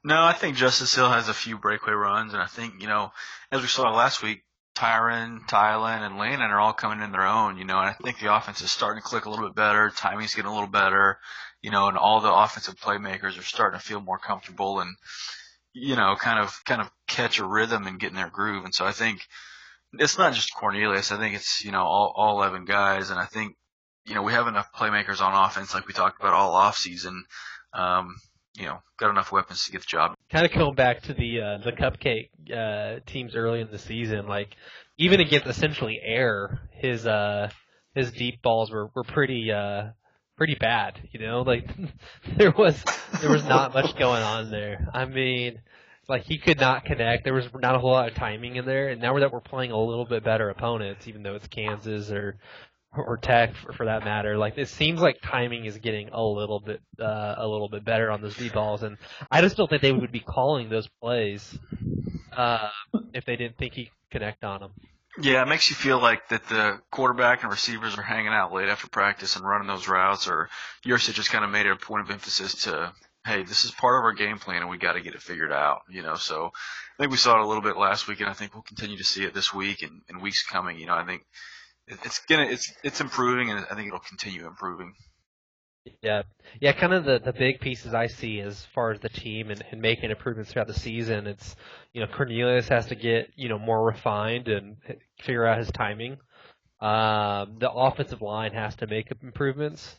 [0.05, 3.13] no, I think Justice Hill has a few breakaway runs, and I think you know,
[3.51, 4.43] as we saw last week,
[4.75, 7.59] Tyron, Tylan, and Landon are all coming in their own.
[7.59, 9.91] You know, and I think the offense is starting to click a little bit better.
[9.91, 11.19] Timing's getting a little better.
[11.63, 14.97] You know, and all the offensive playmakers are starting to feel more comfortable and
[15.73, 18.65] you know, kind of kind of catch a rhythm and get in their groove.
[18.65, 19.21] And so I think
[19.93, 21.13] it's not just Cornelius.
[21.13, 23.57] I think it's you know all all eleven guys, and I think
[24.07, 27.25] you know we have enough playmakers on offense, like we talked about all off season.
[27.73, 28.17] Um,
[28.57, 30.15] you know, got enough weapons to get the job.
[30.31, 34.27] kind of going back to the uh, the cupcake uh, teams early in the season,
[34.27, 34.57] like
[34.99, 37.51] even against essentially air, his uh
[37.95, 39.91] his deep balls were were pretty uh
[40.37, 41.01] pretty bad.
[41.13, 41.69] You know, like
[42.37, 42.83] there was
[43.21, 44.89] there was not much going on there.
[44.93, 45.61] I mean.
[46.09, 47.23] Like he could not connect.
[47.23, 49.71] There was not a whole lot of timing in there, and now that we're playing
[49.71, 52.37] a little bit better opponents, even though it's Kansas or
[52.93, 56.61] or Tech for, for that matter, like it seems like timing is getting a little
[56.61, 58.97] bit uh, a little bit better on those deep balls, and
[59.31, 61.59] I just don't think they would be calling those plays
[62.37, 62.69] uh,
[63.15, 64.73] if they didn't think he could connect on them.
[65.21, 68.69] Yeah, it makes you feel like that the quarterback and receivers are hanging out late
[68.69, 70.49] after practice and running those routes, or
[70.85, 72.93] Yurcich just kind of made it a point of emphasis to,
[73.27, 75.53] hey, this is part of our game plan and we got to get it figured
[75.53, 76.15] out, you know.
[76.15, 78.63] So I think we saw it a little bit last week, and I think we'll
[78.63, 80.79] continue to see it this week and, and weeks coming.
[80.79, 81.23] You know, I think
[82.05, 84.95] it's gonna it's it's improving, and I think it'll continue improving.
[86.03, 86.23] Yeah,
[86.61, 86.73] yeah.
[86.73, 89.81] Kind of the the big pieces I see as far as the team and, and
[89.81, 91.27] making improvements throughout the season.
[91.27, 91.57] It's
[91.93, 94.77] you know Cornelius has to get you know more refined and
[95.21, 96.19] figure out his timing.
[96.81, 99.99] Um, the offensive line has to make improvements.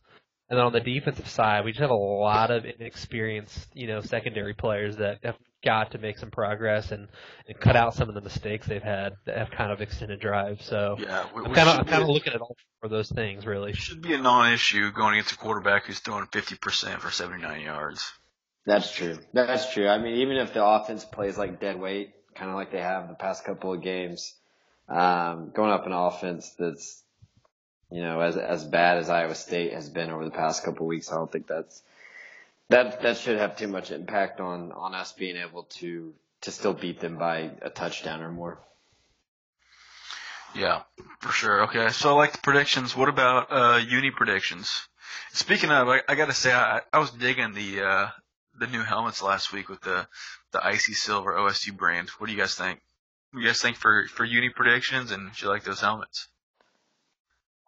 [0.51, 4.01] And then on the defensive side, we just have a lot of inexperienced, you know,
[4.01, 7.07] secondary players that have got to make some progress and,
[7.47, 10.65] and cut out some of the mistakes they've had that have kind of extended drives.
[10.65, 13.07] So Yeah, we, I'm kind of I'm be kind of looking at all for those
[13.07, 13.71] things really.
[13.71, 18.11] should be a non-issue going against a quarterback who's throwing 50% for 79 yards.
[18.65, 19.19] That's true.
[19.31, 19.87] That's true.
[19.87, 23.07] I mean, even if the offense plays like dead weight, kind of like they have
[23.07, 24.35] the past couple of games,
[24.89, 27.05] um, going up an offense that's,
[27.91, 30.89] you know, as as bad as Iowa State has been over the past couple of
[30.89, 31.83] weeks, I don't think that's
[32.69, 36.73] that that should have too much impact on on us being able to to still
[36.73, 38.59] beat them by a touchdown or more.
[40.55, 40.81] Yeah,
[41.19, 41.63] for sure.
[41.63, 42.95] Okay, so I like the predictions.
[42.95, 44.87] What about uh, uni predictions?
[45.33, 48.07] Speaking of, I, I got to say, I, I was digging the uh,
[48.57, 50.07] the new helmets last week with the
[50.53, 52.09] the icy silver OSU brand.
[52.17, 52.79] What do you guys think?
[53.31, 55.11] What do you guys think for for uni predictions?
[55.11, 56.27] And do you like those helmets?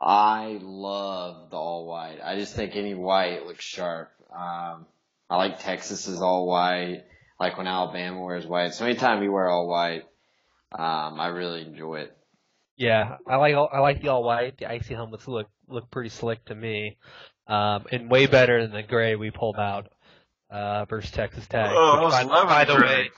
[0.06, 2.20] I love the all white.
[2.22, 4.12] I just think any white looks sharp.
[4.32, 4.86] Um,
[5.30, 7.04] I like Texas's all white.
[7.40, 8.74] I like when Alabama wears white.
[8.74, 10.04] So anytime you wear all white,
[10.78, 12.18] um, I really enjoy it.
[12.76, 14.58] Yeah, I like all, I like the all white.
[14.58, 16.98] The icy helmets look look pretty slick to me,
[17.48, 19.88] um, and way better than the gray we pulled out
[20.50, 21.70] uh, versus Texas Tech.
[21.72, 22.88] Oh, I was by, by the the gray.
[23.04, 23.10] way,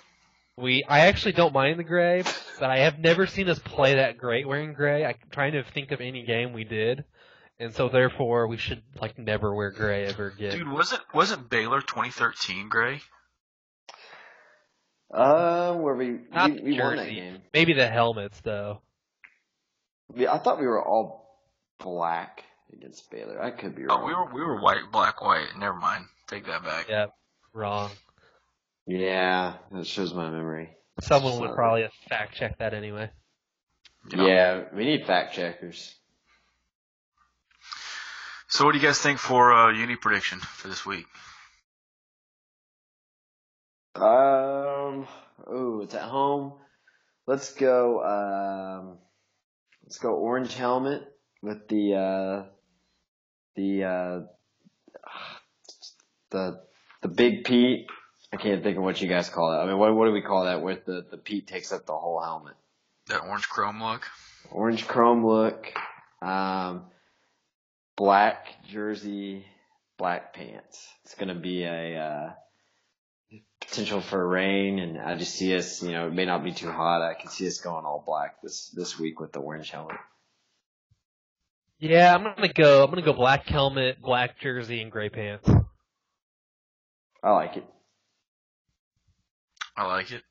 [0.58, 2.24] we I actually don't mind the gray,
[2.60, 5.06] but I have never seen us play that great wearing gray.
[5.06, 7.04] I'm trying to think of any game we did,
[7.60, 10.58] and so therefore we should like never wear gray ever again.
[10.58, 13.02] Dude, wasn't wasn't Baylor 2013 gray?
[15.14, 17.42] Uh, where we Not we, we won that game.
[17.54, 18.82] Maybe the helmets though.
[20.16, 21.40] Yeah, I thought we were all
[21.80, 23.42] black against Baylor.
[23.42, 24.02] I could be wrong.
[24.02, 25.48] Oh, we were we were white, black, white.
[25.58, 26.06] Never mind.
[26.28, 26.88] Take that back.
[26.90, 27.08] Yeah,
[27.54, 27.92] wrong.
[28.88, 30.70] Yeah, that shows my memory.
[31.02, 31.56] Someone would Sorry.
[31.56, 33.10] probably fact check that anyway.
[34.10, 34.28] You know?
[34.28, 35.96] Yeah, we need fact checkers.
[38.48, 41.06] So, what do you guys think for uh, uni prediction for this week?
[43.96, 45.08] Um,
[45.48, 46.54] oh, it's at home.
[47.26, 48.04] Let's go.
[48.04, 48.98] Um,
[49.84, 51.04] let's go orange helmet
[51.42, 52.44] with the uh,
[53.56, 54.20] the uh,
[56.32, 56.62] the
[57.02, 57.88] the big Pete.
[58.36, 59.62] I can't think of what you guys call that.
[59.62, 60.62] I mean, what what do we call that?
[60.62, 62.56] Where the the Pete takes up the whole helmet.
[63.08, 64.02] That orange chrome look.
[64.52, 65.72] Orange chrome look.
[66.22, 66.84] Um,
[67.96, 69.46] black jersey,
[69.98, 70.86] black pants.
[71.04, 71.98] It's gonna be a.
[71.98, 72.34] Uh,
[73.62, 75.82] potential for rain, and I just see us.
[75.82, 77.02] You know, it may not be too hot.
[77.02, 79.96] I can see us going all black this this week with the orange helmet.
[81.80, 82.84] Yeah, I'm gonna go.
[82.84, 85.50] I'm gonna go black helmet, black jersey, and gray pants.
[87.24, 87.66] I like it.
[89.78, 90.24] I like it.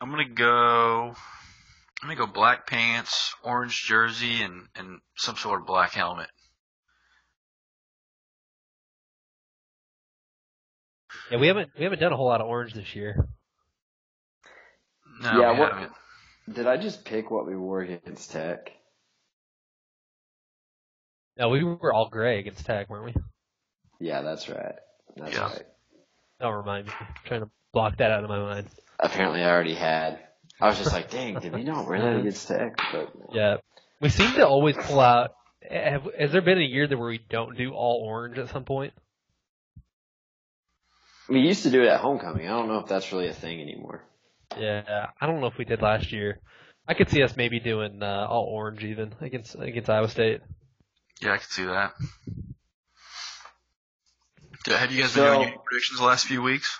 [0.00, 1.14] I'm gonna go.
[2.00, 6.28] I'm gonna go black pants, orange jersey, and and some sort of black helmet.
[11.30, 13.28] Yeah, we haven't we haven't done a whole lot of orange this year.
[15.22, 15.90] No, Yeah, we what-
[16.54, 18.70] Did I just pick what we wore against Tech?
[21.36, 23.14] No, we were all gray against Tech, weren't we?
[24.00, 24.74] Yeah, that's right.
[25.16, 25.52] That's Yeah.
[25.52, 25.66] right.
[26.40, 26.92] Don't remind me.
[26.98, 28.68] I'm trying to block that out of my mind.
[28.98, 30.18] Apparently, I already had.
[30.60, 32.76] I was just like, dang, did we not wear that against Tech?
[32.92, 33.56] But Yeah,
[34.00, 35.30] we seem to always pull out.
[35.70, 38.64] Have, has there been a year that where we don't do all orange at some
[38.64, 38.92] point?
[41.28, 42.46] we used to do it at homecoming.
[42.46, 44.02] I don't know if that's really a thing anymore.
[44.58, 46.40] Yeah, I don't know if we did last year.
[46.88, 50.40] I could see us maybe doing uh, all orange even against against Iowa State.
[51.20, 51.92] Yeah, I can see that.
[54.66, 56.78] Have you guys So- been doing uni predictions the last few weeks?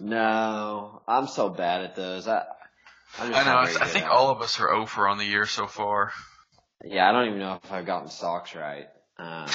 [0.00, 2.28] No, I'm so bad at those.
[2.28, 2.44] I,
[3.18, 3.58] I'm just I know.
[3.58, 6.12] I, I think all of us are over on the year so far.
[6.84, 8.86] Yeah, I don't even know if I've gotten socks right.
[9.18, 9.48] Um,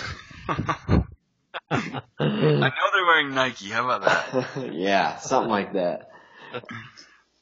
[1.70, 1.78] I
[2.20, 3.70] know they're wearing Nike.
[3.70, 4.74] How about that?
[4.74, 6.10] yeah, something like that.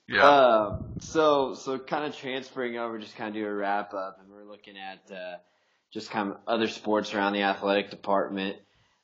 [0.08, 0.28] Yeah.
[0.28, 4.30] Um, so, so kind of transferring over, just kind of do a wrap up, and
[4.30, 5.38] we're looking at uh,
[5.94, 8.58] just kind of other sports around the athletic department.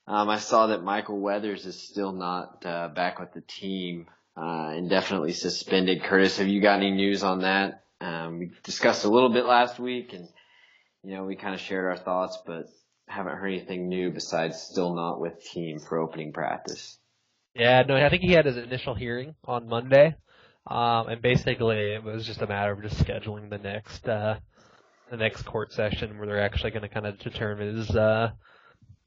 [0.08, 4.08] Um, I saw that Michael Weathers is still not uh, back with the team,
[4.38, 6.02] uh, indefinitely suspended.
[6.04, 7.84] Curtis, have you got any news on that?
[8.00, 10.30] Um, we discussed a little bit last week, and
[11.04, 12.68] you know we kind of shared our thoughts, but
[13.08, 16.98] haven't heard anything new besides still not with team for opening practice.
[17.54, 20.16] Yeah, no, I think he had his initial hearing on Monday,
[20.68, 24.38] um, and basically it was just a matter of just scheduling the next uh,
[25.10, 28.32] the next court session where they're actually going to kind of determine his uh,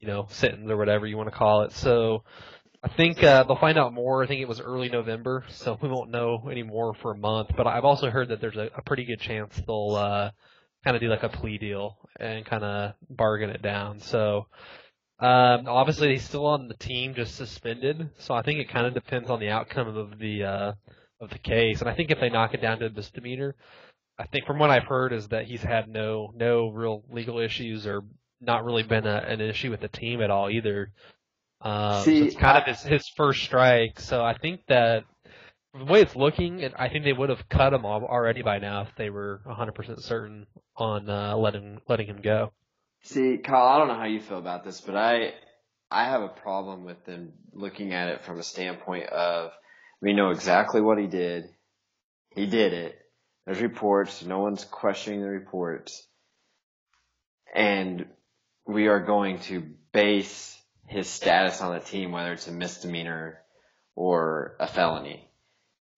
[0.01, 1.71] you know sentence or whatever you want to call it.
[1.73, 2.23] So
[2.83, 4.23] I think uh, they'll find out more.
[4.23, 7.49] I think it was early November, so we won't know any more for a month.
[7.55, 10.31] But I've also heard that there's a, a pretty good chance they'll uh,
[10.83, 13.99] kind of do like a plea deal and kind of bargain it down.
[14.01, 14.47] So
[15.19, 18.09] Um, obviously, he's still on the team, just suspended.
[18.17, 20.73] So I think it kind of depends on the outcome of the uh,
[21.21, 21.79] of the case.
[21.81, 23.55] And I think if they knock it down to a misdemeanor,
[24.17, 27.85] I think from what I've heard is that he's had no no real legal issues
[27.85, 28.01] or
[28.41, 30.91] not really been a, an issue with the team at all either.
[31.61, 33.99] Um, See, so it's kind I- of his, his first strike.
[33.99, 35.03] So I think that
[35.77, 38.89] the way it's looking, I think they would have cut him already by now if
[38.97, 40.45] they were 100% certain
[40.75, 42.51] on uh, letting letting him go.
[43.03, 45.33] See, Kyle, I don't know how you feel about this, but I
[45.89, 49.51] I have a problem with them looking at it from a standpoint of
[50.01, 51.45] we know exactly what he did.
[52.35, 52.97] He did it.
[53.45, 54.23] There's reports.
[54.25, 56.07] No one's questioning the reports.
[57.53, 58.05] And
[58.65, 60.57] we are going to base
[60.87, 63.39] his status on the team, whether it's a misdemeanor
[63.95, 65.27] or a felony.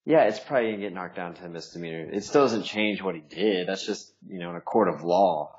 [0.05, 2.09] Yeah, it's probably gonna get knocked down to a misdemeanor.
[2.11, 3.67] It still doesn't change what he did.
[3.67, 5.51] That's just, you know, in a court of law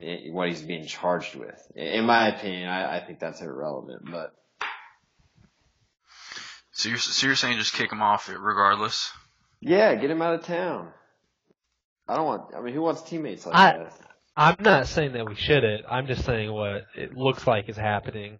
[0.00, 1.60] i- what he's being charged with.
[1.74, 4.02] In my opinion, I, I think that's irrelevant.
[4.10, 4.32] But
[6.72, 9.10] So you're so you're saying just kick him off regardless?
[9.60, 10.92] yeah, get him out of town.
[12.06, 12.54] I don't want.
[12.54, 13.92] I mean, who wants teammates like I- that?
[14.38, 15.84] I'm not saying that we shouldn't.
[15.90, 18.38] I'm just saying what it looks like is happening.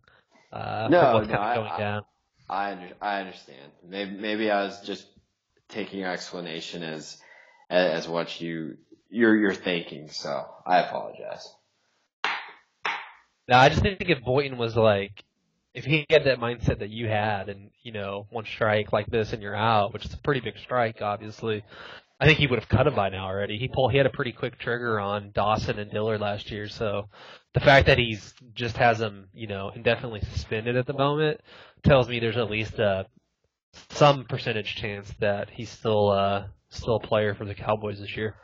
[0.52, 2.02] Uh, No, what's no, kind I- of going I- down.
[2.50, 3.72] I I understand.
[3.86, 5.06] Maybe maybe I was just
[5.68, 7.20] taking your explanation as
[7.68, 8.78] as what you
[9.10, 10.08] you're you're thinking.
[10.08, 11.46] So I apologize.
[13.48, 15.24] No, I just think if Boynton was like,
[15.74, 19.32] if he had that mindset that you had, and you know, one strike like this
[19.32, 21.64] and you're out, which is a pretty big strike, obviously.
[22.20, 23.58] I think he would have cut him by now already.
[23.58, 27.08] He pulled, he had a pretty quick trigger on Dawson and Dillard last year, so
[27.54, 31.40] the fact that he's just has him, you know, indefinitely suspended at the moment
[31.84, 33.06] tells me there's at least a
[33.90, 38.34] some percentage chance that he's still uh still a player for the Cowboys this year.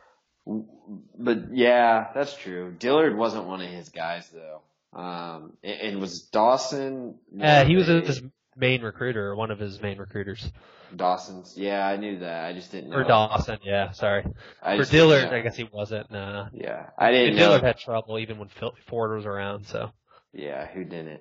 [1.19, 2.75] But yeah, that's true.
[2.79, 4.61] Dillard wasn't one of his guys though.
[4.99, 7.17] Um, and, and was Dawson?
[7.35, 8.23] Yeah, he was a- his
[8.57, 10.51] main recruiter, or one of his main recruiters.
[10.95, 11.55] Dawson's.
[11.57, 12.45] Yeah, I knew that.
[12.45, 12.99] I just didn't know.
[12.99, 14.25] Or Dawson, yeah, sorry.
[14.63, 15.33] I For just Dillard.
[15.33, 16.11] I guess he wasn't.
[16.11, 16.49] Nah.
[16.53, 17.43] Yeah, I didn't know.
[17.49, 19.67] Dillard had trouble even when Phil Ford was around.
[19.67, 19.91] So
[20.33, 21.21] Yeah, who didn't?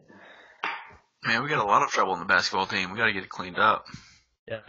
[1.25, 2.91] Man, we got a lot of trouble in the basketball team.
[2.91, 3.85] We got to get it cleaned up.
[4.47, 4.59] yeah.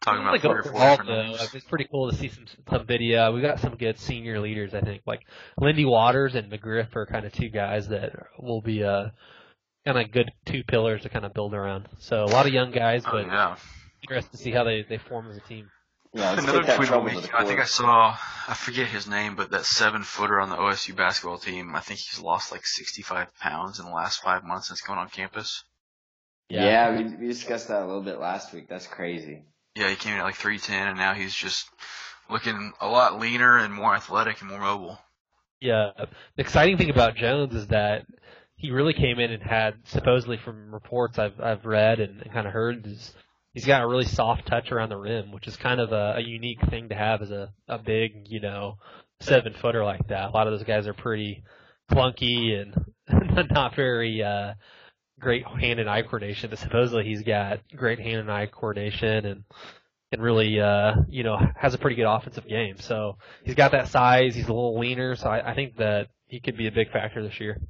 [0.00, 1.54] Talking about Like three or four overall, different though, names.
[1.54, 3.32] it's pretty cool to see some some video.
[3.32, 5.02] We got some good senior leaders, I think.
[5.06, 5.20] Like
[5.60, 9.10] Lindy Waters and McGriff are kind of two guys that will be uh
[9.84, 11.88] kind of good two pillars to kind of build around.
[11.98, 13.56] So a lot of young guys, Oh, but yeah.
[14.02, 15.70] interested to see how they they form as a team.
[16.14, 17.24] Yeah, Another tweet of the trouble to week.
[17.30, 18.14] the I think I saw.
[18.46, 21.74] I forget his name, but that seven footer on the OSU basketball team.
[21.74, 25.08] I think he's lost like 65 pounds in the last five months since going on
[25.08, 25.64] campus.
[26.50, 28.68] Yeah, we, we discussed that a little bit last week.
[28.68, 29.44] That's crazy.
[29.74, 31.66] Yeah, he came in at like 310, and now he's just
[32.28, 34.98] looking a lot leaner and more athletic and more mobile.
[35.62, 35.92] Yeah.
[35.96, 38.04] The exciting thing about Jones is that
[38.62, 42.46] he really came in and had supposedly from reports I've I've read and, and kind
[42.46, 43.12] of heard is
[43.52, 46.20] he's got a really soft touch around the rim, which is kind of a, a
[46.20, 48.78] unique thing to have as a a big you know
[49.20, 50.28] seven footer like that.
[50.28, 51.42] A lot of those guys are pretty
[51.90, 54.54] clunky and not very uh
[55.18, 59.44] great hand and eye coordination, but supposedly he's got great hand and eye coordination and
[60.12, 62.76] and really uh you know has a pretty good offensive game.
[62.78, 64.36] So he's got that size.
[64.36, 67.24] He's a little leaner, so I, I think that he could be a big factor
[67.24, 67.60] this year.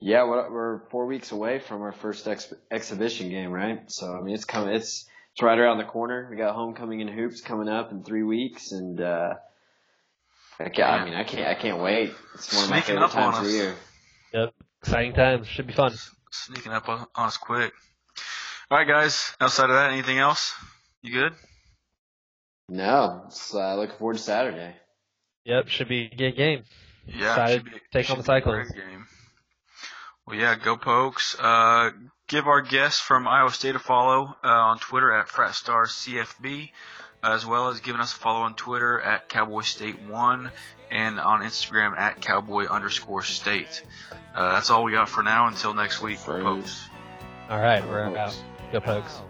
[0.00, 3.82] Yeah, we're, we're four weeks away from our first ex- exhibition game, right?
[3.90, 4.74] So I mean, it's coming.
[4.74, 6.26] It's it's right around the corner.
[6.30, 9.34] We got homecoming and hoops coming up in three weeks, and uh,
[10.58, 12.12] I, can't, I mean, I can't I can't wait.
[12.34, 13.74] It's one of my favorite times of the year.
[14.32, 15.46] Yep, exciting times.
[15.46, 15.94] Should be fun.
[16.30, 17.72] Sneaking up on on us quick.
[18.70, 19.34] All right, guys.
[19.40, 20.54] Outside of that, anything else?
[21.02, 21.32] You good?
[22.68, 24.76] No, it's, uh, looking forward to Saturday.
[25.44, 26.62] Yep, should be a good game.
[27.06, 28.72] Yeah, Excited should be, to take should on the be a Cyclones.
[30.30, 30.48] Great Game.
[30.48, 31.36] Well, yeah, go Pokes.
[31.38, 31.90] Uh,
[32.28, 36.70] give our guests from Iowa State a follow uh, on Twitter at FratStarCFB,
[37.22, 40.50] as well as giving us a follow on Twitter at Cowboy State One
[40.90, 43.82] and on Instagram at Cowboy underscore State.
[44.34, 45.46] Uh, that's all we got for now.
[45.48, 46.44] Until next week, Friends.
[46.44, 46.88] Pokes.
[47.48, 48.18] All right, we're Pokes.
[48.18, 48.44] out.
[48.72, 49.20] Go Pokes.